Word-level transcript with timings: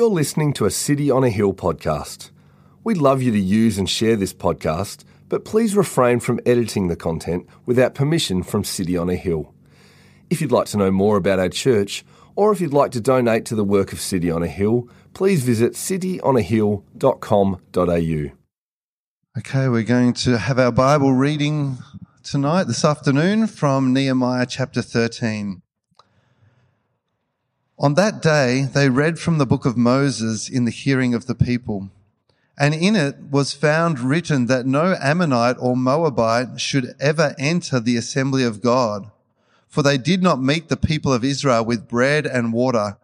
You're 0.00 0.08
listening 0.08 0.54
to 0.54 0.64
a 0.64 0.70
City 0.70 1.10
on 1.10 1.24
a 1.24 1.28
Hill 1.28 1.52
podcast. 1.52 2.30
We'd 2.82 2.96
love 2.96 3.20
you 3.20 3.30
to 3.32 3.38
use 3.38 3.76
and 3.76 3.86
share 3.86 4.16
this 4.16 4.32
podcast, 4.32 5.04
but 5.28 5.44
please 5.44 5.76
refrain 5.76 6.20
from 6.20 6.40
editing 6.46 6.88
the 6.88 6.96
content 6.96 7.46
without 7.66 7.94
permission 7.94 8.42
from 8.42 8.64
City 8.64 8.96
on 8.96 9.10
a 9.10 9.14
Hill. 9.14 9.52
If 10.30 10.40
you'd 10.40 10.52
like 10.52 10.68
to 10.68 10.78
know 10.78 10.90
more 10.90 11.18
about 11.18 11.38
our 11.38 11.50
church, 11.50 12.02
or 12.34 12.50
if 12.50 12.62
you'd 12.62 12.72
like 12.72 12.92
to 12.92 13.00
donate 13.02 13.44
to 13.44 13.54
the 13.54 13.62
work 13.62 13.92
of 13.92 14.00
City 14.00 14.30
on 14.30 14.42
a 14.42 14.48
Hill, 14.48 14.88
please 15.12 15.44
visit 15.44 15.74
cityonahill.com.au. 15.74 18.32
Okay, 19.38 19.68
we're 19.68 19.82
going 19.82 20.14
to 20.14 20.38
have 20.38 20.58
our 20.58 20.72
Bible 20.72 21.12
reading 21.12 21.76
tonight, 22.22 22.64
this 22.64 22.86
afternoon, 22.86 23.46
from 23.46 23.92
Nehemiah 23.92 24.46
chapter 24.46 24.80
13. 24.80 25.60
On 27.82 27.94
that 27.94 28.20
day, 28.20 28.68
they 28.74 28.90
read 28.90 29.18
from 29.18 29.38
the 29.38 29.46
book 29.46 29.64
of 29.64 29.74
Moses 29.74 30.50
in 30.50 30.66
the 30.66 30.70
hearing 30.70 31.14
of 31.14 31.24
the 31.24 31.34
people. 31.34 31.88
And 32.58 32.74
in 32.74 32.94
it 32.94 33.16
was 33.30 33.54
found 33.54 34.00
written 34.00 34.44
that 34.48 34.66
no 34.66 34.98
Ammonite 35.00 35.56
or 35.58 35.74
Moabite 35.78 36.60
should 36.60 36.94
ever 37.00 37.34
enter 37.38 37.80
the 37.80 37.96
assembly 37.96 38.44
of 38.44 38.60
God. 38.60 39.10
For 39.66 39.82
they 39.82 39.96
did 39.96 40.22
not 40.22 40.42
meet 40.42 40.68
the 40.68 40.76
people 40.76 41.10
of 41.10 41.24
Israel 41.24 41.64
with 41.64 41.88
bread 41.88 42.26
and 42.26 42.52
water, 42.52 42.98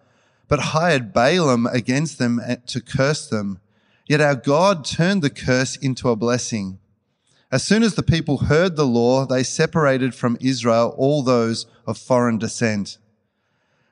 but 0.47 0.59
hired 0.77 1.15
Balaam 1.15 1.65
against 1.65 2.19
them 2.19 2.39
to 2.67 2.81
curse 2.83 3.27
them. 3.27 3.61
Yet 4.07 4.21
our 4.21 4.37
God 4.37 4.85
turned 4.85 5.23
the 5.23 5.31
curse 5.31 5.77
into 5.77 6.11
a 6.11 6.17
blessing. 6.17 6.79
As 7.51 7.65
soon 7.65 7.83
as 7.83 7.95
the 7.95 8.03
people 8.03 8.39
heard 8.39 8.77
the 8.77 8.85
law, 8.85 9.25
they 9.25 9.43
separated 9.43 10.15
from 10.15 10.37
Israel 10.39 10.95
all 10.99 11.23
those 11.23 11.65
of 11.87 11.97
foreign 11.97 12.37
descent. 12.37 12.99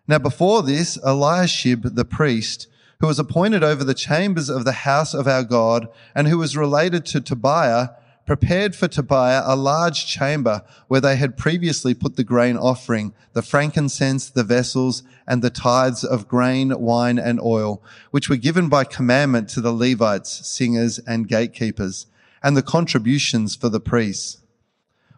Now 0.07 0.19
before 0.19 0.63
this, 0.63 0.99
Eliashib 0.99 1.95
the 1.95 2.05
priest, 2.05 2.67
who 3.01 3.07
was 3.07 3.19
appointed 3.19 3.65
over 3.65 3.85
the 3.85 3.95
chambers 3.95 4.51
of 4.51 4.65
the 4.65 4.73
house 4.73 5.15
of 5.15 5.27
our 5.27 5.45
God 5.45 5.89
and 6.15 6.29
who 6.29 6.39
was 6.39 6.57
related 6.57 7.06
to 7.06 7.20
Tobiah, 7.20 7.89
prepared 8.27 8.75
for 8.75 8.89
Tobiah 8.89 9.43
a 9.45 9.56
large 9.56 10.06
chamber 10.06 10.62
where 10.89 11.01
they 11.01 11.17
had 11.17 11.37
previously 11.37 11.95
put 11.95 12.17
the 12.17 12.25
grain 12.25 12.56
offering, 12.56 13.15
the 13.33 13.43
frankincense, 13.43 14.31
the 14.31 14.45
vessels, 14.45 15.03
and 15.27 15.43
the 15.43 15.51
tithes 15.51 16.05
of 16.05 16.28
grain, 16.28 16.78
wine, 16.78 17.19
and 17.19 17.41
oil, 17.41 17.83
which 18.11 18.28
were 18.28 18.37
given 18.37 18.69
by 18.69 18.84
commandment 18.84 19.48
to 19.50 19.61
the 19.61 19.73
Levites, 19.73 20.47
singers, 20.47 20.98
and 21.00 21.28
gatekeepers, 21.28 22.06
and 22.43 22.56
the 22.56 22.62
contributions 22.62 23.56
for 23.56 23.69
the 23.69 23.81
priests. 23.81 24.43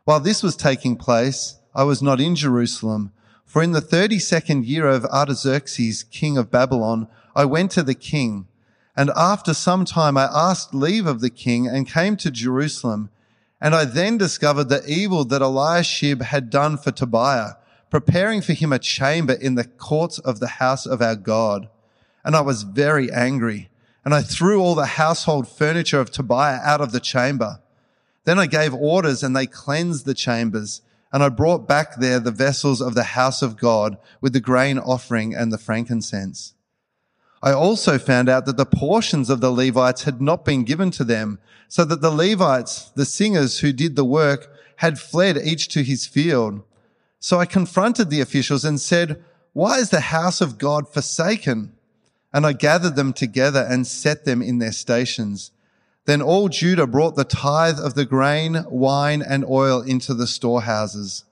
While 0.04 0.20
this 0.20 0.42
was 0.42 0.56
taking 0.56 0.96
place, 0.96 1.58
I 1.74 1.82
was 1.82 2.02
not 2.02 2.20
in 2.20 2.36
Jerusalem, 2.36 3.12
for 3.46 3.62
in 3.62 3.72
the 3.72 3.80
32nd 3.80 4.66
year 4.66 4.88
of 4.88 5.04
Artaxerxes, 5.06 6.02
king 6.02 6.36
of 6.36 6.50
Babylon, 6.50 7.06
I 7.34 7.44
went 7.44 7.70
to 7.72 7.82
the 7.84 7.94
king. 7.94 8.48
And 8.96 9.10
after 9.16 9.54
some 9.54 9.84
time, 9.84 10.18
I 10.18 10.28
asked 10.32 10.74
leave 10.74 11.06
of 11.06 11.20
the 11.20 11.30
king 11.30 11.66
and 11.68 11.88
came 11.88 12.16
to 12.16 12.30
Jerusalem. 12.30 13.08
And 13.60 13.74
I 13.74 13.84
then 13.84 14.18
discovered 14.18 14.68
the 14.68 14.84
evil 14.86 15.24
that 15.26 15.42
Eliashib 15.42 16.22
had 16.22 16.50
done 16.50 16.76
for 16.76 16.90
Tobiah, 16.90 17.52
preparing 17.88 18.42
for 18.42 18.52
him 18.52 18.72
a 18.72 18.80
chamber 18.80 19.34
in 19.34 19.54
the 19.54 19.64
courts 19.64 20.18
of 20.18 20.40
the 20.40 20.48
house 20.48 20.84
of 20.84 21.00
our 21.00 21.16
God. 21.16 21.68
And 22.24 22.34
I 22.34 22.40
was 22.40 22.64
very 22.64 23.12
angry. 23.12 23.70
And 24.04 24.12
I 24.12 24.22
threw 24.22 24.60
all 24.60 24.74
the 24.74 24.86
household 24.86 25.48
furniture 25.48 26.00
of 26.00 26.10
Tobiah 26.10 26.60
out 26.62 26.80
of 26.80 26.92
the 26.92 27.00
chamber. 27.00 27.60
Then 28.24 28.38
I 28.40 28.46
gave 28.46 28.74
orders 28.74 29.22
and 29.22 29.36
they 29.36 29.46
cleansed 29.46 30.04
the 30.04 30.14
chambers 30.14 30.82
and 31.12 31.22
I 31.22 31.28
brought 31.28 31.68
back 31.68 31.96
there 31.96 32.20
the 32.20 32.30
vessels 32.30 32.80
of 32.80 32.94
the 32.94 33.04
house 33.04 33.42
of 33.42 33.56
God 33.56 33.96
with 34.20 34.32
the 34.32 34.40
grain 34.40 34.78
offering 34.78 35.34
and 35.34 35.52
the 35.52 35.58
frankincense. 35.58 36.54
I 37.42 37.52
also 37.52 37.98
found 37.98 38.28
out 38.28 38.46
that 38.46 38.56
the 38.56 38.66
portions 38.66 39.30
of 39.30 39.40
the 39.40 39.50
Levites 39.50 40.04
had 40.04 40.20
not 40.20 40.44
been 40.44 40.64
given 40.64 40.90
to 40.92 41.04
them, 41.04 41.38
so 41.68 41.84
that 41.84 42.00
the 42.00 42.10
Levites, 42.10 42.90
the 42.94 43.04
singers 43.04 43.60
who 43.60 43.72
did 43.72 43.94
the 43.94 44.04
work, 44.04 44.52
had 44.76 44.98
fled 44.98 45.38
each 45.38 45.68
to 45.68 45.82
his 45.82 46.06
field. 46.06 46.62
So 47.18 47.38
I 47.38 47.46
confronted 47.46 48.10
the 48.10 48.20
officials 48.20 48.64
and 48.64 48.80
said, 48.80 49.22
why 49.52 49.78
is 49.78 49.90
the 49.90 50.00
house 50.00 50.40
of 50.40 50.58
God 50.58 50.86
forsaken? 50.92 51.72
And 52.32 52.46
I 52.46 52.52
gathered 52.52 52.94
them 52.94 53.14
together 53.14 53.66
and 53.66 53.86
set 53.86 54.26
them 54.26 54.42
in 54.42 54.58
their 54.58 54.72
stations. 54.72 55.50
Then 56.06 56.22
all 56.22 56.48
Judah 56.48 56.86
brought 56.86 57.16
the 57.16 57.24
tithe 57.24 57.78
of 57.78 57.94
the 57.94 58.04
grain, 58.04 58.64
wine, 58.70 59.22
and 59.22 59.44
oil 59.44 59.82
into 59.82 60.14
the 60.14 60.26
storehouses. 60.26 61.24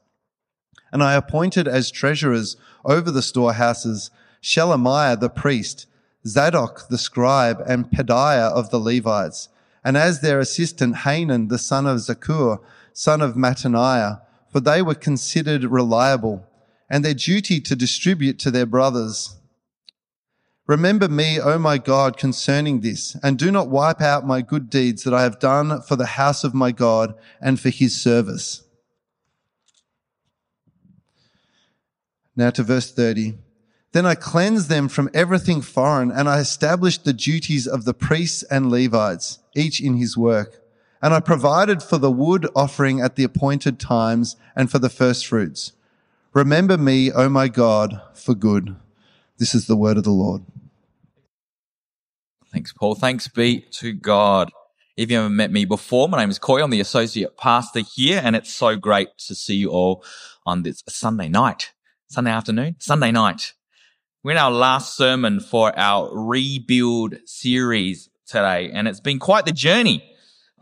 And 0.93 1.03
I 1.03 1.15
appointed 1.15 1.67
as 1.67 1.91
treasurers 1.91 2.57
over 2.85 3.11
the 3.11 3.23
storehouses 3.23 4.11
Shelemiah 4.43 5.19
the 5.19 5.31
priest, 5.31 5.87
Zadok 6.27 6.89
the 6.89 6.99
scribe, 6.99 7.63
and 7.67 7.91
Pedaiah 7.91 8.51
of 8.51 8.71
the 8.71 8.79
Levites, 8.79 9.49
and 9.85 9.97
as 9.97 10.21
their 10.21 10.41
assistant 10.41 10.99
Hanan 10.99 11.49
the 11.49 11.59
son 11.59 11.87
of 11.87 11.99
Zaccur, 11.99 12.59
son 12.93 13.21
of 13.21 13.37
Mattaniah, 13.37 14.21
for 14.51 14.61
they 14.61 14.83
were 14.83 14.95
considered 14.95 15.65
reliable, 15.65 16.47
and 16.91 17.05
their 17.05 17.15
duty 17.15 17.61
to 17.61 17.77
distribute 17.77 18.39
to 18.41 18.51
their 18.51 18.67
brothers. 18.67 19.37
Remember 20.67 21.09
me, 21.09 21.39
O 21.39 21.59
my 21.59 21.77
God, 21.77 22.17
concerning 22.17 22.81
this, 22.81 23.17
and 23.23 23.39
do 23.39 23.51
not 23.51 23.69
wipe 23.69 24.01
out 24.01 24.27
my 24.27 24.41
good 24.41 24.71
deeds 24.71 25.05
that 25.05 25.13
I 25.13 25.23
have 25.23 25.39
done 25.39 25.83
for 25.83 25.95
the 25.95 26.07
house 26.07 26.43
of 26.43 26.55
my 26.55 26.73
God 26.73 27.15
and 27.39 27.61
for 27.61 27.69
his 27.69 28.01
service. 28.01 28.65
Now 32.35 32.49
to 32.51 32.63
verse 32.63 32.91
30. 32.91 33.37
Then 33.93 34.07
I 34.07 34.15
cleansed 34.15 34.71
them 34.71 34.89
from 34.89 35.11
everything 35.13 35.61
foreign, 35.61 36.11
and 36.11 36.29
I 36.29 36.41
established 36.41 37.05
the 37.05 37.13
duties 37.13 37.67
of 37.67 37.85
the 37.85 37.95
priests 37.95 38.43
and 38.45 38.71
Levites, 38.71 39.41
each 39.55 39.81
in 39.81 39.99
his 39.99 40.17
work. 40.17 40.63
And 41.03 41.13
I 41.13 41.21
provided 41.21 41.83
for 41.83 41.99
the 41.99 42.11
wood 42.11 42.49
offering 42.57 43.03
at 43.03 43.17
the 43.17 43.25
appointed 43.25 43.79
times 43.79 44.37
and 44.57 44.71
for 44.71 44.79
the 44.79 44.89
first 44.89 45.27
fruits. 45.27 45.73
Remember 46.33 46.79
me, 46.79 47.13
O 47.13 47.29
my 47.29 47.49
God, 47.49 48.01
for 48.15 48.35
good. 48.35 48.75
This 49.39 49.55
is 49.55 49.67
the 49.67 49.77
word 49.77 49.99
of 49.99 50.05
the 50.05 50.11
Lord. 50.11 50.43
Thanks, 52.55 52.73
Paul. 52.73 52.95
Thanks 52.95 53.27
be 53.27 53.63
to 53.73 53.93
God. 53.93 54.49
If 54.97 55.11
you 55.11 55.17
haven't 55.17 55.35
met 55.35 55.51
me 55.51 55.65
before, 55.65 56.09
my 56.09 56.19
name 56.19 56.31
is 56.31 56.39
Coy. 56.39 56.63
I'm 56.63 56.71
the 56.71 56.79
associate 56.79 57.37
pastor 57.37 57.81
here, 57.81 58.21
and 58.23 58.37
it's 58.37 58.55
so 58.55 58.77
great 58.77 59.09
to 59.27 59.35
see 59.35 59.57
you 59.57 59.71
all 59.71 60.05
on 60.47 60.63
this 60.63 60.81
Sunday 60.89 61.29
night, 61.29 61.73
Sunday 62.07 62.31
afternoon, 62.31 62.77
Sunday 62.79 63.11
night. 63.11 63.55
We're 64.23 64.33
in 64.33 64.39
our 64.39 64.53
last 64.53 64.97
sermon 64.97 65.41
for 65.41 65.77
our 65.77 66.17
rebuild 66.17 67.17
series 67.27 68.09
today, 68.25 68.71
and 68.73 68.87
it's 68.87 69.01
been 69.01 69.19
quite 69.19 69.47
the 69.47 69.53
journey 69.53 70.09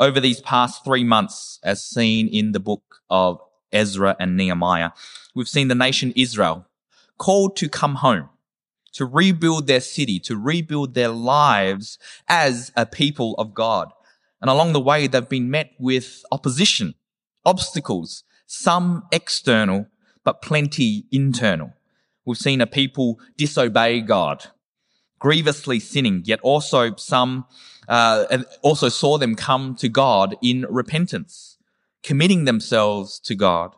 over 0.00 0.18
these 0.18 0.40
past 0.40 0.86
three 0.86 1.04
months, 1.04 1.60
as 1.62 1.84
seen 1.84 2.26
in 2.26 2.52
the 2.52 2.60
book 2.60 3.02
of 3.10 3.38
Ezra 3.70 4.16
and 4.18 4.34
Nehemiah. 4.34 4.92
We've 5.34 5.46
seen 5.46 5.68
the 5.68 5.74
nation 5.74 6.14
Israel 6.16 6.64
called 7.18 7.54
to 7.56 7.68
come 7.68 7.96
home 7.96 8.30
to 8.92 9.06
rebuild 9.06 9.66
their 9.66 9.80
city, 9.80 10.18
to 10.20 10.36
rebuild 10.36 10.94
their 10.94 11.08
lives 11.08 11.98
as 12.28 12.72
a 12.76 12.86
people 12.86 13.34
of 13.38 13.54
God. 13.54 13.92
And 14.40 14.50
along 14.50 14.72
the 14.72 14.80
way, 14.80 15.06
they've 15.06 15.28
been 15.28 15.50
met 15.50 15.72
with 15.78 16.22
opposition, 16.32 16.94
obstacles, 17.44 18.24
some 18.46 19.04
external, 19.12 19.86
but 20.24 20.42
plenty 20.42 21.06
internal. 21.10 21.72
We've 22.24 22.36
seen 22.36 22.60
a 22.60 22.66
people 22.66 23.18
disobey 23.36 24.00
God, 24.00 24.46
grievously 25.18 25.80
sinning, 25.80 26.22
yet 26.24 26.40
also 26.42 26.94
some, 26.96 27.46
uh, 27.88 28.42
also 28.62 28.88
saw 28.88 29.18
them 29.18 29.34
come 29.34 29.74
to 29.76 29.88
God 29.88 30.36
in 30.42 30.66
repentance, 30.68 31.56
committing 32.02 32.44
themselves 32.44 33.18
to 33.20 33.34
God, 33.34 33.74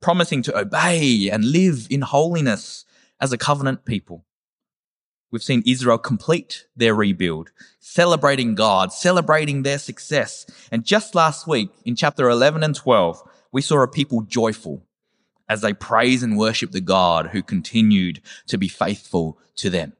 promising 0.00 0.42
to 0.42 0.58
obey 0.58 1.28
and 1.30 1.44
live 1.44 1.86
in 1.90 2.02
holiness 2.02 2.84
as 3.20 3.32
a 3.32 3.38
covenant 3.38 3.84
people. 3.84 4.24
We've 5.36 5.42
seen 5.42 5.62
Israel 5.66 5.98
complete 5.98 6.64
their 6.74 6.94
rebuild, 6.94 7.50
celebrating 7.78 8.54
God, 8.54 8.90
celebrating 8.90 9.64
their 9.64 9.76
success. 9.76 10.46
And 10.72 10.82
just 10.82 11.14
last 11.14 11.46
week 11.46 11.68
in 11.84 11.94
chapter 11.94 12.30
11 12.30 12.62
and 12.62 12.74
12, 12.74 13.22
we 13.52 13.60
saw 13.60 13.82
a 13.82 13.86
people 13.86 14.22
joyful 14.22 14.86
as 15.46 15.60
they 15.60 15.74
praise 15.74 16.22
and 16.22 16.38
worship 16.38 16.70
the 16.70 16.80
God 16.80 17.26
who 17.32 17.42
continued 17.42 18.22
to 18.46 18.56
be 18.56 18.66
faithful 18.66 19.38
to 19.56 19.68
them. 19.68 19.92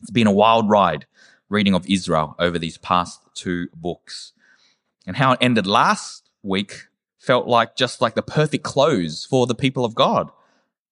It's 0.00 0.10
been 0.10 0.26
a 0.26 0.32
wild 0.32 0.66
ride 0.70 1.04
reading 1.50 1.74
of 1.74 1.86
Israel 1.86 2.34
over 2.38 2.58
these 2.58 2.78
past 2.78 3.20
two 3.34 3.68
books. 3.74 4.32
And 5.06 5.16
how 5.16 5.32
it 5.32 5.40
ended 5.42 5.66
last 5.66 6.30
week 6.42 6.84
felt 7.18 7.46
like 7.46 7.76
just 7.76 8.00
like 8.00 8.14
the 8.14 8.22
perfect 8.22 8.64
close 8.64 9.26
for 9.26 9.46
the 9.46 9.54
people 9.54 9.84
of 9.84 9.94
God 9.94 10.30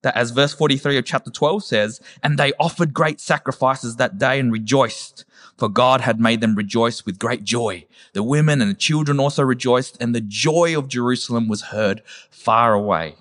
that 0.03 0.17
as 0.17 0.31
verse 0.31 0.55
43 0.55 0.99
of 0.99 1.05
chapter 1.05 1.31
12 1.31 1.65
says, 1.65 2.01
and 2.23 2.39
they 2.39 2.53
offered 2.59 2.95
great 2.95 3.21
sacrifices 3.21 3.97
that 3.97 4.19
day 4.19 4.39
and 4.39 4.53
rejoiced, 4.53 5.25
for 5.57 5.69
God 5.69 6.01
had 6.01 6.21
made 6.21 6.41
them 6.41 6.55
rejoice 6.55 7.05
with 7.05 7.19
great 7.19 7.45
joy. 7.45 7.87
The 8.15 8.23
women 8.23 8.61
and 8.61 8.71
the 8.71 8.75
children 8.75 9.21
also 9.21 9.43
rejoiced, 9.43 10.01
and 10.01 10.15
the 10.15 10.21
joy 10.21 10.77
of 10.77 10.89
Jerusalem 10.89 11.49
was 11.49 11.63
heard 11.63 12.03
far 12.31 12.73
away. 12.73 13.17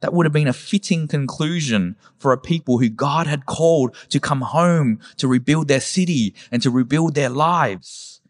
That 0.00 0.12
would 0.12 0.26
have 0.26 0.32
been 0.32 0.46
a 0.46 0.52
fitting 0.52 1.08
conclusion 1.08 1.96
for 2.18 2.32
a 2.32 2.38
people 2.38 2.78
who 2.78 2.88
God 2.88 3.26
had 3.26 3.46
called 3.46 3.96
to 4.10 4.20
come 4.20 4.42
home 4.42 5.00
to 5.16 5.26
rebuild 5.26 5.66
their 5.66 5.80
city 5.80 6.34
and 6.52 6.62
to 6.62 6.70
rebuild 6.70 7.14
their 7.14 7.28
lives. 7.28 8.20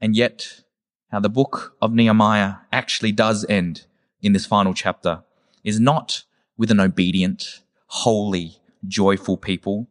And 0.00 0.16
yet, 0.16 0.62
how 1.10 1.20
the 1.20 1.28
book 1.28 1.76
of 1.82 1.92
Nehemiah 1.92 2.54
actually 2.72 3.12
does 3.12 3.44
end 3.48 3.84
in 4.22 4.32
this 4.32 4.46
final 4.46 4.72
chapter 4.72 5.24
is 5.62 5.78
not 5.78 6.24
with 6.56 6.70
an 6.70 6.80
obedient, 6.80 7.60
holy, 7.86 8.58
joyful 8.86 9.36
people, 9.36 9.88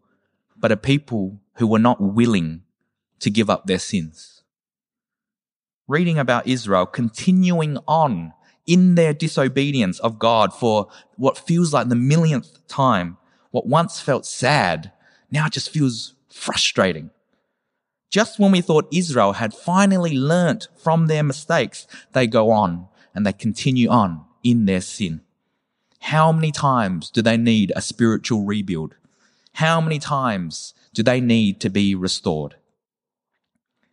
but 0.58 0.72
a 0.72 0.78
people 0.78 1.40
who 1.56 1.68
were 1.68 1.80
not 1.80 2.02
willing 2.02 2.64
to 3.20 3.30
give 3.30 3.50
up 3.50 3.66
their 3.66 3.80
sins. 3.80 4.44
Reading 5.88 6.18
about 6.18 6.48
Israel 6.48 6.86
continuing 6.86 7.78
on 7.88 8.34
in 8.66 8.96
their 8.96 9.14
disobedience 9.14 10.00
of 10.00 10.20
God 10.20 10.54
for 10.54 10.88
what 11.18 11.38
feels 11.38 11.74
like 11.74 11.90
the 11.90 11.96
millionth 11.96 12.66
time, 12.68 13.18
what 13.52 13.68
once 13.68 14.00
felt 14.00 14.26
sad, 14.26 14.92
now 15.30 15.50
just 15.50 15.70
feels 15.70 16.16
frustrating. 16.30 17.10
Just 18.10 18.40
when 18.40 18.52
we 18.52 18.62
thought 18.62 18.88
Israel 18.94 19.34
had 19.34 19.54
finally 19.54 20.18
learnt 20.18 20.68
from 20.78 21.08
their 21.08 21.24
mistakes, 21.24 21.88
they 22.14 22.28
go 22.28 22.52
on 22.52 22.88
and 23.14 23.26
they 23.26 23.34
continue 23.34 23.90
on 23.90 24.24
in 24.44 24.66
their 24.66 24.82
sin. 24.82 25.22
How 26.04 26.34
many 26.34 26.52
times 26.52 27.10
do 27.10 27.22
they 27.22 27.38
need 27.38 27.72
a 27.78 27.82
spiritual 27.82 28.44
rebuild? 28.44 28.96
How 29.54 29.80
many 29.80 30.00
times 30.00 30.74
do 30.94 31.02
they 31.02 31.22
need 31.22 31.62
to 31.62 31.70
be 31.70 31.96
restored? 31.96 32.56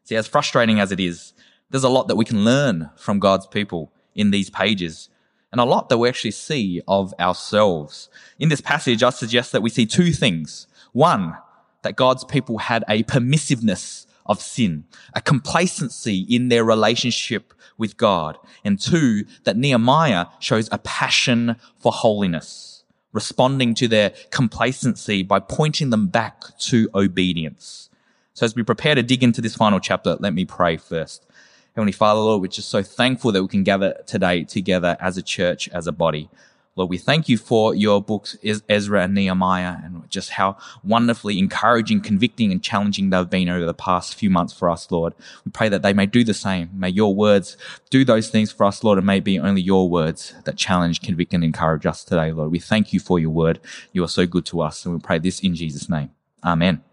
See, 0.02 0.16
as 0.16 0.26
frustrating 0.26 0.80
as 0.80 0.90
it 0.90 0.98
is, 0.98 1.32
there's 1.70 1.84
a 1.84 1.88
lot 1.88 2.08
that 2.08 2.16
we 2.16 2.24
can 2.24 2.44
learn 2.44 2.90
from 2.96 3.20
God's 3.20 3.46
people 3.46 3.92
in 4.16 4.32
these 4.32 4.50
pages 4.50 5.08
and 5.52 5.60
a 5.60 5.64
lot 5.64 5.88
that 5.88 5.98
we 5.98 6.08
actually 6.08 6.32
see 6.32 6.82
of 6.88 7.14
ourselves. 7.20 8.08
In 8.40 8.48
this 8.48 8.60
passage, 8.60 9.04
I 9.04 9.10
suggest 9.10 9.52
that 9.52 9.62
we 9.62 9.70
see 9.70 9.86
two 9.86 10.10
things. 10.10 10.66
One, 10.92 11.36
that 11.82 11.94
God's 11.94 12.24
people 12.24 12.58
had 12.58 12.82
a 12.88 13.04
permissiveness 13.04 14.06
of 14.30 14.40
sin, 14.40 14.84
a 15.12 15.20
complacency 15.20 16.20
in 16.20 16.48
their 16.48 16.64
relationship 16.64 17.52
with 17.76 17.96
God. 17.96 18.38
And 18.64 18.80
two, 18.80 19.24
that 19.42 19.56
Nehemiah 19.56 20.26
shows 20.38 20.68
a 20.70 20.78
passion 20.78 21.56
for 21.80 21.90
holiness, 21.90 22.84
responding 23.12 23.74
to 23.74 23.88
their 23.88 24.12
complacency 24.30 25.24
by 25.24 25.40
pointing 25.40 25.90
them 25.90 26.06
back 26.06 26.44
to 26.58 26.88
obedience. 26.94 27.90
So 28.34 28.46
as 28.46 28.54
we 28.54 28.62
prepare 28.62 28.94
to 28.94 29.02
dig 29.02 29.24
into 29.24 29.40
this 29.40 29.56
final 29.56 29.80
chapter, 29.80 30.16
let 30.20 30.32
me 30.32 30.44
pray 30.44 30.76
first. 30.76 31.26
Heavenly 31.74 31.92
Father, 31.92 32.20
Lord, 32.20 32.40
we're 32.40 32.48
just 32.48 32.68
so 32.68 32.84
thankful 32.84 33.32
that 33.32 33.42
we 33.42 33.48
can 33.48 33.64
gather 33.64 33.94
today 34.06 34.44
together 34.44 34.96
as 35.00 35.16
a 35.16 35.22
church, 35.22 35.68
as 35.70 35.88
a 35.88 35.92
body. 35.92 36.30
Lord, 36.76 36.88
we 36.88 36.98
thank 36.98 37.28
you 37.28 37.36
for 37.36 37.74
your 37.74 38.00
books, 38.00 38.36
Ezra 38.68 39.02
and 39.02 39.14
Nehemiah, 39.14 39.78
and 39.82 40.08
just 40.08 40.30
how 40.30 40.56
wonderfully 40.84 41.38
encouraging, 41.38 42.00
convicting, 42.00 42.52
and 42.52 42.62
challenging 42.62 43.10
they've 43.10 43.28
been 43.28 43.48
over 43.48 43.66
the 43.66 43.74
past 43.74 44.14
few 44.14 44.30
months 44.30 44.52
for 44.52 44.70
us, 44.70 44.88
Lord. 44.90 45.12
We 45.44 45.50
pray 45.50 45.68
that 45.68 45.82
they 45.82 45.92
may 45.92 46.06
do 46.06 46.22
the 46.22 46.32
same. 46.32 46.70
May 46.72 46.90
your 46.90 47.12
words 47.12 47.56
do 47.90 48.04
those 48.04 48.30
things 48.30 48.52
for 48.52 48.64
us, 48.64 48.84
Lord, 48.84 48.98
and 48.98 49.06
may 49.06 49.18
it 49.18 49.24
be 49.24 49.38
only 49.38 49.60
your 49.60 49.90
words 49.90 50.32
that 50.44 50.56
challenge, 50.56 51.02
convict, 51.02 51.34
and 51.34 51.42
encourage 51.42 51.86
us 51.86 52.04
today, 52.04 52.30
Lord. 52.30 52.52
We 52.52 52.60
thank 52.60 52.92
you 52.92 53.00
for 53.00 53.18
your 53.18 53.30
word. 53.30 53.58
You 53.92 54.04
are 54.04 54.08
so 54.08 54.24
good 54.24 54.46
to 54.46 54.60
us, 54.60 54.84
and 54.84 54.94
we 54.94 55.00
pray 55.00 55.18
this 55.18 55.40
in 55.40 55.56
Jesus' 55.56 55.88
name. 55.88 56.10
Amen. 56.44 56.84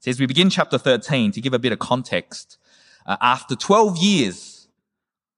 So 0.00 0.10
as 0.10 0.18
we 0.18 0.26
begin 0.26 0.48
chapter 0.48 0.78
13, 0.78 1.32
to 1.32 1.40
give 1.40 1.52
a 1.52 1.58
bit 1.58 1.72
of 1.72 1.78
context, 1.78 2.56
uh, 3.04 3.18
after 3.20 3.54
12 3.54 3.98
years 3.98 4.53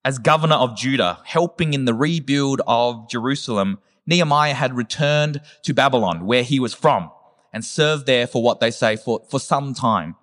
as 0.07 0.19
governor 0.19 0.55
of 0.55 0.77
Judah, 0.77 1.19
helping 1.25 1.75
in 1.75 1.85
the 1.85 1.93
rebuild 1.93 2.63
of 2.69 3.11
Jerusalem, 3.11 3.81
Nehemiah 4.07 4.55
had 4.55 4.77
returned 4.77 5.41
to 5.65 5.75
Babylon, 5.75 6.27
where 6.27 6.45
he 6.45 6.61
was 6.61 6.73
from, 6.73 7.11
and 7.53 7.65
served 7.65 8.07
there 8.07 8.29
for 8.29 8.41
what 8.41 8.61
they 8.61 8.71
say 8.71 8.95
for, 8.95 9.23
for 9.29 9.41
some 9.41 9.75
time. 9.75 10.15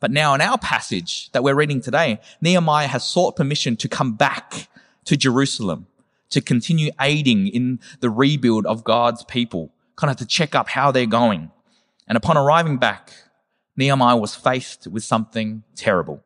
But 0.00 0.10
now 0.10 0.34
in 0.34 0.40
our 0.40 0.58
passage 0.58 1.30
that 1.30 1.44
we're 1.44 1.54
reading 1.54 1.80
today, 1.80 2.18
Nehemiah 2.40 2.88
has 2.88 3.04
sought 3.04 3.36
permission 3.36 3.76
to 3.76 3.88
come 3.88 4.14
back 4.14 4.66
to 5.04 5.16
Jerusalem 5.16 5.86
to 6.30 6.40
continue 6.40 6.90
aiding 7.00 7.46
in 7.46 7.78
the 8.00 8.10
rebuild 8.10 8.66
of 8.66 8.82
God's 8.82 9.22
people, 9.22 9.72
kind 9.94 10.10
of 10.10 10.16
to 10.16 10.26
check 10.26 10.56
up 10.56 10.70
how 10.70 10.90
they're 10.90 11.06
going. 11.06 11.52
And 12.08 12.16
upon 12.16 12.36
arriving 12.36 12.78
back, 12.78 13.12
Nehemiah 13.76 14.16
was 14.16 14.34
faced 14.34 14.88
with 14.88 15.04
something 15.04 15.62
terrible. 15.76 16.24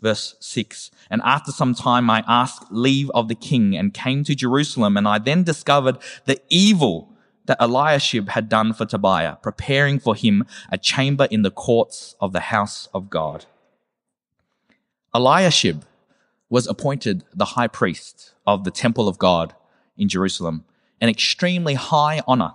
Verse 0.00 0.36
6. 0.40 0.90
And 1.10 1.20
after 1.24 1.52
some 1.52 1.74
time, 1.74 2.08
I 2.08 2.24
asked 2.26 2.70
leave 2.70 3.10
of 3.10 3.28
the 3.28 3.34
king 3.34 3.76
and 3.76 3.92
came 3.92 4.24
to 4.24 4.34
Jerusalem. 4.34 4.96
And 4.96 5.06
I 5.06 5.18
then 5.18 5.42
discovered 5.42 5.98
the 6.24 6.40
evil 6.48 7.10
that 7.46 7.58
Eliashib 7.60 8.28
had 8.30 8.48
done 8.48 8.72
for 8.72 8.86
Tobiah, 8.86 9.36
preparing 9.42 9.98
for 9.98 10.14
him 10.14 10.46
a 10.70 10.78
chamber 10.78 11.26
in 11.30 11.42
the 11.42 11.50
courts 11.50 12.14
of 12.20 12.32
the 12.32 12.40
house 12.40 12.88
of 12.94 13.10
God. 13.10 13.46
Eliashib 15.14 15.84
was 16.48 16.66
appointed 16.66 17.24
the 17.34 17.56
high 17.56 17.66
priest 17.66 18.34
of 18.46 18.64
the 18.64 18.70
temple 18.70 19.08
of 19.08 19.18
God 19.18 19.54
in 19.96 20.08
Jerusalem, 20.08 20.64
an 21.00 21.08
extremely 21.08 21.74
high 21.74 22.22
honor, 22.26 22.52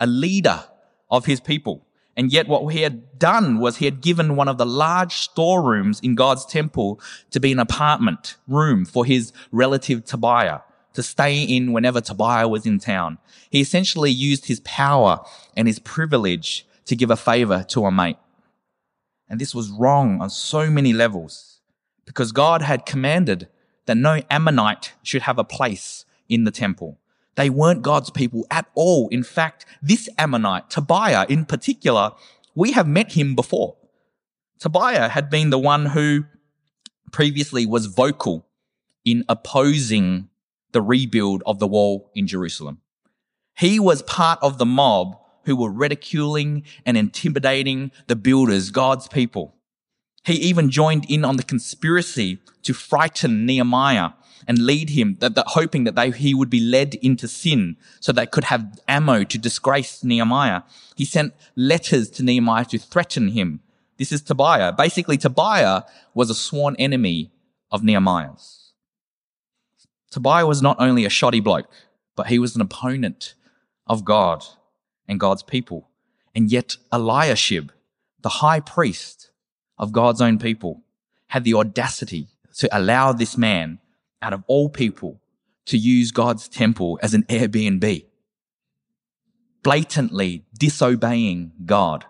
a 0.00 0.06
leader 0.06 0.64
of 1.10 1.26
his 1.26 1.40
people. 1.40 1.84
And 2.18 2.32
yet 2.32 2.48
what 2.48 2.66
he 2.74 2.82
had 2.82 3.16
done 3.20 3.60
was 3.60 3.76
he 3.76 3.84
had 3.84 4.00
given 4.00 4.34
one 4.34 4.48
of 4.48 4.58
the 4.58 4.66
large 4.66 5.14
storerooms 5.14 6.00
in 6.00 6.16
God's 6.16 6.44
temple 6.44 7.00
to 7.30 7.38
be 7.38 7.52
an 7.52 7.60
apartment 7.60 8.34
room 8.48 8.84
for 8.84 9.04
his 9.04 9.32
relative 9.52 10.04
Tobiah 10.04 10.60
to 10.94 11.02
stay 11.04 11.44
in 11.44 11.72
whenever 11.72 12.00
Tobiah 12.00 12.48
was 12.48 12.66
in 12.66 12.80
town. 12.80 13.18
He 13.50 13.60
essentially 13.60 14.10
used 14.10 14.46
his 14.46 14.58
power 14.60 15.24
and 15.56 15.68
his 15.68 15.78
privilege 15.78 16.66
to 16.86 16.96
give 16.96 17.12
a 17.12 17.16
favor 17.16 17.64
to 17.68 17.84
a 17.84 17.92
mate. 17.92 18.18
And 19.28 19.40
this 19.40 19.54
was 19.54 19.70
wrong 19.70 20.20
on 20.20 20.28
so 20.28 20.68
many 20.68 20.92
levels 20.92 21.60
because 22.04 22.32
God 22.32 22.62
had 22.62 22.84
commanded 22.84 23.46
that 23.86 23.96
no 23.96 24.22
Ammonite 24.28 24.94
should 25.04 25.22
have 25.22 25.38
a 25.38 25.44
place 25.44 26.04
in 26.28 26.42
the 26.42 26.50
temple. 26.50 26.98
They 27.38 27.50
weren't 27.50 27.82
God's 27.82 28.10
people 28.10 28.48
at 28.50 28.66
all. 28.74 29.06
In 29.10 29.22
fact, 29.22 29.64
this 29.80 30.08
Ammonite, 30.18 30.70
Tobiah 30.70 31.24
in 31.28 31.44
particular, 31.44 32.10
we 32.56 32.72
have 32.72 32.88
met 32.88 33.12
him 33.12 33.36
before. 33.36 33.76
Tobiah 34.58 35.08
had 35.08 35.30
been 35.30 35.50
the 35.50 35.58
one 35.58 35.86
who 35.86 36.24
previously 37.12 37.64
was 37.64 37.86
vocal 37.86 38.48
in 39.04 39.24
opposing 39.28 40.30
the 40.72 40.82
rebuild 40.82 41.44
of 41.46 41.60
the 41.60 41.68
wall 41.68 42.10
in 42.12 42.26
Jerusalem. 42.26 42.80
He 43.56 43.78
was 43.78 44.02
part 44.02 44.40
of 44.42 44.58
the 44.58 44.66
mob 44.66 45.16
who 45.44 45.54
were 45.54 45.70
ridiculing 45.70 46.64
and 46.84 46.96
intimidating 46.96 47.92
the 48.08 48.16
builders, 48.16 48.72
God's 48.72 49.06
people. 49.06 49.54
He 50.24 50.34
even 50.34 50.70
joined 50.70 51.08
in 51.08 51.24
on 51.24 51.36
the 51.36 51.44
conspiracy 51.44 52.40
to 52.64 52.74
frighten 52.74 53.46
Nehemiah 53.46 54.10
and 54.46 54.58
lead 54.58 54.90
him, 54.90 55.16
that, 55.20 55.34
that 55.34 55.48
hoping 55.48 55.84
that 55.84 55.94
they, 55.94 56.10
he 56.10 56.34
would 56.34 56.50
be 56.50 56.60
led 56.60 56.94
into 56.96 57.28
sin 57.28 57.76
so 58.00 58.12
they 58.12 58.26
could 58.26 58.44
have 58.44 58.80
ammo 58.86 59.24
to 59.24 59.38
disgrace 59.38 60.04
Nehemiah. 60.04 60.62
He 60.94 61.04
sent 61.04 61.34
letters 61.56 62.10
to 62.10 62.22
Nehemiah 62.22 62.64
to 62.66 62.78
threaten 62.78 63.28
him. 63.28 63.60
This 63.96 64.12
is 64.12 64.22
Tobiah. 64.22 64.72
Basically, 64.72 65.16
Tobiah 65.16 65.82
was 66.14 66.30
a 66.30 66.34
sworn 66.34 66.76
enemy 66.78 67.32
of 67.70 67.82
Nehemiah's. 67.82 68.72
Tobiah 70.10 70.46
was 70.46 70.62
not 70.62 70.76
only 70.80 71.04
a 71.04 71.10
shoddy 71.10 71.40
bloke, 71.40 71.68
but 72.16 72.28
he 72.28 72.38
was 72.38 72.54
an 72.54 72.62
opponent 72.62 73.34
of 73.86 74.04
God 74.04 74.44
and 75.06 75.20
God's 75.20 75.42
people. 75.42 75.88
And 76.34 76.50
yet 76.50 76.76
Eliashib, 76.92 77.72
the 78.20 78.28
high 78.28 78.60
priest 78.60 79.30
of 79.76 79.92
God's 79.92 80.20
own 80.20 80.38
people, 80.38 80.82
had 81.28 81.44
the 81.44 81.54
audacity 81.54 82.28
to 82.58 82.68
allow 82.76 83.12
this 83.12 83.36
man 83.36 83.78
out 84.22 84.32
of 84.32 84.44
all 84.46 84.68
people 84.68 85.20
to 85.66 85.76
use 85.76 86.10
God's 86.10 86.48
temple 86.48 86.98
as 87.02 87.14
an 87.14 87.24
Airbnb, 87.24 88.06
blatantly 89.62 90.44
disobeying 90.58 91.52
God. 91.64 92.04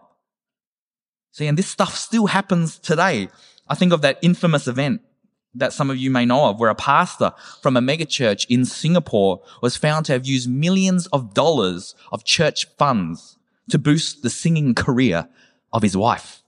See, 1.33 1.47
and 1.47 1.59
this 1.59 1.69
stuff 1.69 1.97
still 1.97 2.27
happens 2.27 2.79
today. 2.79 3.29
I 3.69 3.75
think 3.75 3.93
of 3.93 4.01
that 4.03 4.19
infamous 4.23 4.67
event 4.67 5.03
that 5.55 5.73
some 5.73 5.91
of 5.91 5.97
you 5.97 6.11
may 6.11 6.25
know 6.25 6.47
of, 6.47 6.61
where 6.61 6.71
a 6.71 6.75
pastor 6.75 7.33
from 7.63 7.77
a 7.77 7.81
megachurch 7.81 8.47
in 8.49 8.65
Singapore 8.65 9.43
was 9.63 9.77
found 9.77 10.07
to 10.07 10.13
have 10.13 10.27
used 10.27 10.49
millions 10.49 11.07
of 11.09 11.35
dollars 11.35 11.95
of 12.13 12.25
church 12.25 12.67
funds 12.77 13.39
to 13.71 13.79
boost 13.79 14.23
the 14.23 14.31
singing 14.31 14.75
career 14.75 15.29
of 15.73 15.83
his 15.83 15.97
wife. 15.97 16.43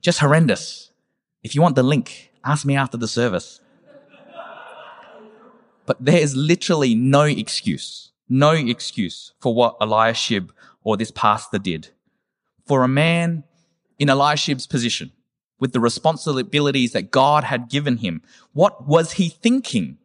Just 0.00 0.20
horrendous. 0.20 0.90
If 1.42 1.54
you 1.54 1.62
want 1.62 1.74
the 1.74 1.82
link, 1.82 2.32
ask 2.44 2.66
me 2.66 2.76
after 2.76 2.96
the 2.96 3.08
service. 3.08 3.60
But 5.88 6.04
there 6.04 6.20
is 6.20 6.36
literally 6.36 6.94
no 6.94 7.22
excuse, 7.22 8.12
no 8.28 8.50
excuse 8.50 9.32
for 9.40 9.54
what 9.54 9.78
Eliashib 9.80 10.52
or 10.84 10.98
this 10.98 11.10
pastor 11.10 11.58
did. 11.58 11.88
For 12.66 12.82
a 12.82 12.88
man 12.88 13.44
in 13.98 14.08
Eliashib's 14.08 14.66
position, 14.66 15.12
with 15.58 15.72
the 15.72 15.80
responsibilities 15.80 16.92
that 16.92 17.10
God 17.10 17.44
had 17.44 17.70
given 17.70 17.96
him, 17.96 18.20
what 18.52 18.86
was 18.86 19.12
he 19.12 19.30
thinking? 19.30 19.96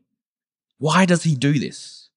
Why 0.77 1.05
does 1.05 1.23
he 1.23 1.35
do 1.35 1.59
this? 1.59 2.09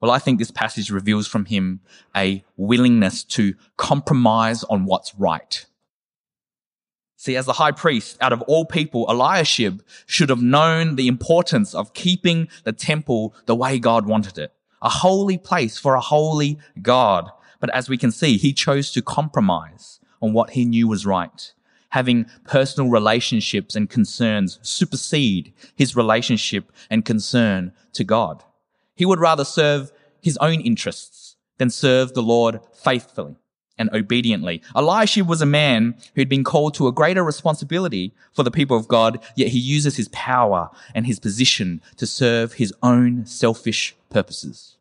Well, 0.00 0.10
I 0.10 0.18
think 0.18 0.40
this 0.40 0.50
passage 0.50 0.90
reveals 0.90 1.28
from 1.28 1.44
him 1.44 1.82
a 2.16 2.44
willingness 2.56 3.22
to 3.36 3.54
compromise 3.76 4.64
on 4.64 4.86
what's 4.86 5.14
right. 5.14 5.66
See, 7.16 7.34
as 7.34 7.46
the 7.46 7.54
high 7.54 7.72
priest, 7.72 8.18
out 8.20 8.34
of 8.34 8.42
all 8.42 8.66
people, 8.66 9.06
Eliashib 9.08 9.82
should 10.04 10.28
have 10.28 10.42
known 10.42 10.96
the 10.96 11.08
importance 11.08 11.74
of 11.74 11.94
keeping 11.94 12.48
the 12.64 12.72
temple 12.72 13.34
the 13.46 13.56
way 13.56 13.78
God 13.78 14.06
wanted 14.06 14.36
it. 14.36 14.52
A 14.82 14.90
holy 14.90 15.38
place 15.38 15.78
for 15.78 15.94
a 15.94 16.00
holy 16.00 16.58
God. 16.82 17.30
But 17.58 17.70
as 17.70 17.88
we 17.88 17.96
can 17.96 18.12
see, 18.12 18.36
he 18.36 18.52
chose 18.52 18.92
to 18.92 19.00
compromise 19.00 19.98
on 20.20 20.34
what 20.34 20.50
he 20.50 20.66
knew 20.66 20.88
was 20.88 21.06
right. 21.06 21.52
Having 21.90 22.26
personal 22.44 22.90
relationships 22.90 23.74
and 23.74 23.88
concerns 23.88 24.58
supersede 24.60 25.54
his 25.74 25.96
relationship 25.96 26.70
and 26.90 27.04
concern 27.04 27.72
to 27.94 28.04
God. 28.04 28.44
He 28.94 29.06
would 29.06 29.20
rather 29.20 29.44
serve 29.44 29.90
his 30.20 30.36
own 30.38 30.60
interests 30.60 31.36
than 31.56 31.70
serve 31.70 32.12
the 32.12 32.22
Lord 32.22 32.60
faithfully 32.74 33.36
and 33.78 33.90
obediently. 33.92 34.62
Elisha 34.74 35.24
was 35.24 35.42
a 35.42 35.46
man 35.46 35.94
who 36.14 36.20
had 36.20 36.28
been 36.28 36.44
called 36.44 36.74
to 36.74 36.86
a 36.86 36.92
greater 36.92 37.22
responsibility 37.22 38.14
for 38.32 38.42
the 38.42 38.50
people 38.50 38.76
of 38.76 38.88
God, 38.88 39.22
yet 39.34 39.48
he 39.48 39.58
uses 39.58 39.96
his 39.96 40.08
power 40.08 40.70
and 40.94 41.06
his 41.06 41.20
position 41.20 41.80
to 41.96 42.06
serve 42.06 42.54
his 42.54 42.72
own 42.82 43.26
selfish 43.26 43.94
purposes. 44.10 44.76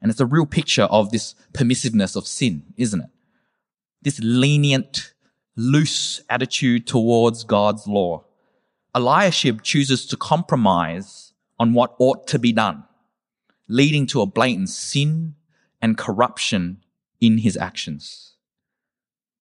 And 0.00 0.10
it's 0.10 0.20
a 0.20 0.26
real 0.26 0.46
picture 0.46 0.84
of 0.84 1.10
this 1.10 1.34
permissiveness 1.52 2.16
of 2.16 2.26
sin, 2.26 2.62
isn't 2.76 3.00
it? 3.00 3.10
This 4.02 4.20
lenient, 4.22 5.12
loose 5.56 6.20
attitude 6.28 6.86
towards 6.86 7.44
God's 7.44 7.86
law. 7.88 8.24
Eliashib 8.94 9.62
chooses 9.62 10.06
to 10.06 10.16
compromise 10.16 11.32
on 11.58 11.72
what 11.72 11.94
ought 11.98 12.26
to 12.28 12.38
be 12.38 12.52
done, 12.52 12.84
leading 13.68 14.06
to 14.06 14.20
a 14.20 14.26
blatant 14.26 14.68
sin 14.68 15.34
and 15.80 15.98
corruption 15.98 16.82
in 17.20 17.38
his 17.38 17.56
actions. 17.56 18.34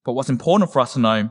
But 0.04 0.14
what's 0.14 0.30
important 0.30 0.72
for 0.72 0.80
us 0.80 0.94
to 0.94 1.00
know 1.00 1.30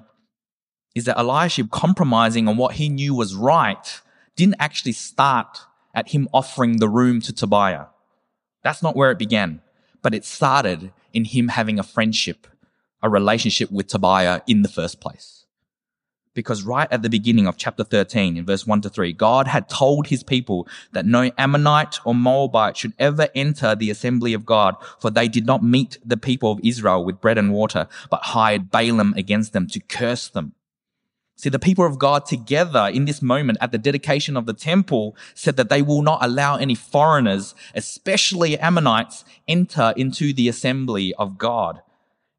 is 0.95 1.05
that 1.05 1.19
Eliashib 1.19 1.71
compromising 1.71 2.49
on 2.49 2.57
what 2.57 2.75
he 2.75 2.89
knew 2.89 3.15
was 3.15 3.35
right 3.35 4.01
didn't 4.37 4.57
actually 4.59 4.93
start 4.93 5.61
at 5.95 6.11
him 6.11 6.29
offering 6.33 6.79
the 6.79 6.89
room 6.89 7.21
to 7.21 7.33
Tobiah. 7.33 7.87
That's 8.63 8.83
not 8.83 8.97
where 8.97 9.11
it 9.11 9.19
began, 9.19 9.61
but 10.03 10.15
it 10.15 10.25
started 10.25 10.93
in 11.13 11.25
him 11.25 11.49
having 11.49 11.79
a 11.79 11.85
friendship, 11.85 12.47
a 13.03 13.09
relationship 13.09 13.71
with 13.71 13.87
Tobiah 13.87 14.41
in 14.47 14.63
the 14.63 14.69
first 14.69 15.01
place. 15.01 15.44
Because 16.35 16.65
right 16.65 16.89
at 16.91 17.03
the 17.03 17.09
beginning 17.09 17.47
of 17.47 17.57
chapter 17.57 17.85
13 17.85 18.37
in 18.37 18.45
verse 18.45 18.67
1 18.67 18.81
to 18.83 18.89
3, 18.89 19.13
God 19.13 19.47
had 19.47 19.69
told 19.69 20.09
his 20.09 20.23
people 20.23 20.67
that 20.93 21.07
no 21.07 21.31
Ammonite 21.39 22.01
or 22.05 22.15
Moabite 22.15 22.77
should 22.77 22.93
ever 22.99 23.29
enter 23.35 23.75
the 23.75 23.91
assembly 23.91 24.35
of 24.35 24.45
God, 24.45 24.75
for 24.99 25.11
they 25.11 25.29
did 25.29 25.47
not 25.47 25.63
meet 25.63 25.99
the 26.05 26.17
people 26.17 26.51
of 26.51 26.61
Israel 26.63 27.05
with 27.05 27.21
bread 27.21 27.39
and 27.39 27.53
water, 27.53 27.87
but 28.11 28.23
hired 28.23 28.71
Balaam 28.71 29.15
against 29.17 29.53
them 29.53 29.69
to 29.69 29.81
curse 29.81 30.29
them. 30.29 30.55
See, 31.37 31.51
the 31.51 31.59
people 31.59 31.85
of 31.85 31.99
God 31.99 32.27
together 32.27 32.89
in 32.93 33.07
this 33.07 33.21
moment 33.21 33.59
at 33.61 33.73
the 33.73 33.79
dedication 33.79 34.37
of 34.37 34.47
the 34.47 34.53
temple 34.53 35.17
said 35.35 35.57
that 35.57 35.69
they 35.69 35.83
will 35.83 36.03
not 36.03 36.23
allow 36.23 36.57
any 36.57 36.77
foreigners, 36.77 37.55
especially 37.75 38.59
Ammonites, 38.59 39.25
enter 39.49 39.93
into 39.97 40.33
the 40.33 40.49
assembly 40.49 41.13
of 41.15 41.37
God. 41.37 41.81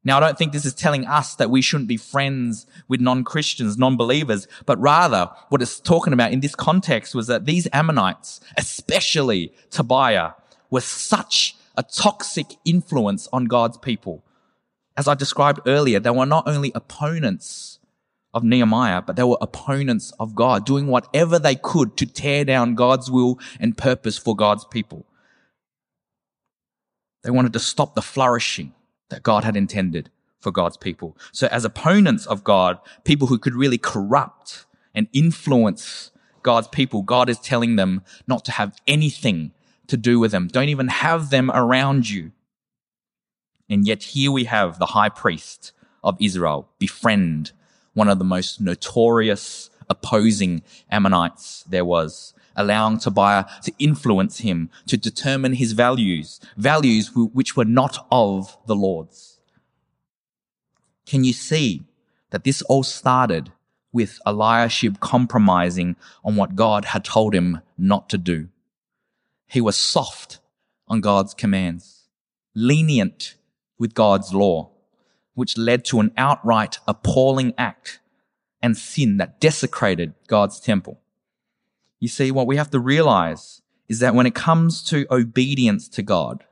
Now, 0.06 0.18
I 0.18 0.20
don't 0.20 0.38
think 0.38 0.52
this 0.52 0.64
is 0.64 0.72
telling 0.72 1.04
us 1.04 1.34
that 1.34 1.50
we 1.50 1.60
shouldn't 1.60 1.88
be 1.88 1.96
friends 1.96 2.64
with 2.86 3.00
non-Christians, 3.00 3.76
non-believers, 3.76 4.46
but 4.64 4.80
rather 4.80 5.32
what 5.48 5.60
it's 5.60 5.80
talking 5.80 6.12
about 6.12 6.30
in 6.30 6.38
this 6.38 6.54
context 6.54 7.12
was 7.12 7.26
that 7.26 7.44
these 7.44 7.66
Ammonites, 7.72 8.40
especially 8.56 9.52
Tobiah, 9.68 10.34
were 10.70 10.80
such 10.80 11.56
a 11.76 11.82
toxic 11.82 12.46
influence 12.64 13.28
on 13.32 13.46
God's 13.46 13.78
people. 13.78 14.22
As 14.96 15.08
I 15.08 15.14
described 15.14 15.58
earlier, 15.66 15.98
they 15.98 16.10
were 16.10 16.24
not 16.24 16.46
only 16.46 16.70
opponents 16.76 17.80
of 18.32 18.44
Nehemiah, 18.44 19.02
but 19.02 19.16
they 19.16 19.24
were 19.24 19.38
opponents 19.40 20.12
of 20.20 20.36
God, 20.36 20.64
doing 20.64 20.86
whatever 20.86 21.40
they 21.40 21.56
could 21.56 21.96
to 21.96 22.06
tear 22.06 22.44
down 22.44 22.76
God's 22.76 23.10
will 23.10 23.40
and 23.58 23.76
purpose 23.76 24.16
for 24.16 24.36
God's 24.36 24.66
people. 24.66 25.04
They 27.24 27.30
wanted 27.32 27.54
to 27.54 27.58
stop 27.58 27.96
the 27.96 28.02
flourishing 28.02 28.72
that 29.08 29.22
God 29.22 29.44
had 29.44 29.56
intended 29.56 30.10
for 30.40 30.50
God's 30.50 30.76
people. 30.76 31.16
So 31.32 31.48
as 31.48 31.64
opponents 31.64 32.26
of 32.26 32.44
God, 32.44 32.78
people 33.04 33.28
who 33.28 33.38
could 33.38 33.54
really 33.54 33.78
corrupt 33.78 34.66
and 34.94 35.08
influence 35.12 36.10
God's 36.42 36.68
people, 36.68 37.02
God 37.02 37.28
is 37.28 37.38
telling 37.38 37.76
them 37.76 38.02
not 38.26 38.44
to 38.44 38.52
have 38.52 38.78
anything 38.86 39.52
to 39.88 39.96
do 39.96 40.18
with 40.18 40.32
them. 40.32 40.48
Don't 40.48 40.68
even 40.68 40.88
have 40.88 41.30
them 41.30 41.50
around 41.50 42.08
you. 42.08 42.32
And 43.68 43.86
yet 43.86 44.02
here 44.02 44.30
we 44.30 44.44
have 44.44 44.78
the 44.78 44.86
high 44.86 45.08
priest 45.08 45.72
of 46.04 46.16
Israel 46.20 46.68
befriend 46.78 47.52
one 47.94 48.08
of 48.08 48.18
the 48.18 48.24
most 48.24 48.60
notorious 48.60 49.70
opposing 49.88 50.62
Ammonites 50.90 51.64
there 51.68 51.84
was 51.84 52.34
allowing 52.56 52.98
Tobiah 52.98 53.44
to 53.62 53.72
influence 53.78 54.38
him, 54.38 54.70
to 54.86 54.96
determine 54.96 55.54
his 55.54 55.72
values, 55.72 56.40
values 56.56 57.12
which 57.14 57.56
were 57.56 57.64
not 57.64 58.06
of 58.10 58.56
the 58.66 58.74
Lord's. 58.74 59.40
Can 61.06 61.22
you 61.22 61.32
see 61.32 61.84
that 62.30 62.44
this 62.44 62.62
all 62.62 62.82
started 62.82 63.52
with 63.92 64.18
Eliashib 64.26 64.98
compromising 65.00 65.96
on 66.24 66.36
what 66.36 66.56
God 66.56 66.86
had 66.86 67.04
told 67.04 67.34
him 67.34 67.60
not 67.78 68.08
to 68.08 68.18
do? 68.18 68.48
He 69.46 69.60
was 69.60 69.76
soft 69.76 70.40
on 70.88 71.00
God's 71.00 71.34
commands, 71.34 72.08
lenient 72.54 73.36
with 73.78 73.94
God's 73.94 74.34
law, 74.34 74.70
which 75.34 75.56
led 75.56 75.84
to 75.84 76.00
an 76.00 76.12
outright 76.16 76.78
appalling 76.88 77.54
act 77.56 78.00
and 78.60 78.76
sin 78.76 79.18
that 79.18 79.40
desecrated 79.40 80.14
God's 80.26 80.58
temple. 80.58 81.00
You 81.98 82.08
see, 82.08 82.30
what 82.30 82.46
we 82.46 82.56
have 82.56 82.70
to 82.70 82.78
realize 82.78 83.62
is 83.88 84.00
that 84.00 84.14
when 84.14 84.26
it 84.26 84.34
comes 84.34 84.82
to 84.84 85.06
obedience 85.10 85.88
to 85.88 86.02
God, 86.02 86.44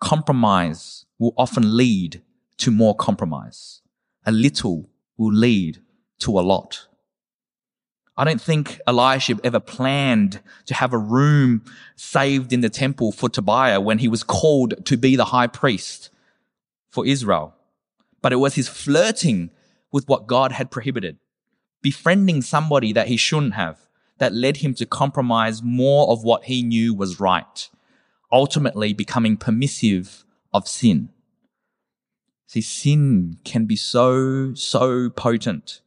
compromise 0.00 1.06
will 1.18 1.34
often 1.36 1.76
lead 1.76 2.22
to 2.58 2.70
more 2.70 2.94
compromise. 2.94 3.82
A 4.26 4.32
little 4.32 4.88
will 5.16 5.32
lead 5.32 5.82
to 6.20 6.38
a 6.38 6.40
lot. 6.40 6.88
I 8.16 8.24
don't 8.24 8.40
think 8.40 8.80
Eliashib 8.86 9.40
ever 9.42 9.60
planned 9.60 10.40
to 10.66 10.74
have 10.74 10.92
a 10.92 10.98
room 10.98 11.64
saved 11.96 12.52
in 12.52 12.60
the 12.60 12.68
temple 12.68 13.10
for 13.10 13.28
Tobiah 13.28 13.80
when 13.80 13.98
he 13.98 14.08
was 14.08 14.22
called 14.22 14.84
to 14.86 14.96
be 14.96 15.16
the 15.16 15.26
high 15.26 15.46
priest 15.46 16.10
for 16.90 17.06
Israel. 17.06 17.54
But 18.20 18.32
it 18.32 18.36
was 18.36 18.54
his 18.54 18.68
flirting 18.68 19.50
with 19.90 20.08
what 20.08 20.26
God 20.26 20.52
had 20.52 20.70
prohibited, 20.70 21.18
befriending 21.80 22.42
somebody 22.42 22.92
that 22.92 23.08
he 23.08 23.16
shouldn't 23.16 23.54
have, 23.54 23.78
that 24.22 24.32
led 24.32 24.58
him 24.58 24.72
to 24.72 24.86
compromise 24.86 25.64
more 25.64 26.08
of 26.08 26.22
what 26.22 26.44
he 26.44 26.62
knew 26.62 26.94
was 26.94 27.18
right, 27.18 27.68
ultimately 28.30 28.92
becoming 28.92 29.36
permissive 29.36 30.24
of 30.52 30.68
sin. 30.68 31.08
See, 32.46 32.60
sin 32.60 33.38
can 33.42 33.64
be 33.64 33.74
so, 33.74 34.54
so 34.54 35.10
potent. 35.10 35.80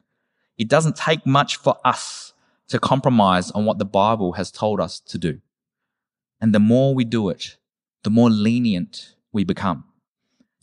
It 0.57 0.67
doesn't 0.67 0.97
take 0.97 1.25
much 1.25 1.55
for 1.55 1.77
us 1.85 2.33
to 2.67 2.77
compromise 2.77 3.51
on 3.51 3.63
what 3.63 3.79
the 3.79 3.85
Bible 3.85 4.33
has 4.33 4.51
told 4.51 4.81
us 4.81 4.99
to 4.99 5.17
do. 5.17 5.39
And 6.41 6.53
the 6.53 6.59
more 6.59 6.93
we 6.93 7.05
do 7.05 7.29
it, 7.29 7.55
the 8.03 8.09
more 8.09 8.29
lenient 8.29 9.15
we 9.31 9.45
become 9.45 9.85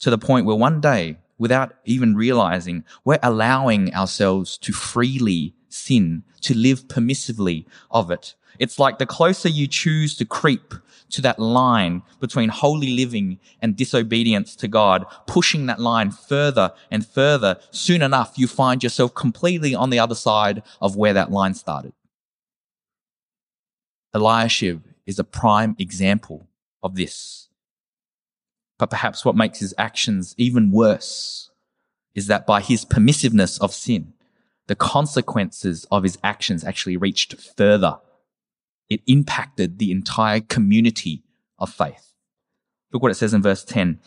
to 0.00 0.10
the 0.10 0.18
point 0.18 0.44
where 0.44 0.56
one 0.56 0.82
day, 0.82 1.16
without 1.38 1.72
even 1.86 2.16
realizing, 2.16 2.84
we're 3.02 3.18
allowing 3.22 3.94
ourselves 3.94 4.58
to 4.58 4.74
freely 4.74 5.54
sin, 5.72 6.24
to 6.42 6.54
live 6.54 6.88
permissively 6.88 7.66
of 7.90 8.10
it. 8.10 8.34
It's 8.58 8.78
like 8.78 8.98
the 8.98 9.06
closer 9.06 9.48
you 9.48 9.66
choose 9.66 10.16
to 10.16 10.24
creep 10.24 10.74
to 11.10 11.22
that 11.22 11.38
line 11.38 12.02
between 12.20 12.48
holy 12.48 12.94
living 12.96 13.38
and 13.60 13.76
disobedience 13.76 14.56
to 14.56 14.68
God, 14.68 15.04
pushing 15.26 15.66
that 15.66 15.80
line 15.80 16.10
further 16.10 16.72
and 16.90 17.06
further, 17.06 17.58
soon 17.70 18.02
enough 18.02 18.34
you 18.36 18.46
find 18.46 18.82
yourself 18.82 19.14
completely 19.14 19.74
on 19.74 19.90
the 19.90 19.98
other 19.98 20.14
side 20.14 20.62
of 20.80 20.96
where 20.96 21.12
that 21.12 21.30
line 21.30 21.54
started. 21.54 21.92
Eliashib 24.14 24.84
is 25.06 25.18
a 25.18 25.24
prime 25.24 25.74
example 25.78 26.46
of 26.82 26.94
this. 26.94 27.48
But 28.78 28.90
perhaps 28.90 29.24
what 29.24 29.36
makes 29.36 29.60
his 29.60 29.74
actions 29.78 30.34
even 30.36 30.70
worse 30.70 31.50
is 32.14 32.26
that 32.26 32.46
by 32.46 32.60
his 32.60 32.84
permissiveness 32.84 33.60
of 33.60 33.72
sin, 33.72 34.12
the 34.66 34.76
consequences 34.76 35.86
of 35.90 36.02
his 36.02 36.18
actions 36.22 36.64
actually 36.64 36.96
reached 36.96 37.34
further. 37.40 37.98
It 38.88 39.02
impacted 39.06 39.78
the 39.78 39.90
entire 39.90 40.40
community 40.40 41.24
of 41.58 41.72
faith. 41.72 42.14
Look 42.92 43.02
what 43.02 43.10
it 43.10 43.16
says 43.16 43.34
in 43.34 43.42
verse 43.42 43.64
10. 43.64 44.00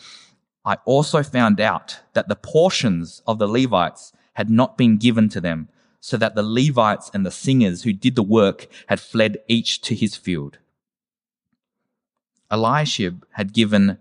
I 0.64 0.78
also 0.86 1.24
found 1.24 1.60
out 1.60 2.00
that 2.14 2.28
the 2.28 2.36
portions 2.36 3.22
of 3.28 3.40
the 3.40 3.48
Levites 3.48 4.14
had 4.34 4.50
not 4.50 4.78
been 4.78 4.98
given 4.98 5.30
to 5.30 5.42
them, 5.42 5.70
so 6.00 6.18
that 6.18 6.36
the 6.36 6.44
Levites 6.44 7.10
and 7.14 7.26
the 7.26 7.32
singers 7.32 7.84
who 7.84 7.94
did 7.94 8.16
the 8.16 8.24
work 8.24 8.68
had 8.88 9.00
fled 9.00 9.38
each 9.48 9.82
to 9.82 9.96
his 9.96 10.16
field. 10.16 10.60
Eliashib 12.52 13.26
had 13.32 13.54
given 13.54 13.98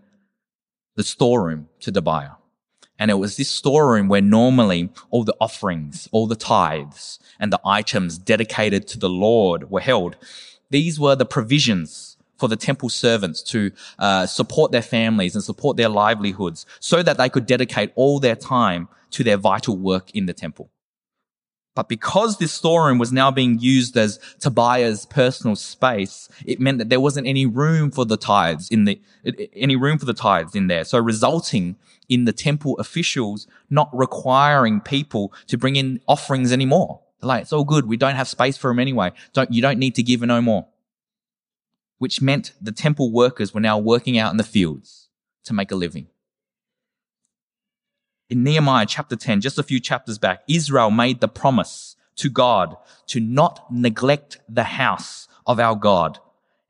the 0.96 1.02
storeroom 1.02 1.68
to 1.80 1.90
Tobiah. 1.90 2.32
And 2.98 3.10
it 3.10 3.14
was 3.14 3.36
this 3.36 3.50
storeroom 3.50 4.08
where 4.08 4.20
normally 4.20 4.90
all 5.10 5.24
the 5.24 5.36
offerings, 5.40 6.08
all 6.12 6.26
the 6.26 6.36
tithes, 6.36 7.18
and 7.40 7.52
the 7.52 7.60
items 7.64 8.18
dedicated 8.18 8.86
to 8.88 8.98
the 8.98 9.08
Lord 9.08 9.70
were 9.70 9.80
held. 9.80 10.16
These 10.70 11.00
were 11.00 11.16
the 11.16 11.26
provisions 11.26 12.16
for 12.38 12.48
the 12.48 12.56
temple 12.56 12.88
servants 12.88 13.42
to 13.42 13.70
uh, 13.98 14.26
support 14.26 14.72
their 14.72 14.82
families 14.82 15.34
and 15.34 15.44
support 15.44 15.76
their 15.76 15.88
livelihoods 15.88 16.66
so 16.80 17.02
that 17.02 17.16
they 17.16 17.28
could 17.28 17.46
dedicate 17.46 17.92
all 17.94 18.20
their 18.20 18.36
time 18.36 18.88
to 19.10 19.24
their 19.24 19.36
vital 19.36 19.76
work 19.76 20.10
in 20.12 20.26
the 20.26 20.32
temple. 20.32 20.70
But 21.74 21.88
because 21.88 22.38
this 22.38 22.52
storeroom 22.52 22.98
was 22.98 23.12
now 23.12 23.32
being 23.32 23.58
used 23.58 23.96
as 23.96 24.20
Tobiah's 24.38 25.06
personal 25.06 25.56
space, 25.56 26.28
it 26.46 26.60
meant 26.60 26.78
that 26.78 26.88
there 26.88 27.00
wasn't 27.00 27.26
any 27.26 27.46
room 27.46 27.90
for 27.90 28.04
the 28.04 28.16
tithes 28.16 28.68
in 28.68 28.84
the, 28.84 29.00
any 29.54 29.74
room 29.74 29.98
for 29.98 30.04
the 30.04 30.14
tithes 30.14 30.54
in 30.54 30.68
there. 30.68 30.84
So 30.84 30.98
resulting 31.00 31.76
in 32.08 32.26
the 32.26 32.32
temple 32.32 32.78
officials 32.78 33.48
not 33.70 33.90
requiring 33.92 34.80
people 34.80 35.32
to 35.48 35.58
bring 35.58 35.74
in 35.74 36.00
offerings 36.06 36.52
anymore. 36.52 37.00
like, 37.22 37.42
it's 37.42 37.52
all 37.52 37.64
good. 37.64 37.86
We 37.86 37.96
don't 37.96 38.14
have 38.14 38.28
space 38.28 38.56
for 38.56 38.70
them 38.70 38.78
anyway. 38.78 39.10
Don't, 39.32 39.52
you 39.52 39.60
don't 39.60 39.78
need 39.78 39.96
to 39.96 40.02
give 40.02 40.20
no 40.20 40.40
more. 40.40 40.68
Which 41.98 42.20
meant 42.20 42.52
the 42.60 42.72
temple 42.72 43.10
workers 43.10 43.52
were 43.52 43.60
now 43.60 43.78
working 43.78 44.16
out 44.16 44.30
in 44.30 44.36
the 44.36 44.44
fields 44.44 45.08
to 45.44 45.52
make 45.52 45.72
a 45.72 45.76
living 45.76 46.08
in 48.34 48.42
Nehemiah 48.42 48.84
chapter 48.84 49.14
10, 49.14 49.42
just 49.42 49.60
a 49.60 49.62
few 49.62 49.78
chapters 49.78 50.18
back, 50.18 50.42
Israel 50.48 50.90
made 50.90 51.20
the 51.20 51.28
promise 51.28 51.94
to 52.16 52.28
God 52.28 52.76
to 53.06 53.20
not 53.20 53.72
neglect 53.72 54.38
the 54.48 54.64
house 54.64 55.28
of 55.46 55.60
our 55.60 55.76
God. 55.76 56.18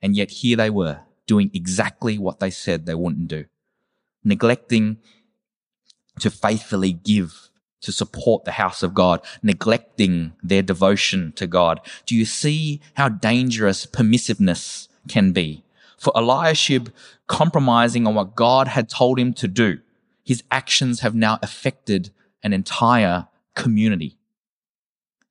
And 0.02 0.14
yet 0.14 0.30
here 0.30 0.59
they 0.59 0.68
were 0.68 1.00
doing 1.26 1.50
exactly 1.54 2.18
what 2.18 2.38
they 2.38 2.50
said 2.50 2.85
they 2.85 2.94
wouldn't 2.94 3.28
do. 3.28 3.47
Neglecting 4.23 4.99
to 6.21 6.28
faithfully 6.28 6.92
give 6.92 7.49
to 7.80 7.92
support 7.92 8.44
the 8.44 8.52
house 8.52 8.83
of 8.83 8.92
God, 8.92 9.23
neglecting 9.42 10.35
their 10.42 10.62
devotion 10.62 11.33
to 11.37 11.47
God. 11.47 11.80
Do 12.04 12.14
you 12.14 12.26
see 12.26 12.83
how 12.92 13.09
dangerous 13.09 13.87
permissiveness 13.87 14.88
can 15.09 15.33
be? 15.33 15.64
For 15.97 16.12
Eliashib 16.14 16.90
compromising 17.26 18.06
on 18.06 18.14
what 18.14 18.37
God 18.37 18.68
had 18.68 18.90
told 18.90 19.18
him 19.18 19.33
to 19.33 19.49
do 19.49 19.80
his 20.25 20.43
actions 20.50 21.00
have 21.00 21.14
now 21.14 21.38
affected 21.43 22.11
an 22.43 22.52
entire 22.52 23.28
community. 23.54 24.16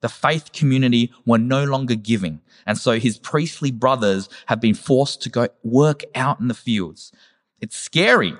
The 0.02 0.10
faith 0.10 0.52
community 0.52 1.12
were 1.26 1.38
no 1.38 1.64
longer 1.64 1.96
giving. 1.96 2.42
And 2.66 2.78
so 2.78 3.00
his 3.00 3.18
priestly 3.18 3.72
brothers 3.72 4.30
have 4.48 4.60
been 4.60 4.74
forced 4.74 5.22
to 5.24 5.30
go 5.30 5.48
work 5.64 6.04
out 6.14 6.40
in 6.40 6.48
the 6.48 6.54
fields. 6.54 7.12
It's 7.62 7.78
scary 7.78 8.34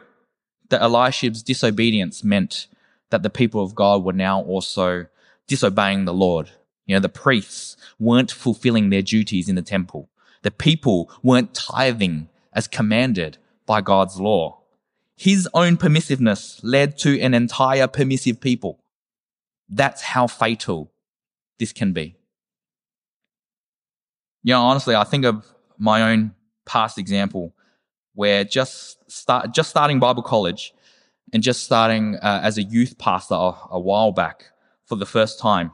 that 0.70 0.82
Eliashib's 0.82 1.44
disobedience 1.44 2.24
meant 2.24 2.68
that 3.12 3.24
the 3.24 3.30
people 3.30 3.64
of 3.64 3.76
God 3.76 4.04
were 4.04 4.14
now 4.14 4.42
also 4.42 5.06
disobeying 5.48 6.06
the 6.06 6.14
Lord. 6.14 6.50
You 6.86 6.96
know, 6.96 7.00
the 7.00 7.10
priests 7.10 7.78
weren't 8.00 8.32
fulfilling 8.32 8.90
their 8.90 9.02
duties 9.02 9.48
in 9.48 9.56
the 9.56 9.62
temple. 9.62 10.10
The 10.42 10.52
people 10.52 11.10
weren't 11.22 11.54
tithing 11.54 12.28
as 12.52 12.68
commanded 12.68 13.38
by 13.66 13.82
God's 13.82 14.20
law. 14.20 14.63
His 15.16 15.48
own 15.54 15.78
permissiveness 15.78 16.60
led 16.64 16.98
to 17.00 17.20
an 17.22 17.34
entire 17.34 17.88
permissive 17.88 18.42
people. 18.42 18.84
That's 19.70 20.02
how 20.02 20.28
fatal 20.28 20.92
this 21.60 21.72
can 21.72 21.94
be. 21.94 22.16
You 24.44 24.54
know, 24.54 24.62
honestly, 24.62 24.96
I 24.96 25.04
think 25.04 25.26
of 25.26 25.46
my 25.78 26.12
own 26.12 26.34
past 26.66 26.98
example 26.98 27.54
where 28.14 28.44
just 28.44 28.98
start, 29.10 29.54
just 29.54 29.70
starting 29.70 30.00
Bible 30.00 30.24
college 30.24 30.74
and 31.32 31.42
just 31.42 31.64
starting 31.64 32.16
uh, 32.18 32.42
as 32.44 32.58
a 32.58 32.64
youth 32.64 32.98
pastor 32.98 33.36
a, 33.36 33.54
a 33.72 33.80
while 33.80 34.12
back 34.12 34.46
for 34.86 34.96
the 34.96 35.06
first 35.06 35.40
time, 35.40 35.72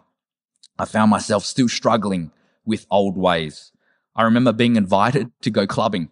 I 0.78 0.86
found 0.86 1.12
myself 1.12 1.44
still 1.44 1.68
struggling 1.68 2.32
with 2.66 2.86
old 2.90 3.18
ways. 3.18 3.72
I 4.16 4.24
remember 4.24 4.54
being 4.54 4.76
invited 4.76 5.32
to 5.42 5.50
go 5.50 5.66
clubbing 5.68 6.10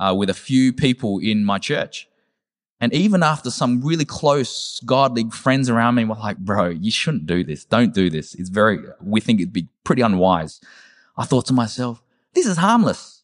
uh, 0.00 0.14
with 0.16 0.30
a 0.30 0.34
few 0.34 0.72
people 0.72 1.18
in 1.18 1.44
my 1.44 1.58
church. 1.58 2.08
And 2.82 2.92
even 2.92 3.22
after 3.22 3.48
some 3.48 3.80
really 3.80 4.04
close 4.04 4.80
godly 4.84 5.30
friends 5.30 5.70
around 5.70 5.94
me 5.94 6.04
were 6.04 6.16
like, 6.16 6.38
bro, 6.38 6.68
you 6.68 6.90
shouldn't 6.90 7.26
do 7.26 7.44
this. 7.44 7.64
Don't 7.64 7.94
do 7.94 8.10
this. 8.10 8.34
It's 8.34 8.48
very, 8.48 8.80
we 9.00 9.20
think 9.20 9.38
it'd 9.38 9.52
be 9.52 9.68
pretty 9.84 10.02
unwise. 10.02 10.60
I 11.16 11.24
thought 11.24 11.46
to 11.46 11.52
myself, 11.52 12.02
this 12.34 12.44
is 12.44 12.56
harmless. 12.56 13.22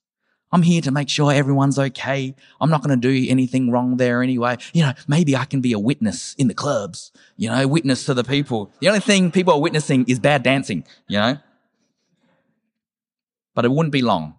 I'm 0.52 0.62
here 0.62 0.80
to 0.82 0.92
make 0.92 1.08
sure 1.08 1.32
everyone's 1.32 1.76
okay. 1.76 2.36
I'm 2.60 2.70
not 2.70 2.84
going 2.84 3.00
to 3.00 3.08
do 3.08 3.28
anything 3.28 3.72
wrong 3.72 3.96
there 3.96 4.22
anyway. 4.22 4.58
You 4.72 4.84
know, 4.84 4.92
maybe 5.08 5.34
I 5.34 5.44
can 5.44 5.60
be 5.60 5.72
a 5.72 5.78
witness 5.80 6.34
in 6.38 6.46
the 6.46 6.54
clubs, 6.54 7.10
you 7.36 7.50
know, 7.50 7.66
witness 7.66 8.06
to 8.06 8.14
the 8.14 8.22
people. 8.22 8.70
The 8.78 8.86
only 8.86 9.00
thing 9.00 9.32
people 9.32 9.54
are 9.54 9.60
witnessing 9.60 10.04
is 10.06 10.20
bad 10.20 10.44
dancing, 10.44 10.84
you 11.08 11.18
know. 11.18 11.36
But 13.56 13.64
it 13.64 13.72
wouldn't 13.72 13.92
be 13.92 14.02
long 14.02 14.36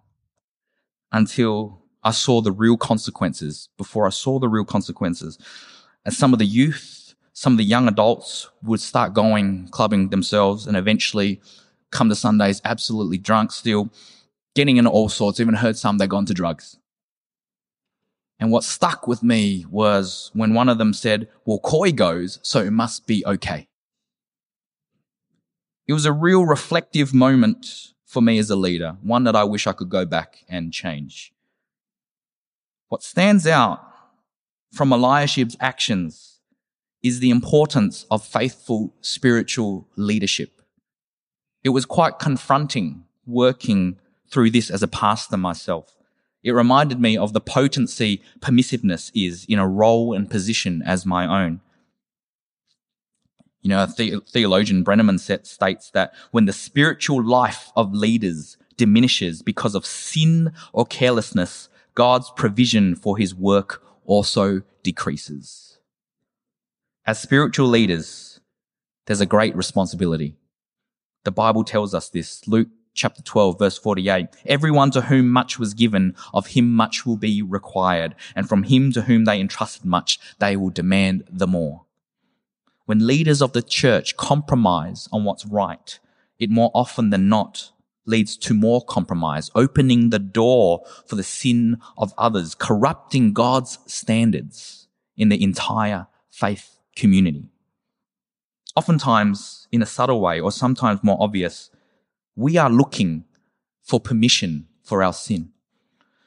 until 1.12 1.79
I 2.02 2.12
saw 2.12 2.40
the 2.40 2.52
real 2.52 2.76
consequences 2.76 3.68
before 3.76 4.06
I 4.06 4.10
saw 4.10 4.38
the 4.38 4.48
real 4.48 4.64
consequences. 4.64 5.38
And 6.04 6.14
some 6.14 6.32
of 6.32 6.38
the 6.38 6.46
youth, 6.46 7.14
some 7.32 7.52
of 7.52 7.58
the 7.58 7.64
young 7.64 7.88
adults 7.88 8.48
would 8.62 8.80
start 8.80 9.14
going 9.14 9.68
clubbing 9.68 10.08
themselves 10.08 10.66
and 10.66 10.76
eventually 10.76 11.40
come 11.90 12.08
to 12.08 12.14
Sundays 12.14 12.60
absolutely 12.64 13.18
drunk 13.18 13.52
still, 13.52 13.90
getting 14.54 14.76
into 14.76 14.90
all 14.90 15.08
sorts, 15.08 15.40
even 15.40 15.54
heard 15.54 15.76
some 15.76 15.98
they'd 15.98 16.08
gone 16.08 16.26
to 16.26 16.34
drugs. 16.34 16.78
And 18.38 18.50
what 18.50 18.64
stuck 18.64 19.06
with 19.06 19.22
me 19.22 19.66
was 19.70 20.30
when 20.32 20.54
one 20.54 20.70
of 20.70 20.78
them 20.78 20.94
said, 20.94 21.28
well, 21.44 21.58
Coy 21.58 21.92
goes, 21.92 22.38
so 22.42 22.60
it 22.60 22.70
must 22.70 23.06
be 23.06 23.22
okay. 23.26 23.68
It 25.86 25.92
was 25.92 26.06
a 26.06 26.12
real 26.12 26.46
reflective 26.46 27.12
moment 27.12 27.92
for 28.06 28.22
me 28.22 28.38
as 28.38 28.48
a 28.48 28.56
leader, 28.56 28.96
one 29.02 29.24
that 29.24 29.36
I 29.36 29.44
wish 29.44 29.66
I 29.66 29.72
could 29.72 29.90
go 29.90 30.06
back 30.06 30.44
and 30.48 30.72
change. 30.72 31.34
What 32.90 33.04
stands 33.04 33.46
out 33.46 33.80
from 34.72 34.90
Eliashib's 34.90 35.56
actions 35.60 36.40
is 37.04 37.20
the 37.20 37.30
importance 37.30 38.04
of 38.10 38.26
faithful 38.26 38.92
spiritual 39.00 39.86
leadership. 39.96 40.60
It 41.62 41.68
was 41.68 41.86
quite 41.86 42.18
confronting 42.18 43.04
working 43.24 43.96
through 44.28 44.50
this 44.50 44.70
as 44.70 44.82
a 44.82 44.88
pastor 44.88 45.36
myself. 45.36 45.94
It 46.42 46.50
reminded 46.50 47.00
me 47.00 47.16
of 47.16 47.32
the 47.32 47.40
potency 47.40 48.22
permissiveness 48.40 49.12
is 49.14 49.46
in 49.48 49.60
a 49.60 49.68
role 49.68 50.12
and 50.12 50.28
position 50.28 50.82
as 50.84 51.06
my 51.06 51.44
own. 51.44 51.60
You 53.62 53.68
know, 53.68 53.86
the- 53.86 54.20
theologian 54.26 54.82
Breneman 54.84 55.20
states 55.20 55.90
that 55.90 56.12
when 56.32 56.46
the 56.46 56.52
spiritual 56.52 57.24
life 57.24 57.70
of 57.76 57.94
leaders 57.94 58.56
diminishes 58.76 59.42
because 59.42 59.76
of 59.76 59.86
sin 59.86 60.52
or 60.72 60.84
carelessness, 60.86 61.68
God's 61.94 62.30
provision 62.36 62.94
for 62.94 63.16
his 63.16 63.34
work 63.34 63.82
also 64.04 64.62
decreases. 64.82 65.78
As 67.06 67.20
spiritual 67.20 67.68
leaders, 67.68 68.40
there's 69.06 69.20
a 69.20 69.26
great 69.26 69.56
responsibility. 69.56 70.36
The 71.24 71.30
Bible 71.30 71.64
tells 71.64 71.94
us 71.94 72.08
this. 72.08 72.46
Luke 72.46 72.68
chapter 72.94 73.22
12 73.22 73.58
verse 73.58 73.78
48. 73.78 74.28
Everyone 74.46 74.90
to 74.92 75.02
whom 75.02 75.30
much 75.30 75.58
was 75.58 75.74
given, 75.74 76.14
of 76.32 76.48
him 76.48 76.72
much 76.72 77.06
will 77.06 77.16
be 77.16 77.42
required. 77.42 78.14
And 78.34 78.48
from 78.48 78.64
him 78.64 78.92
to 78.92 79.02
whom 79.02 79.24
they 79.24 79.40
entrusted 79.40 79.84
much, 79.84 80.18
they 80.38 80.56
will 80.56 80.70
demand 80.70 81.24
the 81.30 81.46
more. 81.46 81.84
When 82.86 83.06
leaders 83.06 83.40
of 83.40 83.52
the 83.52 83.62
church 83.62 84.16
compromise 84.16 85.08
on 85.12 85.24
what's 85.24 85.46
right, 85.46 85.98
it 86.38 86.50
more 86.50 86.70
often 86.74 87.10
than 87.10 87.28
not 87.28 87.72
leads 88.06 88.36
to 88.36 88.54
more 88.54 88.84
compromise, 88.84 89.50
opening 89.54 90.10
the 90.10 90.18
door 90.18 90.82
for 91.06 91.16
the 91.16 91.22
sin 91.22 91.78
of 91.96 92.14
others, 92.16 92.54
corrupting 92.54 93.32
God's 93.32 93.78
standards 93.86 94.88
in 95.16 95.28
the 95.28 95.42
entire 95.42 96.06
faith 96.30 96.78
community. 96.96 97.48
Oftentimes, 98.76 99.68
in 99.72 99.82
a 99.82 99.86
subtle 99.86 100.20
way, 100.20 100.40
or 100.40 100.52
sometimes 100.52 101.02
more 101.02 101.18
obvious, 101.20 101.70
we 102.36 102.56
are 102.56 102.70
looking 102.70 103.24
for 103.82 104.00
permission 104.00 104.66
for 104.82 105.02
our 105.02 105.12
sin. 105.12 105.50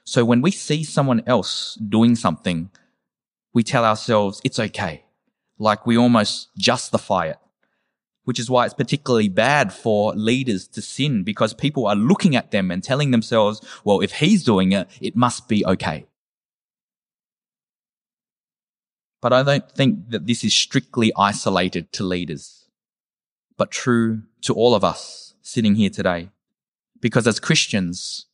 So 0.03 0.25
when 0.25 0.41
we 0.41 0.51
see 0.51 0.83
someone 0.83 1.23
else 1.25 1.75
doing 1.75 2.15
something, 2.15 2.69
we 3.53 3.63
tell 3.63 3.85
ourselves 3.85 4.41
it's 4.43 4.59
okay. 4.59 5.05
Like 5.57 5.85
we 5.85 5.97
almost 5.97 6.49
justify 6.57 7.27
it 7.27 7.37
which 8.23 8.39
is 8.39 8.49
why 8.49 8.65
it's 8.65 8.73
particularly 8.73 9.29
bad 9.29 9.73
for 9.73 10.13
leaders 10.15 10.67
to 10.69 10.81
sin 10.81 11.23
because 11.23 11.53
people 11.53 11.85
are 11.87 11.95
looking 11.95 12.35
at 12.35 12.51
them 12.51 12.71
and 12.71 12.83
telling 12.83 13.11
themselves, 13.11 13.61
well, 13.83 14.01
if 14.01 14.13
he's 14.13 14.43
doing 14.43 14.71
it, 14.71 14.87
it 15.01 15.15
must 15.15 15.47
be 15.47 15.65
okay. 15.65 16.05
But 19.21 19.33
I 19.33 19.43
don't 19.43 19.71
think 19.71 20.09
that 20.09 20.27
this 20.27 20.43
is 20.43 20.53
strictly 20.53 21.11
isolated 21.17 21.91
to 21.93 22.03
leaders, 22.03 22.65
but 23.57 23.71
true 23.71 24.23
to 24.41 24.53
all 24.53 24.75
of 24.75 24.83
us 24.83 25.33
sitting 25.41 25.75
here 25.75 25.89
today. 25.89 26.29
Because 26.99 27.27
as 27.27 27.39
Christians, 27.39 28.25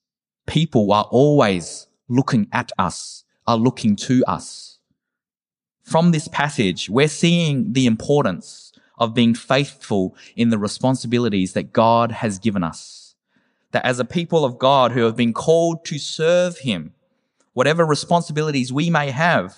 people 0.48 0.92
are 0.92 1.08
always 1.12 1.88
looking 2.08 2.48
at 2.52 2.72
us 2.78 3.24
are 3.50 3.58
looking 3.58 3.96
to 3.96 4.24
us. 4.28 4.78
From 5.82 6.12
this 6.12 6.28
passage, 6.28 6.88
we're 6.88 7.08
seeing 7.08 7.74
the 7.74 7.88
importance 7.88 8.69
of 9.00 9.14
being 9.14 9.34
faithful 9.34 10.16
in 10.36 10.50
the 10.50 10.58
responsibilities 10.58 11.54
that 11.54 11.74
God 11.74 12.12
has 12.12 12.38
given 12.38 12.64
us. 12.64 13.16
That 13.72 13.86
as 13.86 14.00
a 14.00 14.06
people 14.06 14.46
of 14.46 14.60
God 14.60 14.92
who 14.92 15.04
have 15.04 15.16
been 15.16 15.34
called 15.34 15.86
to 15.86 15.98
serve 15.98 16.60
Him, 16.60 16.94
whatever 17.54 17.86
responsibilities 17.86 18.74
we 18.74 18.90
may 18.90 19.12
have, 19.12 19.58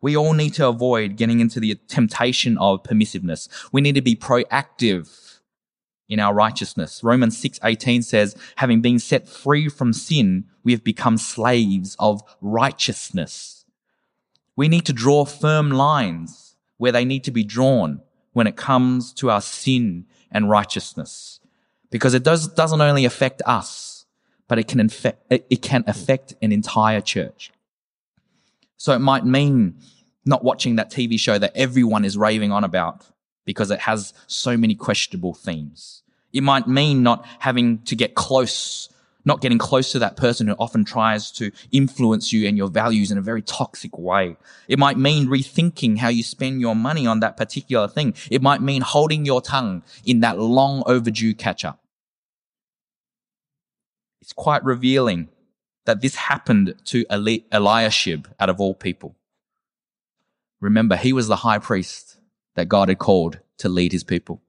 we 0.00 0.16
all 0.16 0.32
need 0.32 0.54
to 0.54 0.68
avoid 0.68 1.16
getting 1.16 1.40
into 1.40 1.60
the 1.60 1.76
temptation 1.86 2.58
of 2.58 2.82
permissiveness. 2.82 3.48
We 3.70 3.80
need 3.80 3.94
to 3.94 4.02
be 4.02 4.16
proactive 4.16 5.38
in 6.08 6.18
our 6.18 6.34
righteousness. 6.34 7.02
Romans 7.04 7.40
6:18 7.40 8.02
says, 8.04 8.36
having 8.56 8.80
been 8.80 8.98
set 8.98 9.28
free 9.28 9.68
from 9.68 9.92
sin, 9.92 10.44
we 10.64 10.72
have 10.72 10.84
become 10.84 11.16
slaves 11.16 11.96
of 11.98 12.20
righteousness. 12.40 13.64
We 14.56 14.68
need 14.68 14.84
to 14.86 14.92
draw 14.92 15.24
firm 15.24 15.70
lines 15.70 16.56
where 16.76 16.92
they 16.92 17.04
need 17.04 17.24
to 17.24 17.30
be 17.30 17.44
drawn 17.44 18.02
when 18.32 18.46
it 18.46 18.56
comes 18.56 19.12
to 19.14 19.30
our 19.30 19.40
sin 19.40 20.06
and 20.30 20.48
righteousness. 20.48 21.40
Because 21.90 22.14
it 22.14 22.22
does, 22.22 22.48
doesn't 22.48 22.80
only 22.80 23.04
affect 23.04 23.42
us, 23.44 24.06
but 24.48 24.58
it 24.58 24.66
can, 24.66 24.80
infect, 24.80 25.26
it 25.30 25.62
can 25.62 25.84
affect 25.86 26.34
an 26.42 26.52
entire 26.52 27.00
church. 27.00 27.52
So 28.76 28.92
it 28.92 28.98
might 28.98 29.24
mean 29.24 29.76
not 30.24 30.44
watching 30.44 30.76
that 30.76 30.90
TV 30.90 31.18
show 31.18 31.38
that 31.38 31.52
everyone 31.54 32.04
is 32.04 32.16
raving 32.16 32.52
on 32.52 32.64
about 32.64 33.06
because 33.44 33.70
it 33.70 33.80
has 33.80 34.14
so 34.26 34.56
many 34.56 34.74
questionable 34.74 35.34
themes. 35.34 36.02
It 36.32 36.42
might 36.42 36.66
mean 36.66 37.02
not 37.02 37.26
having 37.38 37.78
to 37.82 37.96
get 37.96 38.14
close, 38.14 38.88
not 39.24 39.40
getting 39.40 39.58
close 39.58 39.92
to 39.92 39.98
that 40.00 40.16
person 40.16 40.48
who 40.48 40.54
often 40.58 40.84
tries 40.84 41.30
to 41.32 41.50
influence 41.70 42.32
you 42.32 42.46
and 42.48 42.56
your 42.56 42.68
values 42.68 43.10
in 43.10 43.18
a 43.18 43.22
very 43.22 43.42
toxic 43.42 43.96
way. 43.96 44.36
It 44.68 44.78
might 44.78 44.98
mean 44.98 45.26
rethinking 45.26 45.98
how 45.98 46.08
you 46.08 46.22
spend 46.22 46.60
your 46.60 46.74
money 46.74 47.06
on 47.06 47.20
that 47.20 47.36
particular 47.36 47.88
thing. 47.88 48.14
It 48.30 48.42
might 48.42 48.60
mean 48.60 48.82
holding 48.82 49.24
your 49.24 49.40
tongue 49.40 49.82
in 50.04 50.20
that 50.20 50.38
long 50.38 50.82
overdue 50.86 51.34
catch 51.34 51.64
up. 51.64 51.80
It's 54.20 54.32
quite 54.32 54.64
revealing 54.64 55.28
that 55.84 56.00
this 56.00 56.14
happened 56.14 56.74
to 56.84 57.04
Eliashib 57.10 58.28
out 58.38 58.48
of 58.48 58.60
all 58.60 58.74
people. 58.74 59.16
Remember, 60.60 60.96
he 60.96 61.12
was 61.12 61.26
the 61.26 61.36
high 61.36 61.58
priest 61.58 62.18
that 62.54 62.68
God 62.68 62.88
had 62.88 62.98
called 62.98 63.40
to 63.58 63.68
lead 63.68 63.92
his 63.92 64.04
people. 64.04 64.42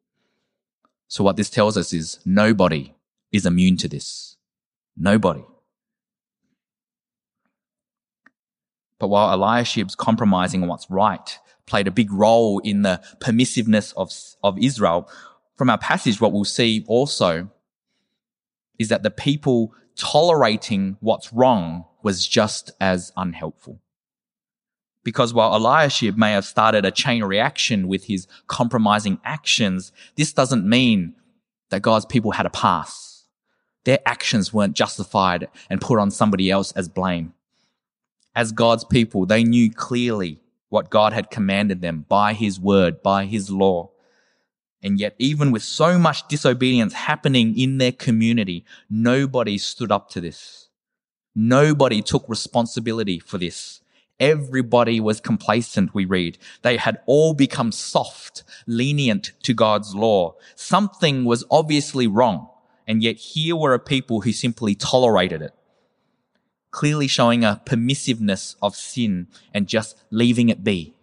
So 1.08 1.24
what 1.24 1.38
this 1.38 1.50
tells 1.50 1.76
us 1.76 1.92
is 1.94 2.20
nobody 2.26 2.94
is 3.32 3.46
immune 3.46 3.78
to 3.78 3.88
this. 3.88 4.33
Nobody. 4.98 5.44
But 9.00 9.08
while 9.08 9.38
Eliashib's 9.38 9.96
compromising 9.96 10.64
on 10.64 10.70
what's 10.70 10.90
right 10.90 11.38
played 11.66 11.88
a 11.88 11.92
big 11.92 12.12
role 12.12 12.60
in 12.60 12.82
the 12.82 13.02
permissiveness 13.20 13.94
of, 13.96 14.12
of 14.44 14.58
Israel, 14.60 15.10
from 15.56 15.70
our 15.70 15.78
passage, 15.78 16.20
what 16.20 16.32
we'll 16.32 16.46
see 16.46 16.84
also 16.88 17.50
is 18.80 18.90
that 18.90 19.04
the 19.04 19.12
people 19.12 19.74
tolerating 19.96 20.98
what's 21.00 21.32
wrong 21.32 21.86
was 22.02 22.28
just 22.28 22.72
as 22.80 23.12
unhelpful. 23.16 23.80
Because 25.04 25.34
while 25.34 25.56
Eliashib 25.56 26.18
may 26.18 26.32
have 26.32 26.46
started 26.46 26.86
a 26.86 26.92
chain 26.92 27.24
reaction 27.24 27.88
with 27.88 28.06
his 28.06 28.28
compromising 28.48 29.20
actions, 29.24 29.92
this 30.16 30.32
doesn't 30.32 30.68
mean 30.68 31.16
that 31.70 31.82
God's 31.82 32.06
people 32.06 32.32
had 32.32 32.46
a 32.46 32.50
pass. 32.50 33.12
Their 33.86 34.00
actions 34.06 34.54
weren't 34.54 34.76
justified 34.76 35.48
and 35.69 35.82
put 35.82 36.00
on 36.00 36.12
somebody 36.12 36.50
else 36.50 36.72
as 36.74 36.88
blame. 36.88 37.34
As 38.36 38.52
God's 38.52 38.84
people, 38.84 39.26
they 39.26 39.43
knew 39.43 39.72
clearly 39.72 40.39
what 40.69 40.89
God 40.89 41.13
had 41.13 41.30
commanded 41.30 41.82
them 41.82 42.06
by 42.10 42.34
his 42.34 42.60
word, 42.60 43.04
by 43.04 43.26
his 43.26 43.50
law. 43.50 43.91
And 44.82 45.00
yet, 45.00 45.15
even 45.19 45.52
with 45.52 45.63
so 45.63 46.00
much 46.00 46.28
disobedience 46.28 46.93
happening 46.93 47.58
in 47.58 47.78
their 47.78 47.91
community, 47.91 48.65
nobody 48.89 49.58
stood 49.58 49.91
up 49.91 50.10
to 50.10 50.22
this. 50.22 50.69
Nobody 51.36 52.02
took 52.02 52.28
responsibility 52.28 53.19
for 53.19 53.38
this. 53.38 53.82
Everybody 54.19 55.00
was 55.00 55.19
complacent, 55.19 55.93
we 55.93 56.06
read. 56.06 56.38
They 56.62 56.78
had 56.78 57.00
all 57.06 57.34
become 57.34 57.72
soft, 57.72 58.43
lenient 58.67 59.32
to 59.43 59.54
God's 59.54 59.96
law. 59.96 60.36
Something 60.56 61.26
was 61.26 61.43
obviously 61.50 62.08
wrong. 62.08 62.50
And 62.88 63.02
yet 63.02 63.17
here 63.17 63.56
were 63.56 63.74
a 63.74 63.80
people 63.80 64.22
who 64.22 64.32
simply 64.32 64.76
tolerated 64.76 65.41
it. 65.41 65.54
Clearly 66.72 67.08
showing 67.08 67.43
a 67.43 67.62
permissiveness 67.65 68.56
of 68.62 68.76
sin 68.76 69.28
and 69.54 69.67
just 69.67 69.98
leaving 70.10 70.50
it 70.50 70.63
be. 70.63 70.93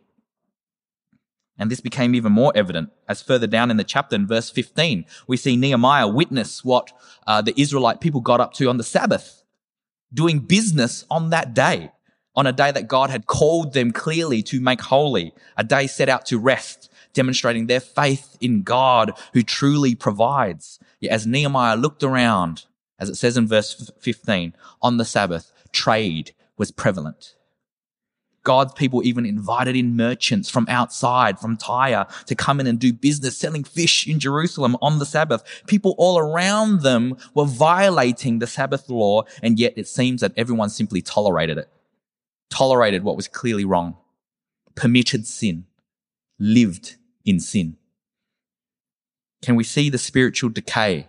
And 1.58 1.70
this 1.70 1.80
became 1.80 2.14
even 2.14 2.32
more 2.32 2.52
evident 2.54 2.90
as 3.06 3.22
further 3.22 3.46
down 3.46 3.70
in 3.70 3.76
the 3.76 3.84
chapter 3.84 4.16
in 4.16 4.26
verse 4.26 4.48
15, 4.48 5.04
we 5.26 5.36
see 5.36 5.56
Nehemiah 5.56 6.08
witness 6.08 6.64
what 6.64 6.90
uh, 7.26 7.42
the 7.42 7.58
Israelite 7.60 8.00
people 8.00 8.22
got 8.22 8.40
up 8.40 8.54
to 8.54 8.68
on 8.70 8.78
the 8.78 8.82
Sabbath, 8.82 9.44
doing 10.12 10.38
business 10.38 11.04
on 11.10 11.30
that 11.30 11.52
day 11.52 11.92
on 12.36 12.46
a 12.46 12.52
day 12.52 12.70
that 12.70 12.88
God 12.88 13.10
had 13.10 13.26
called 13.26 13.72
them 13.72 13.90
clearly 13.92 14.42
to 14.44 14.60
make 14.60 14.80
holy, 14.80 15.34
a 15.56 15.64
day 15.64 15.86
set 15.86 16.08
out 16.08 16.26
to 16.26 16.38
rest, 16.38 16.89
demonstrating 17.12 17.66
their 17.66 17.80
faith 17.80 18.36
in 18.40 18.62
God 18.62 19.12
who 19.32 19.42
truly 19.42 19.94
provides. 19.94 20.78
As 21.08 21.26
Nehemiah 21.26 21.76
looked 21.76 22.02
around, 22.02 22.66
as 22.98 23.08
it 23.08 23.16
says 23.16 23.36
in 23.36 23.46
verse 23.46 23.90
15, 24.00 24.54
on 24.82 24.96
the 24.96 25.04
Sabbath, 25.04 25.52
trade 25.72 26.32
was 26.56 26.70
prevalent. 26.70 27.34
God's 28.42 28.72
people 28.72 29.02
even 29.04 29.26
invited 29.26 29.76
in 29.76 29.96
merchants 29.96 30.48
from 30.48 30.66
outside, 30.68 31.38
from 31.38 31.58
Tyre, 31.58 32.06
to 32.24 32.34
come 32.34 32.58
in 32.58 32.66
and 32.66 32.78
do 32.78 32.92
business 32.92 33.36
selling 33.36 33.64
fish 33.64 34.08
in 34.08 34.18
Jerusalem 34.18 34.78
on 34.80 34.98
the 34.98 35.04
Sabbath. 35.04 35.44
People 35.66 35.94
all 35.98 36.18
around 36.18 36.80
them 36.80 37.16
were 37.34 37.44
violating 37.44 38.38
the 38.38 38.46
Sabbath 38.46 38.88
law, 38.88 39.24
and 39.42 39.58
yet 39.58 39.74
it 39.76 39.86
seems 39.86 40.22
that 40.22 40.32
everyone 40.38 40.70
simply 40.70 41.02
tolerated 41.02 41.58
it 41.58 41.70
tolerated 42.50 43.04
what 43.04 43.16
was 43.16 43.28
clearly 43.28 43.64
wrong, 43.64 43.96
permitted 44.74 45.26
sin, 45.26 45.64
lived 46.38 46.96
in 47.24 47.40
sin. 47.40 47.76
Can 49.42 49.56
we 49.56 49.64
see 49.64 49.88
the 49.88 49.98
spiritual 49.98 50.50
decay 50.50 51.08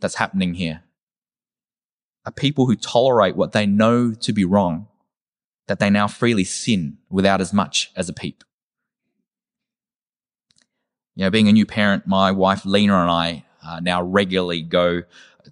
that's 0.00 0.16
happening 0.16 0.54
here? 0.54 0.82
A 2.24 2.32
people 2.32 2.66
who 2.66 2.76
tolerate 2.76 3.36
what 3.36 3.52
they 3.52 3.66
know 3.66 4.12
to 4.12 4.32
be 4.32 4.44
wrong, 4.44 4.88
that 5.68 5.78
they 5.78 5.90
now 5.90 6.08
freely 6.08 6.44
sin 6.44 6.98
without 7.08 7.40
as 7.40 7.52
much 7.52 7.90
as 7.96 8.08
a 8.08 8.12
peep. 8.12 8.44
You 11.14 11.24
know, 11.24 11.30
being 11.30 11.48
a 11.48 11.52
new 11.52 11.66
parent, 11.66 12.06
my 12.06 12.30
wife 12.30 12.64
Lena 12.64 13.00
and 13.00 13.10
I 13.10 13.44
uh, 13.64 13.80
now 13.80 14.02
regularly 14.02 14.62
go 14.62 15.02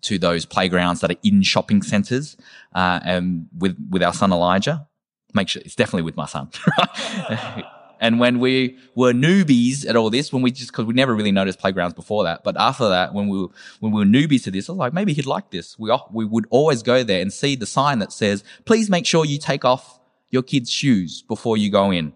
to 0.01 0.19
those 0.19 0.45
playgrounds 0.45 1.01
that 1.01 1.11
are 1.11 1.17
in 1.23 1.43
shopping 1.43 1.83
centres, 1.83 2.37
uh, 2.75 3.01
and 3.05 3.49
with 3.57 3.77
with 3.91 4.03
our 4.03 4.13
son 4.13 4.33
Elijah 4.33 4.89
make 5.35 5.49
sure 5.49 5.63
it's 5.65 5.75
definitely 5.75 6.03
with 6.03 6.17
my 6.17 6.27
son. 6.27 6.51
and 8.01 8.21
when 8.21 8.39
we 8.39 8.79
were 8.95 9.13
newbies 9.13 9.89
at 9.89 9.97
all 9.97 10.11
this, 10.11 10.33
when 10.33 10.43
we 10.43 10.51
just 10.51 10.71
because 10.71 10.85
we 10.85 10.95
never 10.95 11.15
really 11.15 11.33
noticed 11.33 11.59
playgrounds 11.59 11.95
before 11.95 12.25
that, 12.25 12.45
but 12.45 12.57
after 12.59 12.89
that, 12.89 13.15
when 13.15 13.29
we 13.29 13.43
were, 13.43 13.49
when 13.81 13.93
we 13.93 14.01
were 14.01 14.07
newbies 14.07 14.45
to 14.45 14.51
this, 14.51 14.69
I 14.69 14.73
was 14.73 14.79
like, 14.79 14.93
maybe 14.93 15.13
he'd 15.13 15.27
like 15.27 15.51
this. 15.51 15.79
We 15.79 15.97
we 16.13 16.25
would 16.25 16.47
always 16.51 16.83
go 16.83 17.03
there 17.03 17.21
and 17.21 17.33
see 17.33 17.57
the 17.57 17.67
sign 17.67 17.99
that 17.99 18.13
says, 18.13 18.45
"Please 18.65 18.89
make 18.89 19.07
sure 19.07 19.25
you 19.25 19.39
take 19.39 19.65
off 19.65 20.01
your 20.31 20.43
kids' 20.43 20.71
shoes 20.71 21.23
before 21.23 21.57
you 21.57 21.71
go 21.71 21.91
in." 21.91 22.13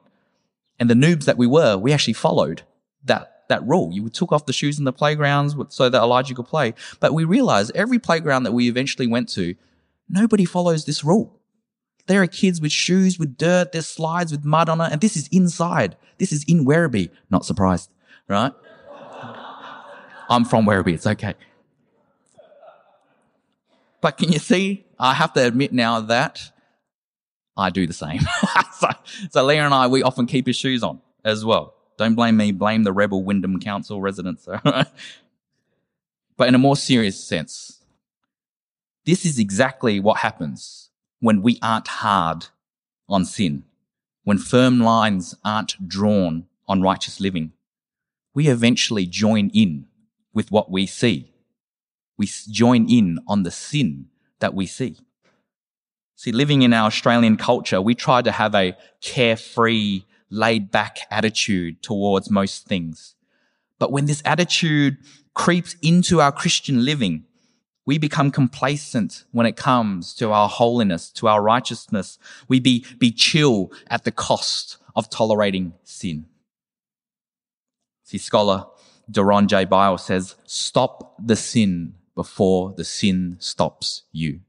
And 0.78 0.90
the 0.90 0.94
noobs 0.94 1.24
that 1.24 1.38
we 1.38 1.46
were, 1.46 1.76
we 1.76 1.92
actually 1.92 2.14
followed 2.14 2.62
that 3.04 3.32
that 3.48 3.66
rule. 3.66 3.92
You 3.92 4.08
took 4.08 4.32
off 4.32 4.46
the 4.46 4.52
shoes 4.52 4.78
in 4.78 4.84
the 4.84 4.92
playgrounds 4.92 5.54
so 5.68 5.88
that 5.88 6.00
Elijah 6.00 6.34
could 6.34 6.46
play. 6.46 6.74
But 7.00 7.12
we 7.12 7.24
realized 7.24 7.72
every 7.74 7.98
playground 7.98 8.44
that 8.44 8.52
we 8.52 8.68
eventually 8.68 9.06
went 9.06 9.28
to, 9.30 9.54
nobody 10.08 10.44
follows 10.44 10.84
this 10.84 11.04
rule. 11.04 11.38
There 12.06 12.22
are 12.22 12.26
kids 12.26 12.60
with 12.60 12.72
shoes 12.72 13.18
with 13.18 13.36
dirt, 13.36 13.72
there's 13.72 13.86
slides 13.86 14.32
with 14.32 14.44
mud 14.44 14.68
on 14.68 14.80
it, 14.80 14.92
and 14.92 15.00
this 15.00 15.16
is 15.16 15.28
inside. 15.28 15.96
This 16.18 16.32
is 16.32 16.44
in 16.44 16.64
Werribee. 16.64 17.10
Not 17.30 17.44
surprised, 17.44 17.90
right? 18.28 18.52
I'm 20.28 20.44
from 20.44 20.66
Werribee, 20.66 20.94
it's 20.94 21.06
okay. 21.06 21.34
But 24.00 24.16
can 24.16 24.32
you 24.32 24.38
see? 24.38 24.84
I 24.98 25.14
have 25.14 25.32
to 25.34 25.46
admit 25.46 25.72
now 25.72 26.00
that 26.00 26.50
I 27.56 27.70
do 27.70 27.86
the 27.86 27.92
same. 27.92 28.20
so, 28.78 28.88
so 29.30 29.44
Leah 29.44 29.64
and 29.64 29.74
I, 29.74 29.86
we 29.86 30.02
often 30.02 30.26
keep 30.26 30.46
his 30.46 30.56
shoes 30.56 30.82
on 30.82 31.00
as 31.24 31.44
well. 31.44 31.74
Don't 31.98 32.14
blame 32.14 32.36
me, 32.36 32.50
blame 32.50 32.82
the 32.82 32.92
rebel 32.92 33.22
Wyndham 33.22 33.60
Council 33.60 34.00
residents. 34.00 34.48
but 34.64 36.48
in 36.48 36.54
a 36.54 36.58
more 36.58 36.76
serious 36.76 37.22
sense, 37.22 37.80
this 39.04 39.24
is 39.24 39.38
exactly 39.38 40.00
what 40.00 40.18
happens 40.18 40.90
when 41.22 41.40
we 41.40 41.56
aren't 41.62 41.86
hard 41.86 42.46
on 43.08 43.24
sin, 43.24 43.62
when 44.24 44.38
firm 44.38 44.80
lines 44.80 45.36
aren't 45.44 45.88
drawn 45.88 46.44
on 46.66 46.82
righteous 46.82 47.20
living, 47.20 47.52
we 48.34 48.48
eventually 48.48 49.06
join 49.06 49.48
in 49.50 49.86
with 50.34 50.50
what 50.50 50.68
we 50.68 50.84
see. 50.84 51.32
We 52.18 52.26
join 52.26 52.90
in 52.90 53.20
on 53.28 53.44
the 53.44 53.52
sin 53.52 54.06
that 54.40 54.52
we 54.52 54.66
see. 54.66 54.96
See, 56.16 56.32
living 56.32 56.62
in 56.62 56.72
our 56.72 56.86
Australian 56.86 57.36
culture, 57.36 57.80
we 57.80 57.94
try 57.94 58.20
to 58.22 58.32
have 58.32 58.56
a 58.56 58.76
carefree, 59.00 60.02
laid 60.28 60.72
back 60.72 60.98
attitude 61.08 61.84
towards 61.84 62.30
most 62.30 62.66
things. 62.66 63.14
But 63.78 63.92
when 63.92 64.06
this 64.06 64.22
attitude 64.24 64.96
creeps 65.34 65.76
into 65.82 66.20
our 66.20 66.32
Christian 66.32 66.84
living, 66.84 67.26
we 67.84 67.98
become 67.98 68.30
complacent 68.30 69.24
when 69.32 69.46
it 69.46 69.56
comes 69.56 70.14
to 70.14 70.30
our 70.32 70.48
holiness, 70.48 71.10
to 71.10 71.26
our 71.28 71.42
righteousness. 71.42 72.18
We 72.48 72.60
be, 72.60 72.84
be 72.98 73.10
chill 73.10 73.72
at 73.88 74.04
the 74.04 74.12
cost 74.12 74.78
of 74.94 75.10
tolerating 75.10 75.74
sin. 75.82 76.26
See, 78.04 78.18
scholar 78.18 78.66
Doron 79.10 79.46
J. 79.46 79.64
Bile 79.64 79.98
says, 79.98 80.36
stop 80.44 81.16
the 81.18 81.36
sin 81.36 81.94
before 82.14 82.72
the 82.76 82.84
sin 82.84 83.36
stops 83.40 84.02
you. 84.12 84.40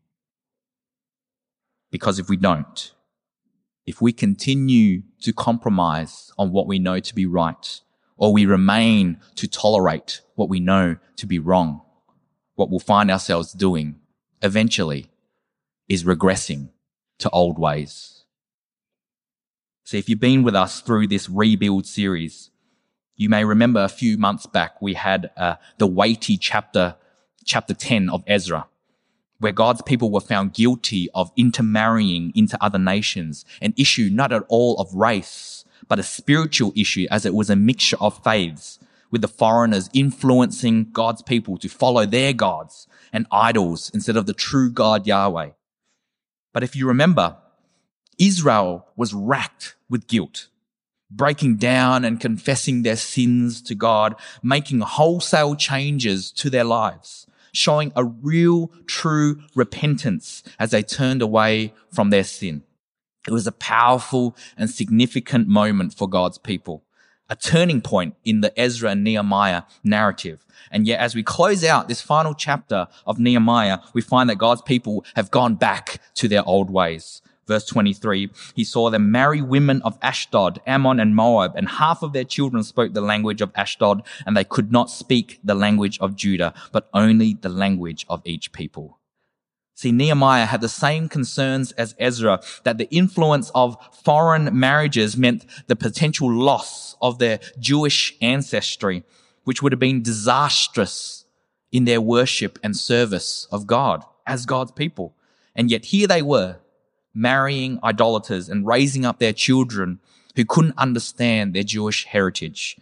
Because 1.91 2.19
if 2.19 2.29
we 2.29 2.37
don't, 2.37 2.91
if 3.85 4.01
we 4.01 4.13
continue 4.13 5.03
to 5.21 5.33
compromise 5.33 6.31
on 6.37 6.51
what 6.51 6.67
we 6.67 6.79
know 6.79 6.99
to 6.99 7.15
be 7.15 7.25
right, 7.25 7.81
or 8.17 8.31
we 8.31 8.45
remain 8.45 9.19
to 9.35 9.47
tolerate 9.47 10.21
what 10.35 10.49
we 10.49 10.59
know 10.59 10.97
to 11.17 11.25
be 11.25 11.39
wrong, 11.39 11.81
what 12.63 12.69
we'll 12.69 12.79
find 12.79 13.11
ourselves 13.11 13.51
doing 13.51 13.93
eventually 14.41 15.11
is 15.89 16.05
regressing 16.05 16.69
to 17.19 17.29
old 17.31 17.59
ways. 17.59 18.23
See, 19.83 19.99
if 19.99 20.07
you've 20.07 20.21
been 20.21 20.43
with 20.43 20.55
us 20.55 20.79
through 20.79 21.07
this 21.07 21.29
rebuild 21.29 21.85
series, 21.85 22.51
you 23.17 23.27
may 23.27 23.43
remember 23.43 23.83
a 23.83 23.89
few 23.89 24.17
months 24.17 24.45
back 24.45 24.81
we 24.81 24.93
had 24.93 25.29
uh, 25.35 25.55
the 25.77 25.85
weighty 25.85 26.37
chapter, 26.37 26.95
chapter 27.43 27.73
10 27.73 28.09
of 28.09 28.23
Ezra, 28.27 28.67
where 29.39 29.51
God's 29.51 29.81
people 29.81 30.09
were 30.09 30.21
found 30.21 30.53
guilty 30.53 31.09
of 31.13 31.33
intermarrying 31.35 32.31
into 32.33 32.57
other 32.63 32.79
nations, 32.79 33.43
an 33.61 33.73
issue 33.75 34.09
not 34.09 34.31
at 34.31 34.43
all 34.47 34.77
of 34.77 34.93
race, 34.93 35.65
but 35.89 35.99
a 35.99 36.03
spiritual 36.03 36.71
issue 36.77 37.07
as 37.11 37.25
it 37.25 37.33
was 37.33 37.49
a 37.49 37.57
mixture 37.57 37.97
of 37.99 38.23
faiths 38.23 38.79
with 39.13 39.21
the 39.21 39.27
foreigners 39.27 39.91
influencing 39.93 40.89
God's 40.91 41.21
people 41.21 41.55
to 41.59 41.69
follow 41.69 42.03
their 42.03 42.33
gods 42.33 42.87
and 43.13 43.27
idols 43.31 43.91
instead 43.93 44.17
of 44.17 44.25
the 44.25 44.33
true 44.33 44.71
God 44.71 45.05
Yahweh. 45.05 45.51
But 46.51 46.63
if 46.63 46.75
you 46.75 46.87
remember, 46.87 47.37
Israel 48.17 48.87
was 48.95 49.13
racked 49.13 49.75
with 49.87 50.07
guilt, 50.07 50.47
breaking 51.11 51.57
down 51.57 52.03
and 52.03 52.19
confessing 52.19 52.81
their 52.81 52.95
sins 52.95 53.61
to 53.61 53.75
God, 53.75 54.15
making 54.41 54.79
wholesale 54.79 55.55
changes 55.55 56.31
to 56.31 56.49
their 56.49 56.63
lives, 56.63 57.27
showing 57.51 57.91
a 57.95 58.03
real, 58.03 58.71
true 58.87 59.43
repentance 59.53 60.41
as 60.57 60.71
they 60.71 60.81
turned 60.81 61.21
away 61.21 61.71
from 61.91 62.09
their 62.09 62.23
sin. 62.23 62.63
It 63.27 63.31
was 63.31 63.45
a 63.45 63.51
powerful 63.51 64.35
and 64.57 64.71
significant 64.71 65.47
moment 65.47 65.93
for 65.93 66.09
God's 66.09 66.39
people 66.39 66.83
a 67.29 67.35
turning 67.35 67.81
point 67.81 68.15
in 68.23 68.41
the 68.41 68.57
Ezra 68.59 68.91
and 68.91 69.03
Nehemiah 69.03 69.63
narrative. 69.83 70.45
And 70.71 70.87
yet, 70.87 70.99
as 70.99 71.15
we 71.15 71.23
close 71.23 71.63
out 71.63 71.87
this 71.87 72.01
final 72.01 72.33
chapter 72.33 72.87
of 73.05 73.19
Nehemiah, 73.19 73.79
we 73.93 74.01
find 74.01 74.29
that 74.29 74.37
God's 74.37 74.61
people 74.61 75.05
have 75.15 75.31
gone 75.31 75.55
back 75.55 75.99
to 76.15 76.27
their 76.27 76.47
old 76.47 76.69
ways. 76.69 77.21
Verse 77.45 77.65
23, 77.65 78.29
he 78.55 78.63
saw 78.63 78.89
them 78.89 79.11
marry 79.11 79.41
women 79.41 79.81
of 79.81 79.97
Ashdod, 80.01 80.61
Ammon, 80.65 80.99
and 80.99 81.13
Moab, 81.13 81.53
and 81.55 81.67
half 81.67 82.01
of 82.01 82.13
their 82.13 82.23
children 82.23 82.63
spoke 82.63 82.93
the 82.93 83.01
language 83.01 83.41
of 83.41 83.51
Ashdod, 83.55 84.01
and 84.25 84.37
they 84.37 84.45
could 84.45 84.71
not 84.71 84.89
speak 84.89 85.39
the 85.43 85.55
language 85.55 85.99
of 85.99 86.15
Judah, 86.15 86.53
but 86.71 86.87
only 86.93 87.33
the 87.33 87.49
language 87.49 88.05
of 88.07 88.21
each 88.23 88.53
people. 88.53 88.99
See, 89.75 89.91
Nehemiah 89.91 90.45
had 90.45 90.61
the 90.61 90.69
same 90.69 91.09
concerns 91.09 91.71
as 91.73 91.95
Ezra 91.97 92.41
that 92.63 92.77
the 92.77 92.89
influence 92.91 93.51
of 93.55 93.75
foreign 94.03 94.57
marriages 94.57 95.17
meant 95.17 95.45
the 95.67 95.75
potential 95.75 96.31
loss 96.31 96.95
of 97.01 97.17
their 97.17 97.39
Jewish 97.59 98.15
ancestry, 98.21 99.03
which 99.43 99.61
would 99.61 99.71
have 99.71 99.79
been 99.79 100.03
disastrous 100.03 101.25
in 101.71 101.85
their 101.85 101.99
worship 101.99 102.59
and 102.63 102.77
service 102.77 103.47
of 103.51 103.65
God 103.65 104.03
as 104.27 104.45
God's 104.45 104.71
people. 104.71 105.15
And 105.55 105.71
yet 105.71 105.85
here 105.85 106.07
they 106.07 106.21
were 106.21 106.57
marrying 107.13 107.79
idolaters 107.83 108.49
and 108.49 108.65
raising 108.65 109.05
up 109.05 109.19
their 109.19 109.33
children 109.33 109.99
who 110.35 110.45
couldn't 110.45 110.77
understand 110.77 111.53
their 111.53 111.63
Jewish 111.63 112.05
heritage. 112.05 112.77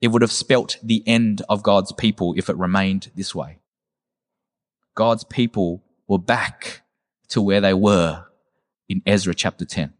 It 0.00 0.08
would 0.08 0.22
have 0.22 0.32
spelt 0.32 0.78
the 0.82 1.02
end 1.06 1.42
of 1.48 1.62
God's 1.62 1.92
people 1.92 2.34
if 2.36 2.48
it 2.48 2.56
remained 2.56 3.10
this 3.14 3.34
way. 3.34 3.58
God's 4.94 5.24
people 5.24 5.82
were 6.06 6.18
back 6.18 6.82
to 7.28 7.42
where 7.42 7.60
they 7.60 7.74
were 7.74 8.24
in 8.88 9.02
Ezra 9.06 9.34
chapter 9.34 9.64
10. 9.64 9.92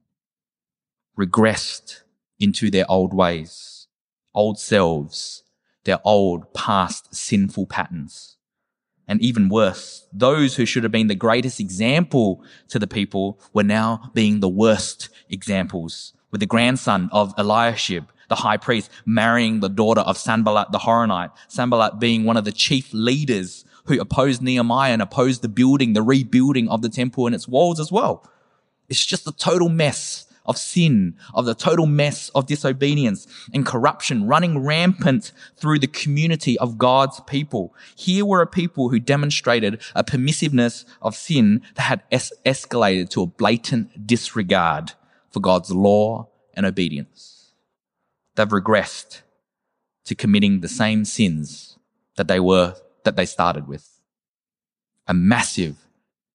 Regressed 1.18 2.02
into 2.38 2.70
their 2.70 2.88
old 2.90 3.12
ways, 3.14 3.88
old 4.34 4.58
selves, 4.58 5.42
their 5.84 5.98
old 6.04 6.52
past 6.52 7.14
sinful 7.14 7.66
patterns. 7.66 8.36
And 9.08 9.20
even 9.22 9.48
worse, 9.48 10.06
those 10.12 10.56
who 10.56 10.66
should 10.66 10.82
have 10.82 10.92
been 10.92 11.06
the 11.06 11.14
greatest 11.14 11.60
example 11.60 12.42
to 12.68 12.78
the 12.78 12.88
people 12.88 13.40
were 13.52 13.62
now 13.62 14.10
being 14.14 14.40
the 14.40 14.48
worst 14.48 15.08
examples 15.28 16.12
with 16.30 16.40
the 16.40 16.46
grandson 16.46 17.08
of 17.12 17.32
Eliashib, 17.38 18.06
the 18.28 18.34
high 18.36 18.56
priest, 18.56 18.90
marrying 19.04 19.60
the 19.60 19.68
daughter 19.68 20.00
of 20.00 20.18
Sanballat 20.18 20.72
the 20.72 20.78
Horonite, 20.78 21.30
Sanballat 21.48 22.00
being 22.00 22.24
one 22.24 22.36
of 22.36 22.44
the 22.44 22.52
chief 22.52 22.92
leaders 22.92 23.64
who 23.86 24.00
opposed 24.00 24.42
Nehemiah 24.42 24.92
and 24.92 25.02
opposed 25.02 25.42
the 25.42 25.48
building, 25.48 25.92
the 25.92 26.02
rebuilding 26.02 26.68
of 26.68 26.82
the 26.82 26.88
temple 26.88 27.26
and 27.26 27.34
its 27.34 27.48
walls 27.48 27.80
as 27.80 27.90
well. 27.92 28.28
It's 28.88 29.04
just 29.04 29.26
a 29.26 29.32
total 29.32 29.68
mess 29.68 30.26
of 30.46 30.56
sin, 30.56 31.16
of 31.34 31.44
the 31.44 31.54
total 31.54 31.86
mess 31.86 32.28
of 32.30 32.46
disobedience 32.46 33.26
and 33.52 33.66
corruption 33.66 34.26
running 34.26 34.64
rampant 34.64 35.32
through 35.56 35.78
the 35.78 35.86
community 35.86 36.58
of 36.58 36.78
God's 36.78 37.20
people. 37.20 37.74
Here 37.96 38.24
were 38.24 38.42
a 38.42 38.46
people 38.46 38.88
who 38.88 39.00
demonstrated 39.00 39.80
a 39.94 40.04
permissiveness 40.04 40.84
of 41.02 41.16
sin 41.16 41.62
that 41.74 41.82
had 41.82 42.02
es- 42.12 42.32
escalated 42.44 43.10
to 43.10 43.22
a 43.22 43.26
blatant 43.26 44.06
disregard 44.06 44.92
for 45.30 45.40
God's 45.40 45.70
law 45.72 46.28
and 46.54 46.64
obedience. 46.64 47.52
They've 48.36 48.48
regressed 48.48 49.22
to 50.04 50.14
committing 50.14 50.60
the 50.60 50.68
same 50.68 51.04
sins 51.04 51.78
that 52.16 52.28
they 52.28 52.40
were 52.40 52.76
that 53.06 53.16
they 53.16 53.24
started 53.24 53.66
with. 53.66 53.98
A 55.06 55.14
massive, 55.14 55.76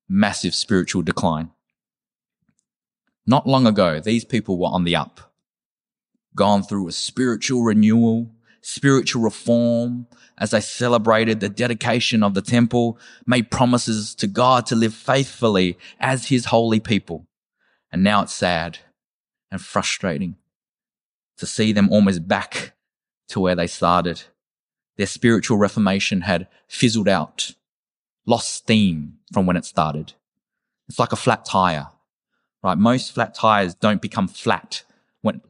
massive 0.09 0.55
spiritual 0.55 1.03
decline. 1.03 1.51
Not 3.27 3.45
long 3.45 3.67
ago, 3.67 3.99
these 3.99 4.25
people 4.25 4.57
were 4.57 4.69
on 4.69 4.83
the 4.83 4.95
up, 4.95 5.33
gone 6.35 6.63
through 6.63 6.87
a 6.87 6.91
spiritual 6.91 7.61
renewal, 7.61 8.31
spiritual 8.61 9.21
reform 9.21 10.07
as 10.37 10.51
they 10.51 10.59
celebrated 10.59 11.39
the 11.39 11.49
dedication 11.49 12.23
of 12.23 12.33
the 12.33 12.41
temple, 12.41 12.97
made 13.27 13.51
promises 13.51 14.15
to 14.15 14.27
God 14.27 14.65
to 14.65 14.75
live 14.75 14.93
faithfully 14.93 15.77
as 15.99 16.29
his 16.29 16.45
holy 16.45 16.79
people. 16.79 17.27
And 17.91 18.03
now 18.03 18.23
it's 18.23 18.33
sad 18.33 18.79
and 19.51 19.61
frustrating 19.61 20.37
to 21.37 21.45
see 21.45 21.73
them 21.73 21.89
almost 21.91 22.27
back 22.27 22.73
to 23.29 23.39
where 23.39 23.55
they 23.55 23.67
started 23.67 24.23
their 25.01 25.07
spiritual 25.07 25.57
reformation 25.57 26.21
had 26.21 26.47
fizzled 26.67 27.09
out, 27.09 27.55
lost 28.27 28.53
steam 28.53 29.17
from 29.33 29.47
when 29.47 29.57
it 29.57 29.65
started. 29.65 30.13
It's 30.87 30.99
like 30.99 31.11
a 31.11 31.15
flat 31.15 31.43
tire, 31.43 31.87
right? 32.63 32.77
Most 32.77 33.11
flat 33.11 33.33
tires 33.33 33.73
don't 33.73 33.99
become 33.99 34.27
flat 34.27 34.83
when, 35.23 35.41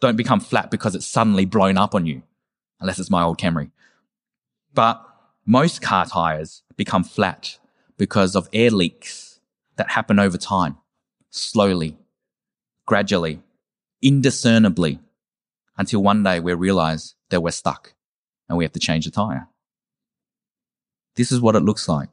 don't 0.00 0.16
become 0.16 0.40
flat 0.40 0.70
because 0.70 0.94
it's 0.94 1.04
suddenly 1.04 1.44
blown 1.44 1.76
up 1.76 1.94
on 1.94 2.06
you, 2.06 2.22
unless 2.80 2.98
it's 2.98 3.10
my 3.10 3.22
old 3.22 3.38
Camry. 3.38 3.70
But 4.72 5.06
most 5.44 5.82
car 5.82 6.06
tires 6.06 6.62
become 6.74 7.04
flat 7.04 7.58
because 7.98 8.34
of 8.34 8.48
air 8.54 8.70
leaks 8.70 9.38
that 9.76 9.90
happen 9.90 10.18
over 10.18 10.38
time, 10.38 10.78
slowly, 11.28 11.98
gradually, 12.86 13.42
indiscernibly, 14.00 14.98
until 15.76 16.02
one 16.02 16.22
day 16.22 16.40
we 16.40 16.54
realize 16.54 17.16
that 17.28 17.42
we're 17.42 17.50
stuck 17.50 17.93
and 18.48 18.58
we 18.58 18.64
have 18.64 18.72
to 18.72 18.80
change 18.80 19.04
the 19.04 19.10
tire. 19.10 19.48
This 21.16 21.30
is 21.30 21.40
what 21.40 21.56
it 21.56 21.62
looks 21.62 21.88
like 21.88 22.10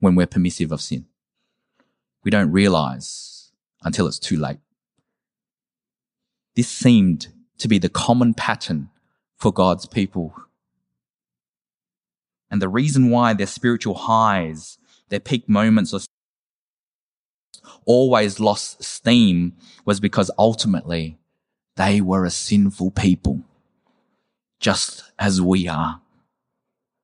when 0.00 0.14
we're 0.14 0.26
permissive 0.26 0.72
of 0.72 0.80
sin. 0.80 1.06
We 2.24 2.30
don't 2.30 2.52
realize 2.52 3.50
until 3.82 4.06
it's 4.06 4.18
too 4.18 4.36
late. 4.36 4.58
This 6.54 6.68
seemed 6.68 7.28
to 7.58 7.68
be 7.68 7.78
the 7.78 7.88
common 7.88 8.34
pattern 8.34 8.90
for 9.36 9.52
God's 9.52 9.86
people. 9.86 10.34
And 12.50 12.62
the 12.62 12.68
reason 12.68 13.10
why 13.10 13.34
their 13.34 13.46
spiritual 13.46 13.94
highs, 13.94 14.78
their 15.08 15.20
peak 15.20 15.48
moments 15.48 15.92
of 15.92 16.06
always 17.84 18.40
lost 18.40 18.82
steam 18.82 19.54
was 19.84 20.00
because 20.00 20.30
ultimately 20.38 21.18
they 21.76 22.00
were 22.00 22.24
a 22.24 22.30
sinful 22.30 22.90
people 22.92 23.44
just 24.60 25.04
as 25.18 25.40
we 25.40 25.68
are. 25.68 26.00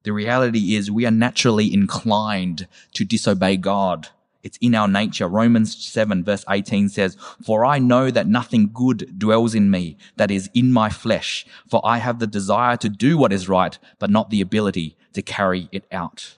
The 0.04 0.12
reality 0.12 0.74
is 0.76 0.90
we 0.90 1.06
are 1.06 1.10
naturally 1.10 1.72
inclined 1.72 2.68
to 2.92 3.04
disobey 3.04 3.56
God 3.56 4.08
It's 4.44 4.58
in 4.58 4.74
our 4.74 4.86
nature. 4.86 5.26
Romans 5.26 5.74
7 5.74 6.22
verse 6.22 6.44
18 6.48 6.90
says, 6.90 7.16
For 7.42 7.64
I 7.64 7.78
know 7.78 8.10
that 8.10 8.28
nothing 8.28 8.70
good 8.72 9.18
dwells 9.18 9.54
in 9.54 9.70
me 9.70 9.96
that 10.16 10.30
is 10.30 10.50
in 10.52 10.70
my 10.70 10.90
flesh, 10.90 11.46
for 11.66 11.80
I 11.82 11.96
have 11.96 12.18
the 12.18 12.26
desire 12.26 12.76
to 12.76 12.90
do 12.90 13.16
what 13.16 13.32
is 13.32 13.48
right, 13.48 13.76
but 13.98 14.10
not 14.10 14.28
the 14.28 14.42
ability 14.42 14.96
to 15.14 15.22
carry 15.22 15.68
it 15.72 15.86
out. 15.90 16.36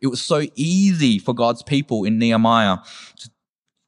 It 0.00 0.06
was 0.06 0.22
so 0.22 0.44
easy 0.54 1.18
for 1.18 1.34
God's 1.34 1.64
people 1.64 2.04
in 2.04 2.18
Nehemiah, 2.18 2.78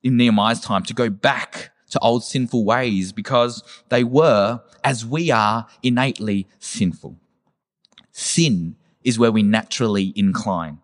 in 0.03 0.17
Nehemiah's 0.17 0.61
time, 0.61 0.83
to 0.83 0.95
go 0.95 1.09
back 1.09 1.71
to 1.91 1.99
old 2.01 2.25
sinful 2.25 2.65
ways 2.65 3.13
because 3.13 3.63
they 3.89 4.05
were, 4.05 4.61
as 4.83 5.05
we 5.07 5.31
are, 5.31 5.67
innately 5.83 6.49
sinful. 6.59 7.17
Sin 8.13 8.77
is 9.05 9.19
where 9.19 9.33
we 9.33 9.43
naturally 9.43 10.13
incline. 10.17 10.79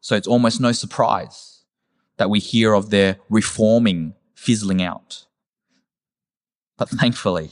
So 0.00 0.14
it's 0.14 0.28
almost 0.28 0.60
no 0.60 0.72
surprise 0.72 1.64
that 2.16 2.30
we 2.30 2.38
hear 2.38 2.74
of 2.74 2.90
their 2.90 3.16
reforming 3.28 4.14
fizzling 4.34 4.82
out. 4.82 5.26
But 6.78 6.88
thankfully, 6.88 7.50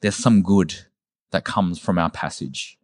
there's 0.00 0.16
some 0.16 0.42
good 0.42 0.74
that 1.30 1.44
comes 1.44 1.78
from 1.78 1.98
our 1.98 2.10
passage 2.10 2.78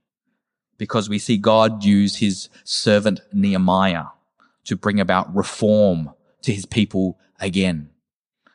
because 0.78 1.10
we 1.10 1.18
see 1.18 1.36
God 1.36 1.84
use 1.84 2.16
his 2.16 2.48
servant 2.64 3.20
Nehemiah 3.32 4.06
to 4.64 4.76
bring 4.76 4.98
about 4.98 5.34
reform 5.34 6.10
to 6.42 6.52
his 6.54 6.64
people 6.64 7.18
again, 7.38 7.90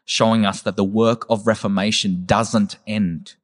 showing 0.06 0.46
us 0.46 0.62
that 0.62 0.76
the 0.76 0.84
work 0.84 1.26
of 1.30 1.48
reformation 1.48 2.24
doesn't 2.26 2.78
end. 2.88 3.36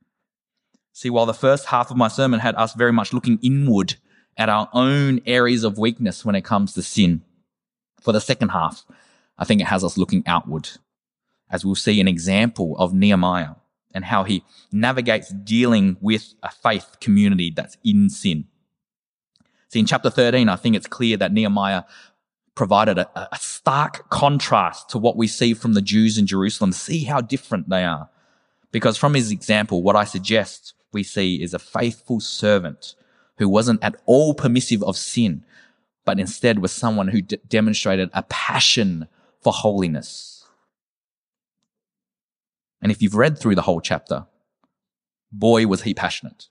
See, 0.94 1.10
while 1.10 1.26
the 1.26 1.34
first 1.34 1.68
half 1.68 1.92
of 1.92 1.98
my 1.98 2.08
sermon 2.08 2.40
had 2.40 2.56
us 2.56 2.74
very 2.74 2.94
much 2.94 3.14
looking 3.14 3.40
inward 3.42 3.96
at 4.38 4.50
our 4.50 4.70
own 4.72 5.20
areas 5.26 5.64
of 5.64 5.78
weakness 5.78 6.24
when 6.24 6.36
it 6.36 6.44
comes 6.44 6.74
to 6.74 6.82
sin, 6.82 7.24
for 8.00 8.12
the 8.12 8.22
second 8.22 8.50
half, 8.50 8.86
I 9.38 9.46
think 9.46 9.62
it 9.62 9.68
has 9.68 9.84
us 9.84 9.98
looking 9.98 10.24
outward 10.26 10.70
as 11.52 11.66
we'll 11.66 11.76
see 11.76 12.00
an 12.00 12.08
example 12.08 12.76
of 12.78 12.94
Nehemiah 12.94 13.56
and 13.94 14.06
how 14.06 14.24
he 14.24 14.44
navigates 14.72 15.30
dealing 15.30 15.98
with 16.00 16.34
a 16.42 16.50
faith 16.50 16.98
community 17.02 17.52
that's 17.54 17.78
in 17.84 18.10
sin. 18.10 18.46
See, 19.68 19.80
in 19.80 19.86
chapter 19.86 20.10
13, 20.10 20.50
I 20.50 20.56
think 20.56 20.76
it's 20.76 20.88
clear 20.88 21.18
that 21.18 21.34
Nehemiah 21.34 21.84
provided 22.62 23.00
a, 23.00 23.10
a, 23.34 23.40
stark 23.40 24.08
contrast 24.12 24.88
to 24.88 25.00
what 25.00 25.18
we 25.18 25.26
see 25.26 25.52
from 25.52 25.74
the 25.74 25.82
Jews 25.82 26.20
in 26.20 26.28
Jerusalem. 26.28 26.72
See 26.72 27.06
how 27.06 27.20
different 27.20 27.70
they 27.70 27.84
are. 27.84 28.08
Because 28.72 28.98
from 28.98 29.16
his 29.16 29.32
example, 29.32 29.82
what 29.82 29.96
I 29.96 30.04
suggest 30.04 30.76
we 30.94 31.02
see 31.02 31.42
is 31.42 31.56
a 31.56 31.58
faithful 31.58 32.20
servant 32.20 32.94
who 33.40 33.50
wasn't 33.50 33.84
at 33.84 33.96
all 34.06 34.36
permissive 34.36 34.84
of 34.84 34.96
sin, 34.96 35.44
but 36.06 36.20
instead 36.20 36.60
was 36.60 36.72
someone 36.72 37.08
who 37.08 37.24
d- 37.24 37.40
demonstrated 37.48 38.12
a 38.14 38.22
passion 38.22 39.08
for 39.40 39.52
holiness. 39.52 40.46
And 42.80 42.92
if 42.92 43.02
you've 43.02 43.16
read 43.16 43.40
through 43.40 43.56
the 43.56 43.64
whole 43.64 43.82
chapter, 43.82 44.28
boy, 45.32 45.66
was 45.66 45.82
he 45.82 45.96
passionate, 45.96 46.50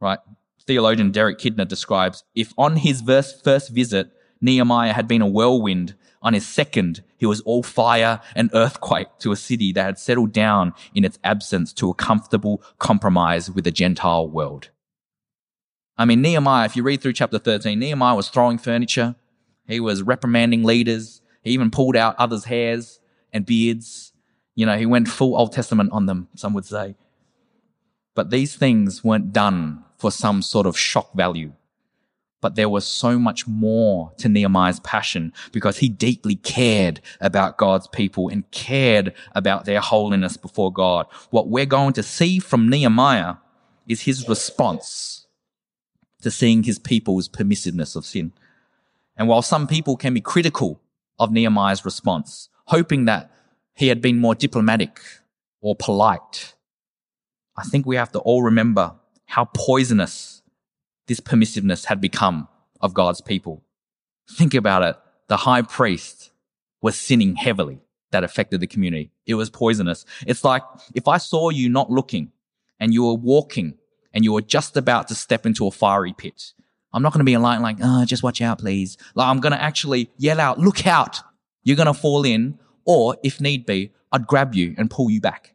right? 0.00 0.18
Theologian 0.66 1.12
Derek 1.12 1.38
Kidner 1.38 1.68
describes 1.68 2.24
if 2.34 2.52
on 2.58 2.78
his 2.78 3.02
first 3.44 3.70
visit, 3.70 4.10
Nehemiah 4.40 4.92
had 4.92 5.08
been 5.08 5.22
a 5.22 5.26
whirlwind, 5.26 5.94
on 6.20 6.34
his 6.34 6.46
second, 6.46 7.02
he 7.16 7.26
was 7.26 7.40
all 7.42 7.62
fire 7.62 8.20
and 8.34 8.50
earthquake 8.52 9.06
to 9.20 9.32
a 9.32 9.36
city 9.36 9.72
that 9.72 9.84
had 9.84 9.98
settled 9.98 10.32
down 10.32 10.72
in 10.94 11.04
its 11.04 11.18
absence 11.22 11.72
to 11.74 11.90
a 11.90 11.94
comfortable 11.94 12.62
compromise 12.78 13.50
with 13.50 13.64
the 13.64 13.70
Gentile 13.70 14.28
world. 14.28 14.70
I 15.96 16.04
mean, 16.04 16.20
Nehemiah, 16.20 16.64
if 16.64 16.76
you 16.76 16.82
read 16.82 17.00
through 17.00 17.12
chapter 17.14 17.38
13, 17.38 17.78
Nehemiah 17.78 18.14
was 18.14 18.28
throwing 18.28 18.58
furniture. 18.58 19.16
He 19.66 19.80
was 19.80 20.02
reprimanding 20.02 20.64
leaders. 20.64 21.20
He 21.42 21.50
even 21.52 21.70
pulled 21.70 21.96
out 21.96 22.16
others' 22.18 22.44
hairs 22.44 23.00
and 23.32 23.46
beards. 23.46 24.12
You 24.54 24.66
know, 24.66 24.76
he 24.76 24.86
went 24.86 25.08
full 25.08 25.36
Old 25.36 25.52
Testament 25.52 25.92
on 25.92 26.06
them, 26.06 26.28
some 26.34 26.52
would 26.54 26.64
say. 26.64 26.96
But 28.14 28.30
these 28.30 28.56
things 28.56 29.04
weren't 29.04 29.32
done 29.32 29.84
for 29.96 30.10
some 30.10 30.42
sort 30.42 30.66
of 30.66 30.78
shock 30.78 31.14
value. 31.14 31.52
But 32.40 32.54
there 32.54 32.68
was 32.68 32.86
so 32.86 33.18
much 33.18 33.48
more 33.48 34.12
to 34.18 34.28
Nehemiah's 34.28 34.78
passion 34.80 35.32
because 35.50 35.78
he 35.78 35.88
deeply 35.88 36.36
cared 36.36 37.00
about 37.20 37.58
God's 37.58 37.88
people 37.88 38.28
and 38.28 38.48
cared 38.52 39.12
about 39.34 39.64
their 39.64 39.80
holiness 39.80 40.36
before 40.36 40.72
God. 40.72 41.06
What 41.30 41.48
we're 41.48 41.66
going 41.66 41.94
to 41.94 42.02
see 42.02 42.38
from 42.38 42.68
Nehemiah 42.68 43.36
is 43.88 44.02
his 44.02 44.28
response 44.28 45.26
to 46.22 46.30
seeing 46.30 46.62
his 46.62 46.78
people's 46.78 47.28
permissiveness 47.28 47.96
of 47.96 48.04
sin. 48.04 48.32
And 49.16 49.26
while 49.26 49.42
some 49.42 49.66
people 49.66 49.96
can 49.96 50.14
be 50.14 50.20
critical 50.20 50.80
of 51.18 51.32
Nehemiah's 51.32 51.84
response, 51.84 52.48
hoping 52.66 53.06
that 53.06 53.32
he 53.74 53.88
had 53.88 54.00
been 54.00 54.20
more 54.20 54.34
diplomatic 54.34 55.00
or 55.60 55.74
polite, 55.74 56.54
I 57.56 57.64
think 57.64 57.84
we 57.84 57.96
have 57.96 58.12
to 58.12 58.20
all 58.20 58.42
remember 58.42 58.94
how 59.26 59.46
poisonous 59.46 60.37
this 61.08 61.20
permissiveness 61.20 61.86
had 61.86 62.00
become 62.00 62.48
of 62.80 62.94
God's 62.94 63.20
people. 63.20 63.64
Think 64.30 64.54
about 64.54 64.82
it. 64.82 64.96
The 65.26 65.38
high 65.38 65.62
priest 65.62 66.30
was 66.80 66.96
sinning 66.96 67.36
heavily 67.36 67.80
that 68.12 68.24
affected 68.24 68.60
the 68.60 68.66
community. 68.66 69.10
It 69.26 69.34
was 69.34 69.50
poisonous. 69.50 70.04
It's 70.26 70.44
like 70.44 70.62
if 70.94 71.08
I 71.08 71.18
saw 71.18 71.50
you 71.50 71.68
not 71.68 71.90
looking 71.90 72.32
and 72.78 72.94
you 72.94 73.04
were 73.04 73.14
walking 73.14 73.74
and 74.12 74.24
you 74.24 74.32
were 74.32 74.42
just 74.42 74.76
about 74.76 75.08
to 75.08 75.14
step 75.14 75.44
into 75.44 75.66
a 75.66 75.70
fiery 75.70 76.14
pit. 76.16 76.52
I'm 76.92 77.02
not 77.02 77.12
going 77.12 77.20
to 77.20 77.24
be 77.24 77.36
line 77.36 77.60
like, 77.60 77.76
oh, 77.82 78.04
just 78.04 78.22
watch 78.22 78.40
out, 78.40 78.60
please. 78.60 78.96
Like, 79.14 79.28
I'm 79.28 79.40
going 79.40 79.52
to 79.52 79.62
actually 79.62 80.10
yell 80.16 80.40
out, 80.40 80.58
look 80.58 80.86
out. 80.86 81.20
You're 81.62 81.76
going 81.76 81.86
to 81.86 81.94
fall 81.94 82.24
in. 82.24 82.58
Or 82.86 83.16
if 83.22 83.40
need 83.40 83.66
be, 83.66 83.92
I'd 84.10 84.26
grab 84.26 84.54
you 84.54 84.74
and 84.78 84.90
pull 84.90 85.10
you 85.10 85.20
back. 85.20 85.54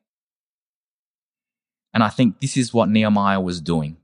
And 1.93 2.03
I 2.03 2.09
think 2.09 2.39
this 2.39 2.57
is 2.57 2.73
what 2.73 2.89
Nehemiah 2.89 3.41
was 3.41 3.61
doing 3.61 3.97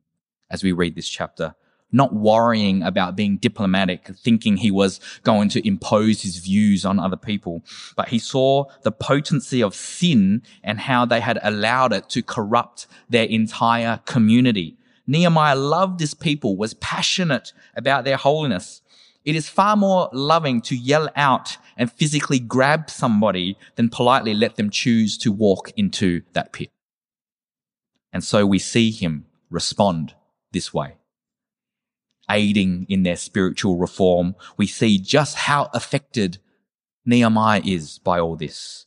as 0.50 0.64
we 0.64 0.72
read 0.72 0.96
this 0.96 1.10
chapter 1.10 1.56
not 1.92 2.14
worrying 2.14 2.84
about 2.84 3.16
being 3.16 3.38
diplomatic, 3.38 4.08
thinking 4.16 4.58
he 4.58 4.72
was 4.72 5.00
going 5.24 5.50
to 5.50 5.68
impose 5.68 6.22
his 6.22 6.38
views 6.38 6.86
on 6.86 7.00
other 7.00 7.18
people. 7.18 7.64
But 7.96 8.10
he 8.10 8.20
saw 8.20 8.66
the 8.84 8.92
potency 8.92 9.64
of 9.64 9.74
sin 9.74 10.44
and 10.64 10.80
how 10.80 11.06
they 11.06 11.20
had 11.20 11.40
allowed 11.42 11.94
it 11.94 12.10
to 12.10 12.22
corrupt 12.22 12.88
their 13.10 13.26
entire 13.26 14.02
community. 14.06 14.78
Nehemiah 15.08 15.56
loved 15.56 16.00
his 16.00 16.14
people, 16.14 16.56
was 16.56 16.76
passionate 16.76 17.54
about 17.76 18.04
their 18.04 18.18
holiness. 18.18 18.82
It 19.26 19.36
is 19.36 19.50
far 19.50 19.76
more 19.76 20.10
loving 20.14 20.62
to 20.62 20.76
yell 20.76 21.10
out 21.16 21.58
and 21.76 21.92
physically 21.92 22.40
grab 22.40 22.90
somebody 22.90 23.58
than 23.76 23.90
politely 23.90 24.34
let 24.34 24.56
them 24.56 24.70
choose 24.70 25.18
to 25.20 25.32
walk 25.32 25.72
into 25.76 26.22
that 26.34 26.54
pit. 26.54 26.70
And 28.14 28.24
so 28.24 28.46
we 28.46 28.60
see 28.60 28.92
him 28.92 29.26
respond 29.50 30.14
this 30.52 30.74
way 30.74 30.96
aiding 32.30 32.86
in 32.88 33.04
their 33.04 33.16
spiritual 33.16 33.78
reform, 33.78 34.36
we 34.56 34.68
see 34.68 35.00
just 35.00 35.36
how 35.36 35.70
affected 35.74 36.38
Nehemiah 37.06 37.62
is 37.66 37.98
by 38.00 38.20
all 38.20 38.36
this. 38.36 38.86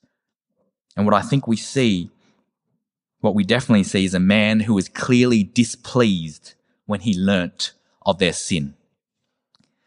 And 0.96 1.04
what 1.04 1.14
I 1.14 1.22
think 1.22 1.48
we 1.48 1.56
see, 1.56 2.10
what 3.20 3.34
we 3.34 3.44
definitely 3.44 3.84
see 3.84 4.04
is 4.04 4.14
a 4.14 4.20
man 4.20 4.60
who 4.60 4.74
was 4.74 4.88
clearly 4.88 5.42
displeased 5.42 6.54
when 6.86 7.00
he 7.00 7.18
learnt 7.18 7.72
of 8.06 8.18
their 8.18 8.32
sin. 8.32 8.74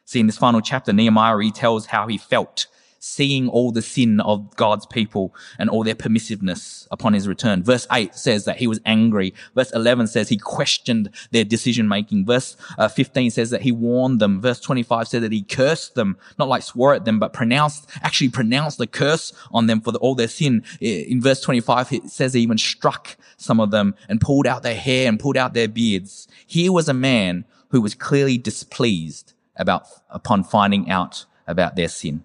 See, 0.04 0.20
in 0.20 0.28
this 0.28 0.38
final 0.38 0.62
chapter, 0.62 0.92
Nehemiah 0.94 1.36
retells 1.36 1.88
how 1.88 2.08
he 2.08 2.18
felt 2.18 2.68
seeing 3.06 3.48
all 3.48 3.72
the 3.72 3.84
sin 3.84 4.20
of 4.22 4.56
God's 4.56 4.88
people 4.88 5.34
and 5.60 5.70
all 5.70 5.84
their 5.84 5.94
permissiveness 5.94 6.88
upon 6.90 7.14
his 7.14 7.28
return. 7.28 7.64
Verse 7.64 7.86
8 7.92 8.16
says 8.16 8.46
that 8.46 8.58
he 8.58 8.66
was 8.66 8.82
angry. 8.84 9.32
Verse 9.54 9.72
11 9.74 10.08
says 10.08 10.28
he 10.28 10.38
questioned 10.38 11.12
their 11.30 11.44
decision 11.44 11.88
making. 11.88 12.26
Verse 12.26 12.58
uh, 12.80 12.88
15 12.88 13.30
says 13.30 13.52
that 13.52 13.62
he 13.62 13.72
warned 13.72 14.20
them. 14.20 14.42
Verse 14.42 14.60
25 14.60 15.08
said 15.08 15.22
that 15.22 15.32
he 15.32 15.44
cursed 15.44 15.94
them, 15.94 16.18
not 16.40 16.48
like 16.48 16.64
swore 16.64 16.96
at 16.96 17.06
them, 17.06 17.20
but 17.20 17.32
pronounced, 17.32 17.88
actually 18.02 18.30
pronounced 18.30 18.80
the 18.80 18.88
curse 18.88 19.32
on 19.52 19.68
them 19.68 19.82
for 19.82 19.92
the, 19.92 20.00
all 20.00 20.16
their 20.16 20.28
sin. 20.28 20.64
In 20.82 21.22
verse 21.22 21.42
25, 21.42 21.94
it 21.94 22.10
says 22.10 22.34
he 22.34 22.42
even 22.42 22.58
struck 22.58 23.18
some 23.38 23.60
of 23.60 23.70
them 23.70 23.94
and 24.10 24.20
pulled 24.20 24.48
out 24.48 24.64
their 24.64 24.76
hair 24.76 25.08
and 25.08 25.20
pulled 25.20 25.38
out 25.38 25.54
their 25.54 25.68
beards. 25.68 26.28
Here 26.48 26.72
was 26.72 26.90
a 26.90 26.94
man 26.94 27.46
who 27.70 27.82
was 27.82 27.94
clearly 27.94 28.40
displeased 28.40 29.34
about, 29.56 29.88
upon 30.10 30.44
finding 30.44 30.90
out 30.90 31.26
about 31.48 31.76
their 31.76 31.88
sin. 31.88 32.24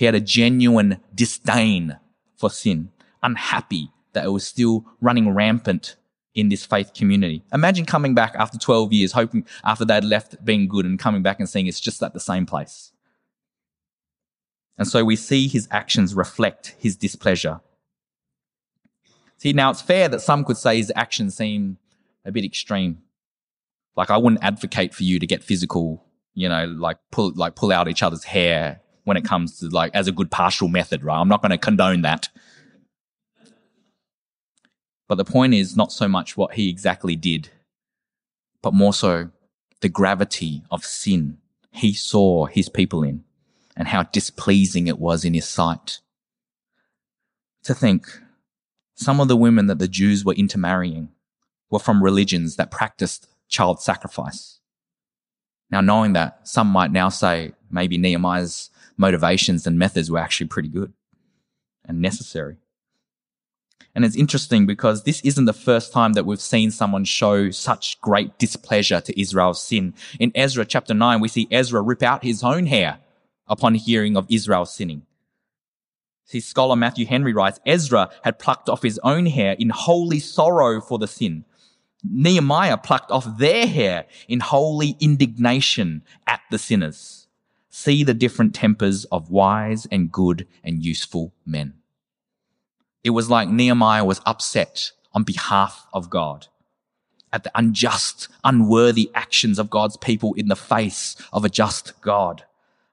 He 0.00 0.06
had 0.06 0.14
a 0.14 0.20
genuine 0.20 0.98
disdain 1.14 1.98
for 2.34 2.48
sin, 2.48 2.90
unhappy 3.22 3.90
that 4.14 4.24
it 4.24 4.30
was 4.30 4.46
still 4.46 4.86
running 4.98 5.28
rampant 5.34 5.96
in 6.34 6.48
this 6.48 6.64
faith 6.64 6.94
community. 6.94 7.44
Imagine 7.52 7.84
coming 7.84 8.14
back 8.14 8.34
after 8.34 8.56
12 8.56 8.94
years, 8.94 9.12
hoping 9.12 9.44
after 9.62 9.84
they'd 9.84 10.02
left 10.02 10.42
being 10.42 10.68
good 10.68 10.86
and 10.86 10.98
coming 10.98 11.22
back 11.22 11.38
and 11.38 11.46
seeing 11.46 11.66
it's 11.66 11.78
just 11.78 12.02
at 12.02 12.14
the 12.14 12.18
same 12.18 12.46
place. 12.46 12.92
And 14.78 14.88
so 14.88 15.04
we 15.04 15.16
see 15.16 15.48
his 15.48 15.68
actions 15.70 16.14
reflect 16.14 16.74
his 16.78 16.96
displeasure. 16.96 17.60
See, 19.36 19.52
now 19.52 19.68
it's 19.68 19.82
fair 19.82 20.08
that 20.08 20.22
some 20.22 20.46
could 20.46 20.56
say 20.56 20.78
his 20.78 20.90
actions 20.96 21.36
seem 21.36 21.76
a 22.24 22.32
bit 22.32 22.46
extreme. 22.46 23.02
Like 23.96 24.08
I 24.08 24.16
wouldn't 24.16 24.42
advocate 24.42 24.94
for 24.94 25.02
you 25.02 25.18
to 25.18 25.26
get 25.26 25.44
physical, 25.44 26.02
you 26.32 26.48
know, 26.48 26.64
like 26.64 26.96
pull, 27.10 27.34
like 27.34 27.54
pull 27.54 27.70
out 27.70 27.86
each 27.86 28.02
other's 28.02 28.24
hair 28.24 28.80
when 29.04 29.16
it 29.16 29.24
comes 29.24 29.58
to 29.58 29.68
like 29.68 29.94
as 29.94 30.08
a 30.08 30.12
good 30.12 30.30
partial 30.30 30.68
method, 30.68 31.02
right? 31.04 31.20
I'm 31.20 31.28
not 31.28 31.42
going 31.42 31.50
to 31.50 31.58
condone 31.58 32.02
that. 32.02 32.28
But 35.08 35.16
the 35.16 35.24
point 35.24 35.54
is 35.54 35.76
not 35.76 35.92
so 35.92 36.06
much 36.06 36.36
what 36.36 36.54
he 36.54 36.68
exactly 36.68 37.16
did, 37.16 37.50
but 38.62 38.74
more 38.74 38.94
so 38.94 39.30
the 39.80 39.88
gravity 39.88 40.62
of 40.70 40.84
sin 40.84 41.38
he 41.72 41.92
saw 41.92 42.46
his 42.46 42.68
people 42.68 43.02
in 43.02 43.24
and 43.76 43.88
how 43.88 44.02
displeasing 44.04 44.86
it 44.86 44.98
was 44.98 45.24
in 45.24 45.34
his 45.34 45.48
sight. 45.48 46.00
To 47.64 47.74
think 47.74 48.06
some 48.94 49.20
of 49.20 49.28
the 49.28 49.36
women 49.36 49.66
that 49.66 49.78
the 49.78 49.88
Jews 49.88 50.24
were 50.24 50.34
intermarrying 50.34 51.10
were 51.70 51.78
from 51.78 52.02
religions 52.02 52.56
that 52.56 52.70
practiced 52.70 53.28
child 53.48 53.80
sacrifice. 53.80 54.60
Now, 55.70 55.80
knowing 55.80 56.12
that, 56.14 56.46
some 56.46 56.66
might 56.66 56.90
now 56.90 57.08
say 57.08 57.52
maybe 57.70 57.96
Nehemiah's 57.96 58.70
motivations 59.00 59.66
and 59.66 59.78
methods 59.78 60.10
were 60.10 60.18
actually 60.18 60.46
pretty 60.46 60.68
good 60.68 60.92
and 61.84 62.00
necessary. 62.00 62.58
And 63.94 64.04
it's 64.04 64.14
interesting 64.14 64.66
because 64.66 65.02
this 65.02 65.20
isn't 65.22 65.46
the 65.46 65.52
first 65.52 65.92
time 65.92 66.12
that 66.12 66.26
we've 66.26 66.40
seen 66.40 66.70
someone 66.70 67.04
show 67.04 67.50
such 67.50 68.00
great 68.00 68.38
displeasure 68.38 69.00
to 69.00 69.20
Israel's 69.20 69.60
sin. 69.60 69.94
In 70.20 70.30
Ezra 70.34 70.64
chapter 70.64 70.94
9, 70.94 71.18
we 71.18 71.26
see 71.26 71.48
Ezra 71.50 71.80
rip 71.80 72.02
out 72.02 72.22
his 72.22 72.44
own 72.44 72.66
hair 72.66 73.00
upon 73.48 73.74
hearing 73.74 74.16
of 74.16 74.26
Israel 74.28 74.64
sinning. 74.64 75.02
See, 76.26 76.38
scholar 76.38 76.76
Matthew 76.76 77.06
Henry 77.06 77.32
writes, 77.32 77.58
Ezra 77.66 78.10
had 78.22 78.38
plucked 78.38 78.68
off 78.68 78.82
his 78.82 79.00
own 79.02 79.26
hair 79.26 79.56
in 79.58 79.70
holy 79.70 80.20
sorrow 80.20 80.80
for 80.80 80.98
the 80.98 81.08
sin. 81.08 81.44
Nehemiah 82.04 82.76
plucked 82.76 83.10
off 83.10 83.26
their 83.38 83.66
hair 83.66 84.06
in 84.28 84.38
holy 84.38 84.96
indignation 85.00 86.04
at 86.28 86.40
the 86.52 86.58
sinners. 86.58 87.19
See 87.70 88.04
the 88.04 88.14
different 88.14 88.54
tempers 88.54 89.04
of 89.06 89.30
wise 89.30 89.86
and 89.90 90.10
good 90.10 90.46
and 90.62 90.84
useful 90.84 91.32
men. 91.46 91.74
It 93.02 93.10
was 93.10 93.30
like 93.30 93.48
Nehemiah 93.48 94.04
was 94.04 94.20
upset 94.26 94.92
on 95.14 95.22
behalf 95.22 95.86
of 95.92 96.10
God 96.10 96.48
at 97.32 97.44
the 97.44 97.52
unjust, 97.54 98.28
unworthy 98.44 99.10
actions 99.14 99.58
of 99.58 99.70
God's 99.70 99.96
people 99.96 100.34
in 100.34 100.48
the 100.48 100.56
face 100.56 101.16
of 101.32 101.44
a 101.44 101.48
just 101.48 101.98
God. 102.00 102.44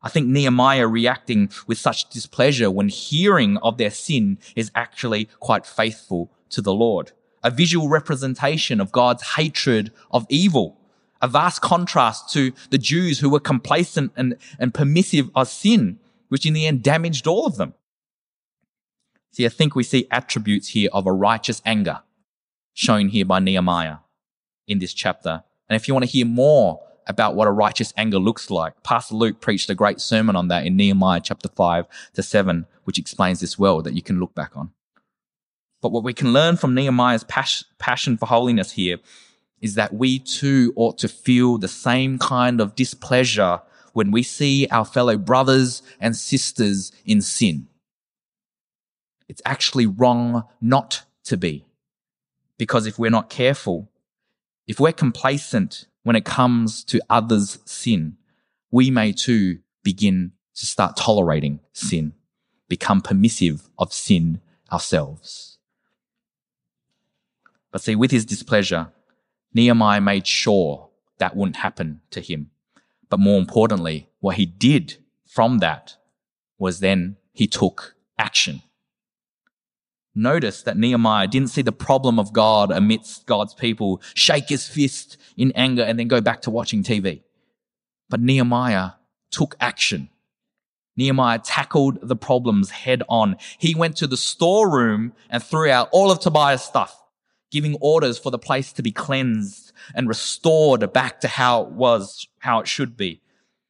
I 0.02 0.10
think 0.10 0.28
Nehemiah 0.28 0.88
reacting 0.88 1.50
with 1.66 1.78
such 1.78 2.10
displeasure 2.10 2.70
when 2.70 2.90
hearing 2.90 3.58
of 3.58 3.78
their 3.78 3.90
sin 3.90 4.38
is 4.56 4.72
actually 4.76 5.26
quite 5.40 5.66
faithful 5.66 6.32
to 6.52 6.62
the 6.62 6.74
Lord. 6.74 7.12
A 7.44 7.50
visual 7.50 7.90
representation 7.90 8.80
of 8.80 8.92
God's 8.92 9.36
hatred 9.36 9.92
of 10.12 10.26
evil. 10.30 10.78
A 11.22 11.28
vast 11.28 11.62
contrast 11.62 12.32
to 12.34 12.54
the 12.70 12.78
Jews 12.78 13.20
who 13.20 13.30
were 13.30 13.40
complacent 13.40 14.12
and, 14.16 14.36
and 14.60 14.74
permissive 14.74 15.30
of 15.36 15.48
sin, 15.48 16.00
which 16.30 16.46
in 16.46 16.54
the 16.54 16.68
end 16.68 16.84
damaged 16.84 17.28
all 17.28 17.46
of 17.46 17.58
them. 17.58 17.74
See, 19.32 19.46
I 19.46 19.50
think 19.50 19.76
we 19.76 19.84
see 19.84 20.08
attributes 20.10 20.70
here 20.70 20.90
of 20.94 21.06
a 21.06 21.12
righteous 21.12 21.62
anger 21.66 22.02
shown 22.74 23.10
here 23.10 23.26
by 23.26 23.40
Nehemiah 23.40 23.98
in 24.68 24.80
this 24.80 24.94
chapter. 24.94 25.44
And 25.70 25.76
if 25.76 25.88
you 25.88 25.94
want 25.94 26.06
to 26.06 26.12
hear 26.12 26.26
more 26.26 26.82
about 27.08 27.36
what 27.36 27.48
a 27.48 27.52
righteous 27.52 27.94
anger 27.98 28.20
looks 28.20 28.50
like, 28.50 28.84
Pastor 28.84 29.16
Luke 29.16 29.40
preached 29.40 29.70
a 29.70 29.76
great 29.76 30.02
sermon 30.02 30.36
on 30.36 30.48
that 30.50 30.66
in 30.66 30.76
Nehemiah 30.76 31.22
chapter 31.24 31.50
5 31.50 31.86
to 32.14 32.24
7, 32.24 32.66
which 32.84 33.00
explains 33.00 33.40
this 33.40 33.58
well 33.58 33.82
that 33.82 33.94
you 33.94 34.02
can 34.02 34.20
look 34.20 34.36
back 34.36 34.56
on. 34.56 34.72
But 35.82 35.92
what 35.92 36.04
we 36.04 36.14
can 36.14 36.34
learn 36.34 36.58
from 36.58 36.74
Nehemiah's 36.74 37.24
pas- 37.24 37.66
passion 37.78 38.18
for 38.18 38.26
holiness 38.26 38.72
here 38.72 38.98
is 39.62 39.76
that 39.76 39.94
we 39.94 40.20
too 40.20 40.74
ought 40.76 40.98
to 41.00 41.08
feel 41.08 41.58
the 41.58 41.68
same 41.68 42.18
kind 42.20 42.62
of 42.62 42.76
displeasure 42.76 43.62
when 43.94 44.12
we 44.12 44.22
see 44.24 44.68
our 44.70 44.86
fellow 44.86 45.18
brothers 45.18 45.82
and 46.00 46.16
sisters 46.16 46.92
in 47.06 47.22
sin. 47.22 47.68
It's 49.28 49.42
actually 49.46 49.88
wrong 49.88 50.44
not 50.62 51.04
to 51.26 51.38
be. 51.38 51.66
Because 52.58 52.86
if 52.86 52.98
we're 52.98 53.12
not 53.12 53.30
careful, 53.30 53.90
if 54.68 54.80
we're 54.80 54.94
complacent 54.94 55.88
when 56.04 56.16
it 56.16 56.26
comes 56.26 56.84
to 56.86 57.02
others' 57.10 57.60
sin, 57.66 58.18
we 58.72 58.90
may 58.92 59.12
too 59.12 59.60
begin 59.84 60.32
to 60.56 60.66
start 60.66 60.98
tolerating 60.98 61.60
sin, 61.74 62.14
become 62.68 63.02
permissive 63.02 63.70
of 63.78 63.94
sin 63.94 64.42
ourselves. 64.72 65.58
But 67.72 67.82
see, 67.82 67.96
with 67.96 68.12
his 68.12 68.26
displeasure, 68.26 68.92
Nehemiah 69.58 70.02
made 70.02 70.26
sure 70.26 70.90
that 71.18 71.36
wouldn't 71.36 71.58
happen 71.58 72.02
to 72.12 72.22
him. 72.22 72.52
But 73.10 73.20
more 73.20 73.40
importantly, 73.40 74.10
what 74.20 74.38
he 74.38 74.46
did 74.46 74.98
from 75.26 75.58
that 75.60 75.98
was 76.58 76.80
then 76.80 77.18
he 77.34 77.48
took 77.48 77.96
action 78.18 78.62
notice 80.18 80.64
that 80.64 80.78
Nehemiah 80.78 81.28
didn't 81.28 81.52
see 81.52 81.62
the 81.62 81.72
problem 81.72 82.20
of 82.20 82.34
God 82.34 82.72
amidst 82.72 83.26
God's 83.26 83.54
people, 83.54 84.02
shake 84.14 84.50
his 84.50 84.68
fist 84.68 85.18
in 85.38 85.52
anger 85.54 85.84
and 85.84 85.98
then 85.98 86.08
go 86.08 86.20
back 86.20 86.42
to 86.42 86.52
watching 86.52 86.84
TV. 86.84 87.22
But 88.10 88.20
Nehemiah 88.20 88.92
took 89.32 89.56
action. 89.60 90.10
Nehemiah 90.96 91.40
tackled 91.40 92.00
the 92.02 92.16
problems 92.16 92.72
head 92.72 93.04
on. 93.08 93.38
He 93.60 93.76
went 93.76 93.96
to 93.98 94.08
the 94.08 94.18
storeroom 94.18 95.14
and 95.30 95.44
threw 95.44 95.70
out 95.70 95.90
all 95.92 96.10
of 96.10 96.20
Tobiah's 96.20 96.64
stuff, 96.64 97.00
giving 97.52 97.78
orders 97.80 98.18
for 98.18 98.32
the 98.32 98.40
place 98.40 98.72
to 98.74 98.84
be 98.84 98.92
cleansed 98.92 99.72
and 99.96 100.08
restored 100.08 100.92
back 100.94 101.22
to 101.22 101.28
how 101.28 101.64
it 101.64 101.70
was, 101.70 102.28
how 102.40 102.60
it 102.60 102.68
should 102.68 102.98
be. 102.98 103.22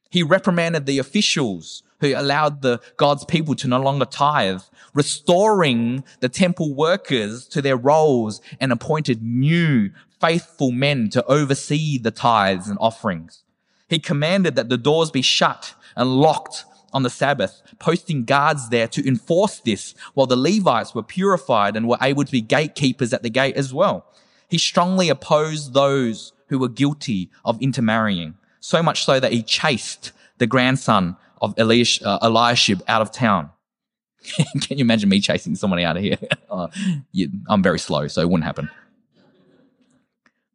He 0.09 0.23
reprimanded 0.23 0.85
the 0.85 0.99
officials 0.99 1.83
who 1.99 2.13
allowed 2.15 2.61
the 2.61 2.79
God's 2.95 3.25
people 3.25 3.55
to 3.55 3.67
no 3.67 3.81
longer 3.81 4.05
tithe, 4.05 4.61
restoring 4.93 6.03
the 6.19 6.29
temple 6.29 6.73
workers 6.73 7.47
to 7.47 7.61
their 7.61 7.77
roles 7.77 8.41
and 8.59 8.71
appointed 8.71 9.21
new 9.21 9.91
faithful 10.21 10.71
men 10.71 11.09
to 11.09 11.25
oversee 11.25 11.97
the 11.97 12.11
tithes 12.11 12.67
and 12.67 12.77
offerings. 12.79 13.43
He 13.89 13.99
commanded 13.99 14.55
that 14.55 14.69
the 14.69 14.77
doors 14.77 15.11
be 15.11 15.21
shut 15.21 15.75
and 15.95 16.17
locked 16.17 16.65
on 16.93 17.03
the 17.03 17.09
Sabbath, 17.09 17.61
posting 17.79 18.23
guards 18.23 18.69
there 18.69 18.87
to 18.87 19.07
enforce 19.07 19.59
this 19.59 19.93
while 20.13 20.27
the 20.27 20.35
Levites 20.35 20.95
were 20.95 21.03
purified 21.03 21.75
and 21.75 21.87
were 21.87 21.97
able 22.01 22.23
to 22.23 22.31
be 22.31 22.41
gatekeepers 22.41 23.13
at 23.13 23.23
the 23.23 23.29
gate 23.29 23.55
as 23.55 23.73
well. 23.73 24.05
He 24.49 24.57
strongly 24.57 25.09
opposed 25.09 25.73
those 25.73 26.33
who 26.47 26.59
were 26.59 26.69
guilty 26.69 27.29
of 27.43 27.61
intermarrying, 27.61 28.35
so 28.59 28.81
much 28.81 29.03
so 29.03 29.19
that 29.19 29.33
he 29.33 29.43
chased 29.43 30.11
the 30.37 30.47
grandson 30.47 31.17
of 31.41 31.55
Eliash, 31.55 32.01
uh, 32.05 32.19
Eliashib 32.21 32.81
out 32.87 33.01
of 33.01 33.11
town. 33.11 33.49
Can 34.61 34.77
you 34.77 34.81
imagine 34.81 35.09
me 35.09 35.19
chasing 35.19 35.55
somebody 35.55 35.83
out 35.83 35.97
of 35.97 36.03
here? 36.03 36.17
uh, 36.49 36.67
you, 37.11 37.29
I'm 37.47 37.61
very 37.61 37.79
slow, 37.79 38.07
so 38.07 38.21
it 38.21 38.29
wouldn't 38.29 38.45
happen. 38.45 38.69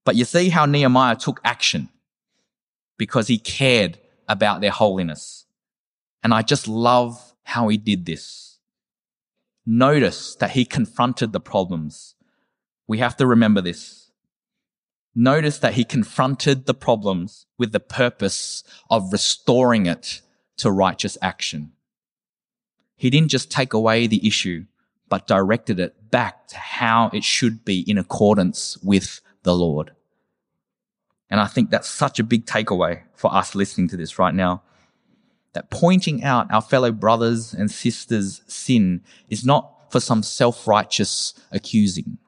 But 0.05 0.17
you 0.17 0.25
see 0.25 0.49
how 0.49 0.67
Nehemiah 0.67 1.17
took 1.17 1.41
action 1.45 1.89
because 2.99 3.29
he 3.29 3.39
cared 3.39 3.99
about 4.29 4.61
their 4.61 4.71
holiness. 4.71 5.42
And 6.23 6.33
I 6.33 6.43
just 6.43 6.69
love 6.69 7.35
how 7.43 7.69
he 7.69 7.77
did 7.77 8.07
this. 8.07 8.59
Notice 9.67 10.35
that 10.37 10.51
he 10.51 10.65
confronted 10.65 11.33
the 11.33 11.41
problems. 11.41 12.15
We 12.87 12.99
have 12.99 13.17
to 13.17 13.27
remember 13.27 13.61
this. 13.61 14.11
Notice 15.15 15.59
that 15.59 15.75
he 15.75 15.85
confronted 15.85 16.67
the 16.67 16.75
problems 16.75 17.47
with 17.59 17.73
the 17.73 17.81
purpose 17.81 18.65
of 18.91 19.13
restoring 19.13 19.87
it 19.87 20.23
to 20.57 20.71
righteous 20.71 21.19
action. 21.21 21.73
He 22.97 23.11
didn't 23.11 23.31
just 23.31 23.51
take 23.51 23.73
away 23.73 24.07
the 24.07 24.27
issue, 24.27 24.67
but 25.09 25.27
directed 25.27 25.79
it 25.79 26.11
back 26.11 26.49
to 26.49 26.57
how 26.57 27.11
it 27.13 27.25
should 27.25 27.65
be 27.65 27.81
in 27.81 27.99
accordance 27.99 28.79
with 28.79 29.21
the 29.43 29.55
Lord. 29.55 29.93
And 31.29 31.41
I 31.41 31.47
think 31.47 31.71
that's 31.71 31.91
such 31.91 32.19
a 32.19 32.25
big 32.25 32.47
takeaway 32.47 33.03
for 33.15 33.35
us 33.35 33.55
listening 33.55 33.89
to 33.89 33.97
this 33.97 34.19
right 34.19 34.35
now. 34.35 34.63
That 35.55 35.71
pointing 35.71 36.25
out 36.25 36.51
our 36.51 36.63
fellow 36.63 36.93
brothers 36.93 37.53
and 37.53 37.71
sisters' 37.71 38.43
sin 38.47 39.03
is 39.29 39.45
not 39.45 39.93
for 39.93 40.01
some 40.01 40.23
self-righteous 40.23 41.35
accusing, 41.51 42.19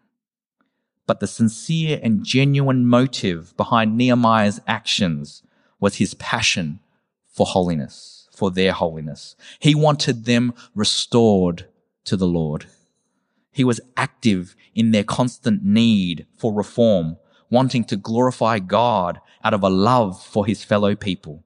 but 1.06 1.20
the 1.20 1.26
sincere 1.26 1.98
and 2.02 2.24
genuine 2.24 2.86
motive 2.86 3.56
behind 3.56 3.96
Nehemiah's 3.96 4.60
actions 4.66 5.42
was 5.80 5.96
his 5.96 6.14
passion 6.14 6.80
for 7.26 7.46
holiness 7.46 8.14
for 8.34 8.50
their 8.50 8.72
holiness. 8.72 9.36
He 9.58 9.74
wanted 9.74 10.24
them 10.24 10.52
restored 10.74 11.66
to 12.04 12.16
the 12.16 12.26
Lord. 12.26 12.66
He 13.52 13.64
was 13.64 13.80
active 13.96 14.56
in 14.74 14.90
their 14.90 15.04
constant 15.04 15.64
need 15.64 16.26
for 16.36 16.52
reform, 16.52 17.16
wanting 17.50 17.84
to 17.84 17.96
glorify 17.96 18.58
God 18.58 19.20
out 19.44 19.54
of 19.54 19.62
a 19.62 19.68
love 19.68 20.22
for 20.22 20.44
his 20.44 20.64
fellow 20.64 20.96
people. 20.96 21.44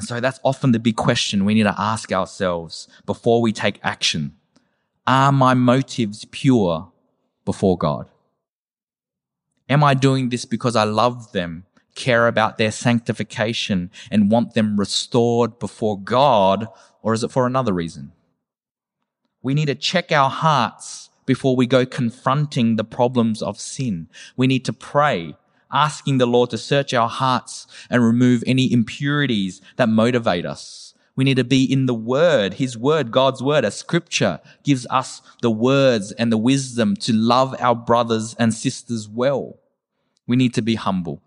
And 0.00 0.08
so 0.08 0.18
that's 0.18 0.40
often 0.42 0.72
the 0.72 0.78
big 0.78 0.96
question 0.96 1.44
we 1.44 1.52
need 1.52 1.64
to 1.64 1.74
ask 1.78 2.10
ourselves 2.10 2.88
before 3.04 3.42
we 3.42 3.52
take 3.52 3.78
action. 3.82 4.34
Are 5.06 5.30
my 5.30 5.52
motives 5.52 6.24
pure 6.24 6.90
before 7.44 7.76
God? 7.76 8.08
Am 9.68 9.84
I 9.84 9.92
doing 9.92 10.30
this 10.30 10.46
because 10.46 10.74
I 10.74 10.84
love 10.84 11.32
them, 11.32 11.66
care 11.94 12.28
about 12.28 12.56
their 12.56 12.70
sanctification 12.70 13.90
and 14.10 14.30
want 14.30 14.54
them 14.54 14.80
restored 14.80 15.58
before 15.58 16.00
God, 16.00 16.66
or 17.02 17.12
is 17.12 17.22
it 17.22 17.30
for 17.30 17.46
another 17.46 17.74
reason? 17.74 18.12
We 19.42 19.52
need 19.52 19.66
to 19.66 19.74
check 19.74 20.10
our 20.10 20.30
hearts 20.30 21.10
before 21.26 21.56
we 21.56 21.66
go 21.66 21.84
confronting 21.84 22.76
the 22.76 22.84
problems 22.84 23.42
of 23.42 23.60
sin. 23.60 24.08
We 24.34 24.46
need 24.46 24.64
to 24.64 24.72
pray, 24.72 25.34
asking 25.72 26.18
the 26.18 26.26
Lord 26.26 26.50
to 26.50 26.58
search 26.58 26.94
our 26.94 27.08
hearts 27.08 27.66
and 27.88 28.04
remove 28.04 28.42
any 28.46 28.72
impurities 28.72 29.60
that 29.76 29.88
motivate 29.88 30.46
us. 30.46 30.94
We 31.16 31.24
need 31.24 31.36
to 31.36 31.44
be 31.44 31.70
in 31.70 31.86
the 31.86 31.94
word, 31.94 32.54
his 32.54 32.78
word, 32.78 33.10
God's 33.10 33.42
word, 33.42 33.64
as 33.64 33.76
scripture 33.76 34.40
gives 34.64 34.86
us 34.88 35.20
the 35.42 35.50
words 35.50 36.12
and 36.12 36.32
the 36.32 36.38
wisdom 36.38 36.96
to 36.96 37.12
love 37.12 37.54
our 37.58 37.74
brothers 37.74 38.34
and 38.38 38.54
sisters 38.54 39.08
well. 39.08 39.58
We 40.26 40.36
need 40.36 40.54
to 40.54 40.62
be 40.62 40.76
humble, 40.76 41.22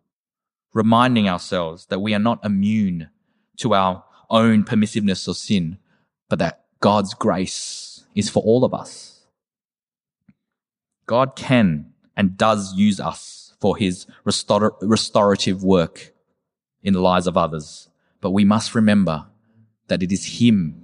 reminding 0.73 1.27
ourselves 1.29 1.87
that 1.87 1.99
we 1.99 2.15
are 2.15 2.19
not 2.19 2.43
immune 2.43 3.09
to 3.57 3.73
our 3.73 4.03
own 4.29 4.63
permissiveness 4.63 5.27
or 5.27 5.35
sin, 5.35 5.77
but 6.29 6.39
that 6.39 6.65
God's 6.79 7.13
grace 7.13 8.05
is 8.15 8.29
for 8.29 8.41
all 8.41 8.63
of 8.63 8.73
us. 8.73 9.25
God 11.05 11.35
can 11.35 11.93
and 12.15 12.37
does 12.37 12.73
use 12.73 12.99
us 12.99 13.42
for 13.63 13.77
his 13.77 14.05
restor- 14.25 14.75
restorative 14.81 15.63
work 15.63 16.13
in 16.81 16.91
the 16.91 16.99
lives 16.99 17.27
of 17.27 17.37
others. 17.37 17.87
But 18.19 18.31
we 18.31 18.43
must 18.43 18.75
remember 18.75 19.27
that 19.87 20.03
it 20.03 20.11
is 20.11 20.41
him 20.41 20.83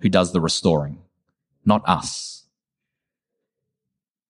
who 0.00 0.08
does 0.08 0.32
the 0.32 0.40
restoring, 0.40 1.02
not 1.66 1.86
us. 1.86 2.46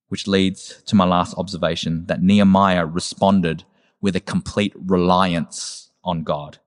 Which 0.09 0.27
leads 0.27 0.83
to 0.87 0.97
my 0.97 1.05
last 1.05 1.39
observation 1.39 2.07
that 2.07 2.21
Nehemiah 2.21 2.85
responded 2.85 3.63
with 4.01 4.17
a 4.17 4.29
complete 4.35 4.73
reliance 4.75 5.93
on 6.03 6.25
God. 6.25 6.59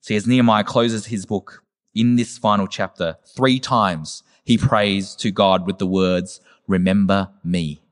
See, 0.00 0.16
as 0.16 0.26
Nehemiah 0.26 0.64
closes 0.64 1.04
his 1.04 1.26
book 1.26 1.64
in 1.94 2.16
this 2.16 2.38
final 2.38 2.66
chapter, 2.66 3.18
three 3.36 3.60
times 3.60 4.22
he 4.42 4.56
prays 4.56 5.14
to 5.16 5.30
God 5.30 5.66
with 5.66 5.76
the 5.76 5.86
words, 5.86 6.40
remember 6.66 7.28
me. 7.44 7.83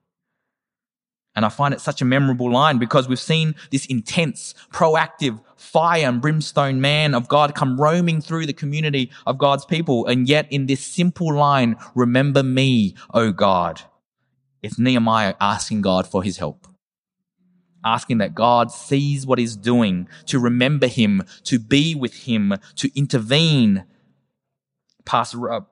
And 1.34 1.46
I 1.46 1.48
find 1.48 1.72
it 1.72 1.80
such 1.80 2.02
a 2.02 2.04
memorable 2.04 2.52
line 2.52 2.78
because 2.78 3.08
we've 3.08 3.18
seen 3.18 3.54
this 3.70 3.86
intense, 3.86 4.54
proactive, 4.70 5.40
fire 5.56 6.06
and 6.06 6.20
brimstone 6.20 6.80
man 6.80 7.14
of 7.14 7.28
God 7.28 7.54
come 7.54 7.80
roaming 7.80 8.20
through 8.20 8.44
the 8.46 8.52
community 8.52 9.10
of 9.26 9.38
God's 9.38 9.64
people. 9.64 10.06
And 10.06 10.28
yet 10.28 10.46
in 10.50 10.66
this 10.66 10.84
simple 10.84 11.34
line, 11.34 11.76
remember 11.94 12.42
me, 12.42 12.94
O 13.14 13.32
God. 13.32 13.80
It's 14.62 14.78
Nehemiah 14.78 15.34
asking 15.40 15.80
God 15.80 16.06
for 16.06 16.22
his 16.22 16.36
help. 16.36 16.68
Asking 17.84 18.18
that 18.18 18.34
God 18.34 18.70
sees 18.70 19.26
what 19.26 19.38
he's 19.38 19.56
doing, 19.56 20.08
to 20.26 20.38
remember 20.38 20.86
him, 20.86 21.24
to 21.44 21.58
be 21.58 21.94
with 21.94 22.14
him, 22.14 22.54
to 22.76 22.90
intervene. 22.96 23.84
Pastor, 25.04 25.64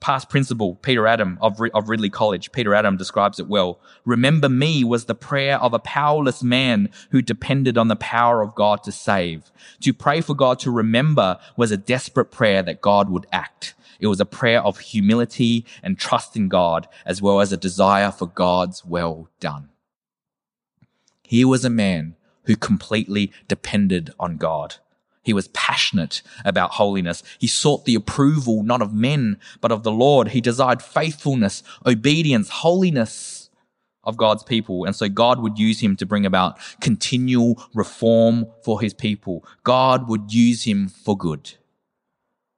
past 0.00 0.28
principal, 0.28 0.76
Peter 0.76 1.06
Adam 1.06 1.38
of, 1.40 1.60
of 1.74 1.88
Ridley 1.88 2.10
College, 2.10 2.52
Peter 2.52 2.74
Adam 2.74 2.96
describes 2.96 3.38
it 3.38 3.48
well. 3.48 3.80
Remember 4.04 4.48
me 4.48 4.84
was 4.84 5.04
the 5.04 5.14
prayer 5.14 5.58
of 5.58 5.74
a 5.74 5.78
powerless 5.78 6.42
man 6.42 6.88
who 7.10 7.20
depended 7.20 7.76
on 7.76 7.88
the 7.88 7.96
power 7.96 8.42
of 8.42 8.54
God 8.54 8.82
to 8.84 8.92
save. 8.92 9.50
To 9.80 9.92
pray 9.92 10.20
for 10.20 10.34
God 10.34 10.58
to 10.60 10.70
remember 10.70 11.38
was 11.56 11.70
a 11.70 11.76
desperate 11.76 12.30
prayer 12.30 12.62
that 12.62 12.80
God 12.80 13.10
would 13.10 13.26
act. 13.32 13.74
It 14.00 14.06
was 14.06 14.20
a 14.20 14.26
prayer 14.26 14.62
of 14.62 14.78
humility 14.78 15.66
and 15.82 15.98
trust 15.98 16.36
in 16.36 16.48
God, 16.48 16.86
as 17.04 17.20
well 17.20 17.40
as 17.40 17.52
a 17.52 17.56
desire 17.56 18.12
for 18.12 18.28
God's 18.28 18.84
well 18.84 19.28
done. 19.40 19.70
Here 21.22 21.48
was 21.48 21.64
a 21.64 21.70
man 21.70 22.14
who 22.44 22.56
completely 22.56 23.32
depended 23.48 24.10
on 24.18 24.36
God. 24.36 24.76
He 25.22 25.32
was 25.32 25.48
passionate 25.48 26.22
about 26.44 26.72
holiness. 26.72 27.22
He 27.38 27.46
sought 27.46 27.84
the 27.84 27.94
approval 27.94 28.62
not 28.62 28.82
of 28.82 28.94
men, 28.94 29.38
but 29.60 29.72
of 29.72 29.82
the 29.82 29.92
Lord. 29.92 30.28
He 30.28 30.40
desired 30.40 30.82
faithfulness, 30.82 31.62
obedience, 31.84 32.48
holiness 32.48 33.50
of 34.04 34.16
God's 34.16 34.42
people. 34.42 34.84
And 34.84 34.96
so 34.96 35.08
God 35.08 35.40
would 35.40 35.58
use 35.58 35.80
him 35.80 35.94
to 35.96 36.06
bring 36.06 36.24
about 36.24 36.58
continual 36.80 37.62
reform 37.74 38.46
for 38.64 38.80
his 38.80 38.94
people. 38.94 39.44
God 39.64 40.08
would 40.08 40.32
use 40.32 40.64
him 40.64 40.88
for 40.88 41.16
good, 41.16 41.52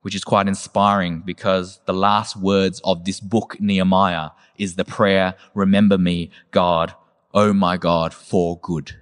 which 0.03 0.15
is 0.15 0.23
quite 0.23 0.47
inspiring 0.47 1.23
because 1.27 1.81
the 1.87 1.93
last 1.93 2.37
words 2.37 2.81
of 2.85 3.05
this 3.05 3.19
book, 3.19 3.61
Nehemiah, 3.61 4.31
is 4.57 4.77
the 4.77 4.85
prayer, 4.85 5.35
remember 5.55 5.99
me, 5.99 6.31
God, 6.53 6.95
oh 7.35 7.53
my 7.53 7.77
God, 7.77 8.15
for 8.15 8.59
good. 8.61 8.97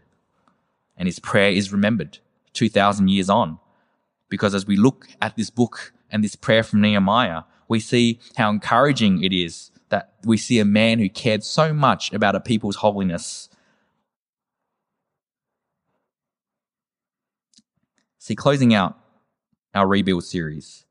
And 0.96 1.06
his 1.06 1.18
prayer 1.18 1.50
is 1.50 1.72
remembered. 1.72 2.18
2,000 2.58 3.08
years 3.08 3.30
on. 3.30 3.58
Because 4.28 4.54
as 4.54 4.66
we 4.66 4.76
look 4.76 5.08
at 5.22 5.36
this 5.36 5.50
book 5.50 5.92
and 6.10 6.22
this 6.22 6.36
prayer 6.36 6.62
from 6.62 6.80
Nehemiah, 6.80 7.42
we 7.68 7.80
see 7.80 8.20
how 8.36 8.50
encouraging 8.50 9.22
it 9.22 9.32
is 9.32 9.70
that 9.90 10.14
we 10.24 10.36
see 10.36 10.58
a 10.58 10.64
man 10.64 10.98
who 10.98 11.08
cared 11.08 11.44
so 11.44 11.72
much 11.72 12.12
about 12.12 12.34
a 12.34 12.40
people's 12.40 12.76
holiness. 12.76 13.48
See, 18.18 18.34
closing 18.34 18.74
out 18.74 18.98
our 19.74 19.86
rebuild 19.86 20.24
series, 20.24 20.84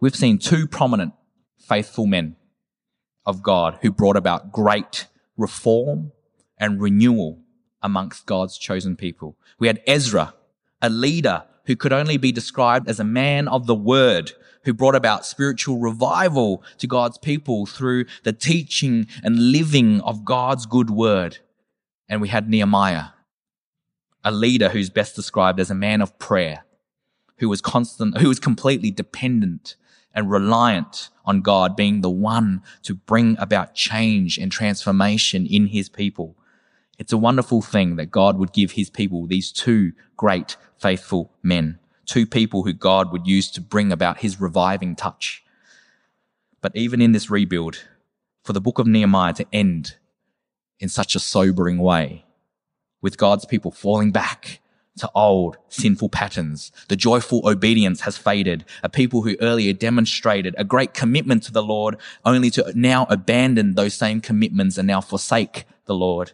we've 0.00 0.16
seen 0.16 0.38
two 0.38 0.66
prominent 0.66 1.14
faithful 1.58 2.06
men 2.06 2.36
of 3.24 3.42
God 3.42 3.78
who 3.80 3.90
brought 3.90 4.16
about 4.16 4.52
great 4.52 5.06
reform 5.36 6.12
and 6.58 6.80
renewal 6.80 7.40
amongst 7.82 8.26
God's 8.26 8.58
chosen 8.58 8.96
people. 8.96 9.36
We 9.58 9.68
had 9.68 9.82
Ezra, 9.86 10.34
a 10.84 10.90
leader 10.90 11.44
who 11.64 11.74
could 11.74 11.94
only 11.94 12.18
be 12.18 12.30
described 12.30 12.90
as 12.90 13.00
a 13.00 13.04
man 13.04 13.48
of 13.48 13.66
the 13.66 13.74
word 13.74 14.32
who 14.64 14.74
brought 14.74 14.94
about 14.94 15.24
spiritual 15.24 15.78
revival 15.78 16.62
to 16.76 16.86
God's 16.86 17.16
people 17.16 17.64
through 17.64 18.04
the 18.22 18.34
teaching 18.34 19.06
and 19.22 19.50
living 19.50 20.02
of 20.02 20.26
God's 20.26 20.66
good 20.66 20.90
word. 20.90 21.38
And 22.06 22.20
we 22.20 22.28
had 22.28 22.50
Nehemiah, 22.50 23.08
a 24.22 24.30
leader 24.30 24.68
who's 24.68 24.90
best 24.90 25.16
described 25.16 25.58
as 25.58 25.70
a 25.70 25.74
man 25.74 26.02
of 26.02 26.18
prayer, 26.18 26.64
who 27.38 27.48
was 27.48 27.62
constant, 27.62 28.18
who 28.18 28.28
was 28.28 28.38
completely 28.38 28.90
dependent 28.90 29.76
and 30.14 30.30
reliant 30.30 31.08
on 31.24 31.40
God 31.40 31.76
being 31.76 32.02
the 32.02 32.10
one 32.10 32.62
to 32.82 32.94
bring 32.94 33.36
about 33.38 33.74
change 33.74 34.36
and 34.36 34.52
transformation 34.52 35.46
in 35.46 35.68
his 35.68 35.88
people. 35.88 36.36
It's 36.98 37.12
a 37.12 37.18
wonderful 37.18 37.60
thing 37.62 37.96
that 37.96 38.10
God 38.10 38.38
would 38.38 38.52
give 38.52 38.72
his 38.72 38.90
people 38.90 39.26
these 39.26 39.50
two 39.50 39.92
great 40.16 40.56
faithful 40.78 41.32
men, 41.42 41.78
two 42.06 42.26
people 42.26 42.62
who 42.62 42.72
God 42.72 43.10
would 43.12 43.26
use 43.26 43.50
to 43.52 43.60
bring 43.60 43.90
about 43.90 44.18
his 44.18 44.40
reviving 44.40 44.94
touch. 44.94 45.42
But 46.60 46.76
even 46.76 47.00
in 47.00 47.12
this 47.12 47.30
rebuild, 47.30 47.84
for 48.42 48.52
the 48.52 48.60
book 48.60 48.78
of 48.78 48.86
Nehemiah 48.86 49.32
to 49.34 49.46
end 49.52 49.96
in 50.78 50.88
such 50.88 51.14
a 51.14 51.20
sobering 51.20 51.78
way, 51.78 52.24
with 53.00 53.18
God's 53.18 53.44
people 53.44 53.70
falling 53.70 54.12
back 54.12 54.60
to 54.98 55.10
old 55.14 55.58
sinful 55.68 56.08
patterns. 56.08 56.70
The 56.88 56.96
joyful 56.96 57.46
obedience 57.48 58.02
has 58.02 58.16
faded. 58.16 58.64
A 58.82 58.88
people 58.88 59.22
who 59.22 59.36
earlier 59.40 59.72
demonstrated 59.72 60.54
a 60.56 60.64
great 60.64 60.94
commitment 60.94 61.42
to 61.44 61.52
the 61.52 61.62
Lord 61.62 61.96
only 62.24 62.50
to 62.50 62.72
now 62.74 63.06
abandon 63.10 63.74
those 63.74 63.94
same 63.94 64.20
commitments 64.20 64.78
and 64.78 64.86
now 64.86 65.00
forsake 65.00 65.64
the 65.86 65.94
Lord. 65.94 66.32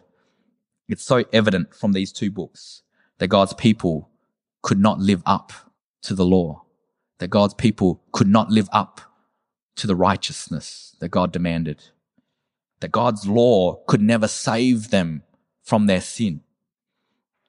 It's 0.87 1.03
so 1.03 1.23
evident 1.31 1.73
from 1.73 1.93
these 1.93 2.11
two 2.11 2.31
books 2.31 2.83
that 3.19 3.27
God's 3.27 3.53
people 3.53 4.09
could 4.61 4.79
not 4.79 4.99
live 4.99 5.23
up 5.25 5.53
to 6.03 6.13
the 6.13 6.25
law, 6.25 6.63
that 7.19 7.29
God's 7.29 7.53
people 7.53 8.01
could 8.11 8.27
not 8.27 8.49
live 8.49 8.69
up 8.71 9.01
to 9.75 9.87
the 9.87 9.95
righteousness 9.95 10.95
that 10.99 11.09
God 11.09 11.31
demanded, 11.31 11.83
that 12.79 12.91
God's 12.91 13.27
law 13.27 13.83
could 13.87 14.01
never 14.01 14.27
save 14.27 14.89
them 14.89 15.23
from 15.63 15.85
their 15.85 16.01
sin. 16.01 16.41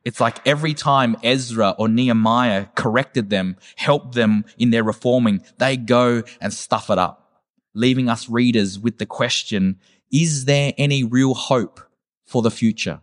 It's 0.04 0.20
like 0.20 0.46
every 0.46 0.74
time 0.74 1.16
Ezra 1.22 1.74
or 1.78 1.88
Nehemiah 1.88 2.66
corrected 2.74 3.30
them, 3.30 3.56
helped 3.76 4.14
them 4.14 4.44
in 4.58 4.70
their 4.70 4.82
reforming, 4.82 5.42
they 5.58 5.76
go 5.76 6.22
and 6.40 6.52
stuff 6.52 6.90
it 6.90 6.98
up, 6.98 7.42
leaving 7.74 8.08
us 8.08 8.28
readers 8.28 8.78
with 8.78 8.98
the 8.98 9.06
question, 9.06 9.78
is 10.10 10.44
there 10.44 10.72
any 10.76 11.04
real 11.04 11.34
hope 11.34 11.80
for 12.26 12.42
the 12.42 12.50
future? 12.50 13.00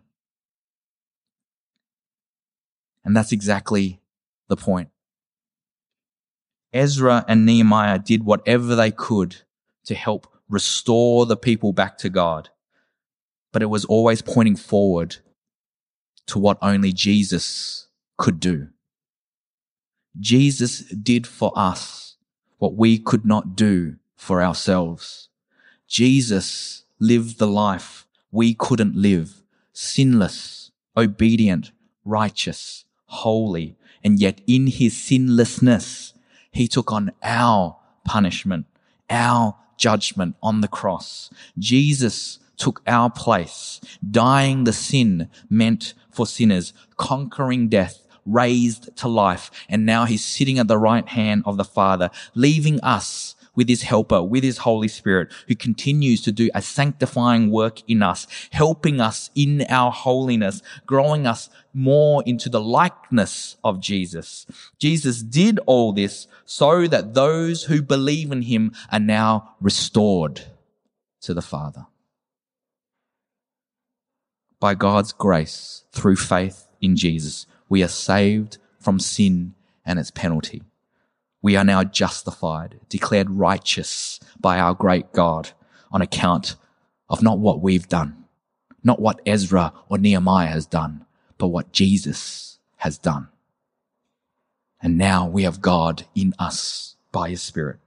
And 3.09 3.17
that's 3.17 3.31
exactly 3.31 3.99
the 4.49 4.55
point. 4.55 4.89
Ezra 6.71 7.25
and 7.27 7.43
Nehemiah 7.43 7.97
did 7.97 8.23
whatever 8.23 8.75
they 8.75 8.91
could 8.91 9.37
to 9.85 9.95
help 9.95 10.31
restore 10.47 11.25
the 11.25 11.35
people 11.35 11.73
back 11.73 11.97
to 11.97 12.11
God. 12.11 12.49
But 13.51 13.63
it 13.63 13.71
was 13.71 13.83
always 13.85 14.21
pointing 14.21 14.55
forward 14.55 15.15
to 16.27 16.37
what 16.37 16.59
only 16.61 16.93
Jesus 16.93 17.87
could 18.15 18.39
do. 18.39 18.67
Jesus 20.19 20.81
did 20.81 21.25
for 21.25 21.51
us 21.55 22.15
what 22.59 22.75
we 22.75 22.99
could 22.99 23.25
not 23.25 23.55
do 23.55 23.95
for 24.15 24.39
ourselves. 24.39 25.29
Jesus 25.87 26.83
lived 26.99 27.39
the 27.39 27.47
life 27.47 28.05
we 28.31 28.53
couldn't 28.53 28.95
live, 28.95 29.41
sinless, 29.73 30.69
obedient, 30.95 31.71
righteous, 32.05 32.85
holy, 33.09 33.75
and 34.03 34.19
yet 34.19 34.41
in 34.47 34.67
his 34.67 34.95
sinlessness, 34.95 36.13
he 36.51 36.67
took 36.67 36.91
on 36.91 37.11
our 37.21 37.77
punishment, 38.03 38.65
our 39.09 39.55
judgment 39.77 40.35
on 40.41 40.61
the 40.61 40.67
cross. 40.67 41.29
Jesus 41.57 42.39
took 42.57 42.81
our 42.85 43.09
place, 43.09 43.79
dying 44.09 44.63
the 44.63 44.73
sin 44.73 45.29
meant 45.49 45.93
for 46.11 46.27
sinners, 46.27 46.73
conquering 46.97 47.69
death, 47.69 48.05
raised 48.25 48.95
to 48.97 49.07
life, 49.07 49.49
and 49.67 49.85
now 49.85 50.05
he's 50.05 50.23
sitting 50.23 50.59
at 50.59 50.67
the 50.67 50.77
right 50.77 51.07
hand 51.07 51.43
of 51.45 51.57
the 51.57 51.63
Father, 51.63 52.09
leaving 52.35 52.79
us 52.81 53.35
with 53.59 53.67
his 53.67 53.81
helper, 53.81 54.23
with 54.23 54.41
his 54.41 54.59
Holy 54.59 54.87
Spirit, 54.87 55.29
who 55.49 55.53
continues 55.53 56.21
to 56.21 56.31
do 56.31 56.49
a 56.55 56.61
sanctifying 56.61 57.51
work 57.51 57.81
in 57.89 58.01
us, 58.01 58.25
helping 58.51 59.01
us 59.01 59.29
in 59.35 59.65
our 59.67 59.91
holiness, 59.91 60.61
growing 60.85 61.27
us 61.27 61.49
more 61.73 62.23
into 62.25 62.47
the 62.47 62.61
likeness 62.61 63.57
of 63.61 63.81
Jesus. 63.81 64.45
Jesus 64.79 65.21
did 65.21 65.59
all 65.65 65.91
this 65.91 66.25
so 66.45 66.87
that 66.87 67.15
those 67.15 67.63
who 67.63 67.81
believe 67.81 68.31
in 68.31 68.43
him 68.43 68.71
are 68.93 68.99
now 69.01 69.55
restored 69.59 70.43
to 71.19 71.33
the 71.33 71.41
Father. 71.41 71.85
By 74.61 74.73
God's 74.73 75.11
grace, 75.11 75.83
through 75.91 76.15
faith 76.15 76.69
in 76.79 76.95
Jesus, 76.95 77.45
we 77.67 77.83
are 77.83 77.89
saved 77.89 78.57
from 78.79 79.01
sin 79.01 79.53
and 79.85 79.99
its 79.99 80.11
penalty. 80.11 80.61
We 81.41 81.55
are 81.55 81.63
now 81.63 81.83
justified, 81.83 82.79
declared 82.89 83.29
righteous 83.29 84.19
by 84.39 84.59
our 84.59 84.73
great 84.73 85.13
God 85.13 85.51
on 85.91 86.01
account 86.01 86.55
of 87.09 87.21
not 87.23 87.39
what 87.39 87.61
we've 87.61 87.87
done, 87.87 88.25
not 88.83 89.01
what 89.01 89.21
Ezra 89.25 89.73
or 89.87 89.97
Nehemiah 89.97 90.47
has 90.47 90.65
done, 90.65 91.05
but 91.37 91.47
what 91.47 91.71
Jesus 91.71 92.59
has 92.77 92.97
done. 92.97 93.29
And 94.81 94.97
now 94.97 95.27
we 95.27 95.43
have 95.43 95.61
God 95.61 96.05
in 96.15 96.33
us 96.39 96.95
by 97.11 97.29
his 97.29 97.41
spirit. 97.41 97.79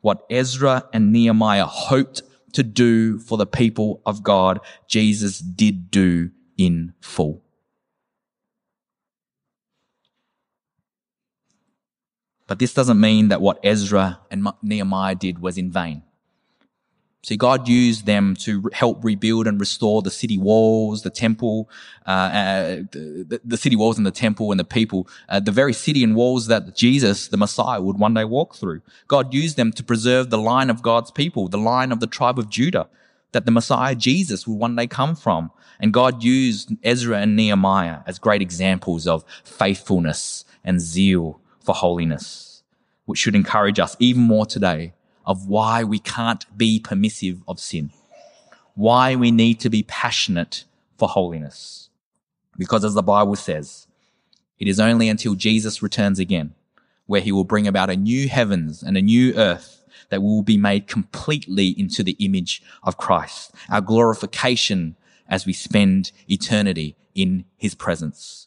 What 0.00 0.24
Ezra 0.30 0.84
and 0.92 1.12
Nehemiah 1.12 1.66
hoped 1.66 2.22
to 2.52 2.62
do 2.62 3.18
for 3.18 3.36
the 3.36 3.46
people 3.46 4.00
of 4.06 4.22
God, 4.22 4.60
Jesus 4.88 5.38
did 5.38 5.90
do 5.90 6.30
in 6.56 6.94
full. 7.00 7.42
But 12.46 12.58
this 12.58 12.72
doesn't 12.72 13.00
mean 13.00 13.28
that 13.28 13.40
what 13.40 13.58
Ezra 13.64 14.20
and 14.30 14.48
Nehemiah 14.62 15.14
did 15.14 15.40
was 15.40 15.58
in 15.58 15.70
vain. 15.70 16.02
See, 17.26 17.36
God 17.36 17.66
used 17.66 18.06
them 18.06 18.36
to 18.42 18.70
help 18.72 19.02
rebuild 19.02 19.48
and 19.48 19.58
restore 19.58 20.00
the 20.00 20.12
city 20.12 20.38
walls, 20.38 21.02
the 21.02 21.10
temple, 21.10 21.68
uh, 22.06 22.10
uh, 22.10 22.76
the, 22.92 23.40
the, 23.44 23.56
city 23.56 23.74
walls 23.74 23.98
and 23.98 24.06
the 24.06 24.12
temple 24.12 24.52
and 24.52 24.60
the 24.60 24.64
people, 24.64 25.08
uh, 25.28 25.40
the 25.40 25.50
very 25.50 25.72
city 25.72 26.04
and 26.04 26.14
walls 26.14 26.46
that 26.46 26.76
Jesus, 26.76 27.26
the 27.26 27.36
Messiah, 27.36 27.82
would 27.82 27.98
one 27.98 28.14
day 28.14 28.22
walk 28.22 28.54
through. 28.54 28.80
God 29.08 29.34
used 29.34 29.56
them 29.56 29.72
to 29.72 29.82
preserve 29.82 30.30
the 30.30 30.38
line 30.38 30.70
of 30.70 30.82
God's 30.82 31.10
people, 31.10 31.48
the 31.48 31.58
line 31.58 31.90
of 31.90 31.98
the 31.98 32.06
tribe 32.06 32.38
of 32.38 32.48
Judah, 32.48 32.86
that 33.32 33.44
the 33.44 33.50
Messiah, 33.50 33.96
Jesus, 33.96 34.46
would 34.46 34.60
one 34.60 34.76
day 34.76 34.86
come 34.86 35.16
from. 35.16 35.50
And 35.80 35.92
God 35.92 36.22
used 36.22 36.74
Ezra 36.84 37.18
and 37.18 37.34
Nehemiah 37.34 38.02
as 38.06 38.20
great 38.20 38.40
examples 38.40 39.08
of 39.08 39.24
faithfulness 39.42 40.44
and 40.62 40.80
zeal 40.80 41.40
for 41.66 41.74
holiness, 41.74 42.62
which 43.04 43.18
should 43.18 43.34
encourage 43.34 43.78
us 43.78 43.96
even 43.98 44.22
more 44.22 44.46
today 44.46 44.94
of 45.26 45.48
why 45.48 45.84
we 45.84 45.98
can't 45.98 46.46
be 46.56 46.80
permissive 46.80 47.42
of 47.46 47.58
sin, 47.58 47.90
why 48.74 49.16
we 49.16 49.30
need 49.30 49.60
to 49.60 49.68
be 49.68 49.82
passionate 49.82 50.64
for 50.96 51.08
holiness. 51.08 51.90
Because 52.56 52.84
as 52.84 52.94
the 52.94 53.02
Bible 53.02 53.36
says, 53.36 53.86
it 54.58 54.68
is 54.68 54.80
only 54.80 55.08
until 55.08 55.34
Jesus 55.34 55.82
returns 55.82 56.18
again 56.18 56.54
where 57.06 57.20
he 57.20 57.32
will 57.32 57.44
bring 57.44 57.66
about 57.66 57.90
a 57.90 57.96
new 57.96 58.28
heavens 58.28 58.82
and 58.82 58.96
a 58.96 59.02
new 59.02 59.34
earth 59.34 59.84
that 60.08 60.22
will 60.22 60.42
be 60.42 60.56
made 60.56 60.86
completely 60.86 61.68
into 61.68 62.02
the 62.02 62.16
image 62.18 62.62
of 62.82 62.96
Christ, 62.96 63.52
our 63.68 63.80
glorification 63.80 64.96
as 65.28 65.46
we 65.46 65.52
spend 65.52 66.12
eternity 66.28 66.96
in 67.14 67.44
his 67.56 67.74
presence. 67.74 68.46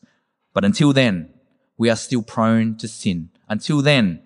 But 0.54 0.64
until 0.64 0.94
then, 0.94 1.34
we 1.80 1.90
are 1.90 1.96
still 1.96 2.22
prone 2.22 2.76
to 2.76 2.88
sin. 2.88 3.30
Until 3.48 3.82
then, 3.82 4.22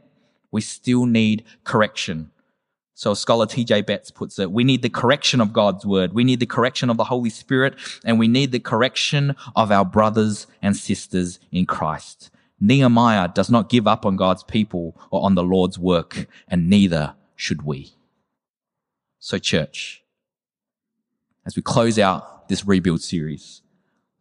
we 0.51 0.59
still 0.59 1.05
need 1.05 1.45
correction. 1.63 2.31
So 2.95 3.13
scholar 3.13 3.45
TJ 3.45 3.85
Betts 3.85 4.11
puts 4.11 4.39
it, 4.39 4.51
we 4.51 4.63
need 4.63 4.81
the 4.81 4.89
correction 4.89 5.39
of 5.39 5.53
God's 5.53 5.85
word. 5.85 6.13
We 6.13 6.23
need 6.23 6.39
the 6.39 6.47
correction 6.47 6.89
of 6.89 6.97
the 6.97 7.05
Holy 7.05 7.29
Spirit 7.29 7.75
and 8.03 8.19
we 8.19 8.27
need 8.27 8.51
the 8.51 8.59
correction 8.59 9.35
of 9.55 9.71
our 9.71 9.85
brothers 9.85 10.47
and 10.61 10.75
sisters 10.75 11.39
in 11.51 11.65
Christ. 11.65 12.31
Nehemiah 12.59 13.29
does 13.33 13.49
not 13.49 13.69
give 13.69 13.87
up 13.87 14.05
on 14.05 14.15
God's 14.15 14.43
people 14.43 14.99
or 15.11 15.23
on 15.23 15.35
the 15.35 15.43
Lord's 15.43 15.77
work 15.77 16.27
and 16.47 16.69
neither 16.69 17.13
should 17.35 17.61
we. 17.61 17.93
So 19.19 19.37
church, 19.37 20.03
as 21.45 21.55
we 21.55 21.61
close 21.61 21.99
out 21.99 22.49
this 22.49 22.65
rebuild 22.65 23.01
series, 23.01 23.61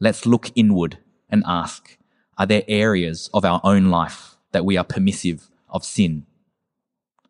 let's 0.01 0.27
look 0.27 0.51
inward 0.55 0.99
and 1.31 1.43
ask, 1.47 1.97
are 2.39 2.47
there 2.47 2.63
areas 2.69 3.29
of 3.35 3.45
our 3.45 3.61
own 3.63 3.91
life 3.91 4.37
that 4.53 4.65
we 4.65 4.77
are 4.77 4.85
permissive 4.85 5.49
of 5.69 5.85
sin? 5.85 6.27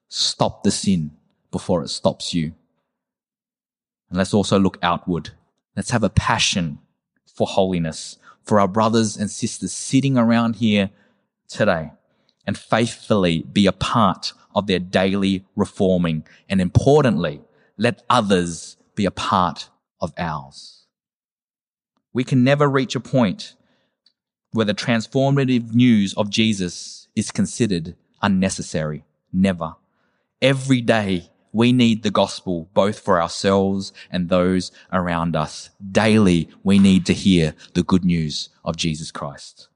Stop 0.09 0.63
the 0.63 0.71
sin 0.71 1.13
before 1.51 1.83
it 1.83 1.89
stops 1.89 2.35
you. 2.35 2.53
And 4.09 4.19
let's 4.19 4.35
also 4.35 4.59
look 4.59 4.79
outward. 4.83 5.31
Let's 5.77 5.91
have 5.91 6.03
a 6.03 6.11
passion 6.11 6.79
for 7.27 7.47
holiness 7.47 8.19
for 8.43 8.61
our 8.61 8.69
brothers 8.69 9.17
and 9.17 9.31
sisters 9.31 9.73
sitting 9.73 10.19
around 10.19 10.57
here 10.57 10.91
today 11.49 11.93
and 12.47 12.59
faithfully 12.59 13.43
be 13.53 13.67
a 13.67 13.73
part 13.73 14.33
of 14.55 14.67
their 14.67 14.79
daily 14.79 15.45
reforming. 15.57 16.25
And 16.49 16.61
importantly, 16.61 17.41
let 17.77 18.03
others 18.11 18.77
be 18.95 19.05
a 19.05 19.11
part 19.11 19.69
of 20.01 20.13
ours. 20.19 20.85
We 22.13 22.25
can 22.25 22.45
never 22.45 22.69
reach 22.69 22.95
a 22.95 23.01
point 23.01 23.55
where 24.53 24.67
the 24.67 24.75
transformative 24.75 25.75
news 25.75 26.15
of 26.15 26.31
Jesus 26.31 27.09
is 27.17 27.31
considered 27.31 27.97
unnecessary. 28.23 29.05
Never. 29.33 29.77
Every 30.41 30.81
day 30.81 31.31
we 31.53 31.73
need 31.73 32.03
the 32.03 32.11
gospel 32.11 32.69
both 32.75 32.99
for 32.99 33.21
ourselves 33.21 33.93
and 34.11 34.29
those 34.29 34.73
around 34.93 35.37
us. 35.37 35.71
Daily 35.91 36.49
we 36.63 36.79
need 36.79 37.07
to 37.07 37.13
hear 37.13 37.55
the 37.75 37.83
good 37.83 38.05
news 38.05 38.49
of 38.65 38.77
Jesus 38.77 39.11
Christ. 39.11 39.69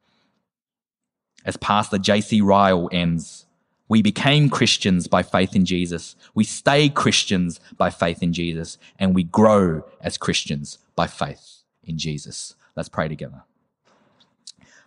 As 1.45 1.57
Pastor 1.57 1.99
J.C. 1.99 2.41
Ryle 2.41 2.89
ends, 2.91 3.47
we 3.89 4.03
became 4.03 4.51
Christians 4.51 5.07
by 5.07 5.23
faith 5.23 5.55
in 5.55 5.65
Jesus. 5.65 6.17
We 6.35 6.43
stay 6.45 6.89
Christians 6.89 7.61
by 7.77 7.91
faith 7.91 8.23
in 8.23 8.33
Jesus 8.33 8.79
and 8.99 9.15
we 9.15 9.23
grow 9.23 9.85
as 10.01 10.19
Christians 10.19 10.79
by 10.97 11.07
faith 11.07 11.63
in 11.85 11.99
Jesus. 11.99 12.55
Let's 12.75 12.89
pray 12.89 13.09
together. 13.09 13.45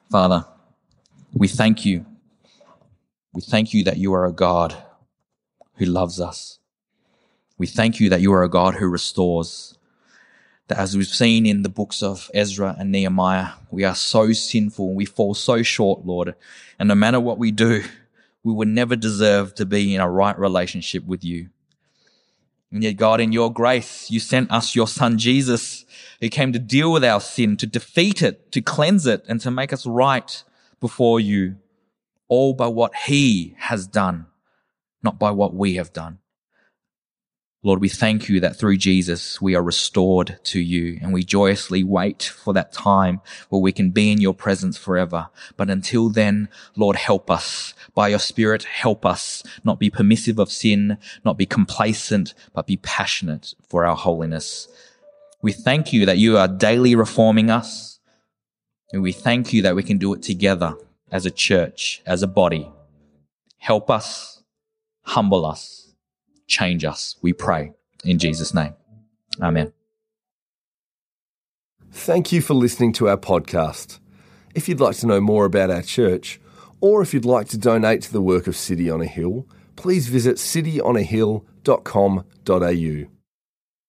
Father, 0.09 0.43
we 1.33 1.47
thank 1.47 1.85
you. 1.85 2.03
We 3.31 3.41
thank 3.41 3.75
you 3.75 3.83
that 3.83 3.97
you 3.97 4.11
are 4.15 4.25
a 4.25 4.31
God 4.31 4.75
who 5.75 5.85
loves 5.85 6.19
us. 6.19 6.57
We 7.59 7.67
thank 7.67 7.99
you 7.99 8.09
that 8.09 8.19
you 8.19 8.33
are 8.33 8.41
a 8.41 8.49
God 8.49 8.75
who 8.75 8.87
restores. 8.87 9.77
That 10.67 10.79
as 10.79 10.97
we've 10.97 11.05
seen 11.05 11.45
in 11.45 11.61
the 11.61 11.69
books 11.69 12.01
of 12.01 12.31
Ezra 12.33 12.75
and 12.79 12.91
Nehemiah, 12.91 13.49
we 13.69 13.83
are 13.83 13.93
so 13.93 14.31
sinful. 14.33 14.95
We 14.95 15.05
fall 15.05 15.35
so 15.35 15.61
short, 15.61 16.03
Lord. 16.03 16.33
And 16.79 16.89
no 16.89 16.95
matter 16.95 17.19
what 17.19 17.37
we 17.37 17.51
do, 17.51 17.83
we 18.43 18.51
would 18.51 18.67
never 18.67 18.95
deserve 18.95 19.53
to 19.55 19.65
be 19.65 19.93
in 19.93 20.01
a 20.01 20.09
right 20.09 20.37
relationship 20.39 21.05
with 21.05 21.23
you. 21.23 21.49
And 22.71 22.83
yet, 22.83 22.97
God, 22.97 23.21
in 23.21 23.31
your 23.31 23.53
grace, 23.53 24.09
you 24.09 24.19
sent 24.19 24.51
us 24.51 24.75
your 24.75 24.87
son 24.87 25.19
Jesus 25.19 25.85
he 26.19 26.29
came 26.29 26.51
to 26.53 26.59
deal 26.59 26.91
with 26.91 27.03
our 27.03 27.21
sin, 27.21 27.57
to 27.57 27.65
defeat 27.65 28.21
it, 28.21 28.51
to 28.51 28.61
cleanse 28.61 29.05
it, 29.05 29.23
and 29.27 29.39
to 29.41 29.51
make 29.51 29.71
us 29.71 29.85
right 29.85 30.43
before 30.79 31.19
you, 31.19 31.55
all 32.27 32.53
by 32.53 32.67
what 32.67 32.93
he 32.95 33.55
has 33.57 33.87
done, 33.87 34.27
not 35.01 35.17
by 35.17 35.31
what 35.31 35.53
we 35.53 35.75
have 35.75 35.93
done. 35.93 36.19
Lord, 37.61 37.81
we 37.81 37.89
thank 37.89 38.29
you 38.29 38.39
that 38.39 38.55
through 38.55 38.77
Jesus 38.77 39.41
we 39.41 39.53
are 39.53 39.61
restored 39.61 40.39
to 40.45 40.61
you 40.61 40.97
and 41.01 41.11
we 41.11 41.25
joyously 41.25 41.83
wait 41.83 42.23
for 42.23 42.53
that 42.53 42.71
time 42.71 43.19
where 43.49 43.61
we 43.61 43.73
can 43.73 43.89
be 43.91 44.13
in 44.13 44.21
your 44.21 44.33
presence 44.33 44.77
forever. 44.77 45.27
But 45.57 45.69
until 45.69 46.07
then, 46.07 46.47
Lord, 46.77 46.95
help 46.95 47.29
us. 47.29 47.73
By 47.93 48.09
your 48.09 48.19
spirit, 48.19 48.63
help 48.63 49.05
us 49.05 49.43
not 49.65 49.77
be 49.77 49.89
permissive 49.89 50.39
of 50.39 50.49
sin, 50.49 50.99
not 51.25 51.37
be 51.37 51.45
complacent, 51.45 52.33
but 52.53 52.65
be 52.65 52.77
passionate 52.77 53.53
for 53.67 53.85
our 53.85 53.97
holiness. 53.97 54.69
We 55.41 55.53
thank 55.53 55.93
you 55.93 56.05
that 56.05 56.17
you 56.17 56.37
are 56.37 56.47
daily 56.47 56.95
reforming 56.95 57.49
us. 57.49 57.99
And 58.91 59.01
we 59.01 59.11
thank 59.11 59.53
you 59.53 59.61
that 59.61 59.75
we 59.75 59.83
can 59.83 59.97
do 59.97 60.13
it 60.13 60.23
together 60.23 60.75
as 61.11 61.25
a 61.25 61.31
church, 61.31 62.01
as 62.05 62.23
a 62.23 62.27
body. 62.27 62.71
Help 63.57 63.89
us, 63.89 64.43
humble 65.03 65.45
us, 65.45 65.93
change 66.47 66.83
us, 66.83 67.15
we 67.21 67.33
pray 67.33 67.73
in 68.03 68.17
Jesus' 68.17 68.53
name. 68.53 68.73
Amen. 69.41 69.71
Thank 71.91 72.31
you 72.31 72.41
for 72.41 72.53
listening 72.53 72.93
to 72.93 73.09
our 73.09 73.17
podcast. 73.17 73.99
If 74.55 74.69
you'd 74.69 74.79
like 74.79 74.95
to 74.97 75.07
know 75.07 75.21
more 75.21 75.45
about 75.45 75.71
our 75.71 75.81
church, 75.81 76.39
or 76.81 77.01
if 77.01 77.13
you'd 77.13 77.25
like 77.25 77.49
to 77.49 77.57
donate 77.57 78.01
to 78.03 78.13
the 78.13 78.21
work 78.21 78.47
of 78.47 78.55
City 78.55 78.89
on 78.89 79.01
a 79.01 79.05
Hill, 79.05 79.45
please 79.75 80.07
visit 80.07 80.37
cityonahill.com.au. 80.37 83.18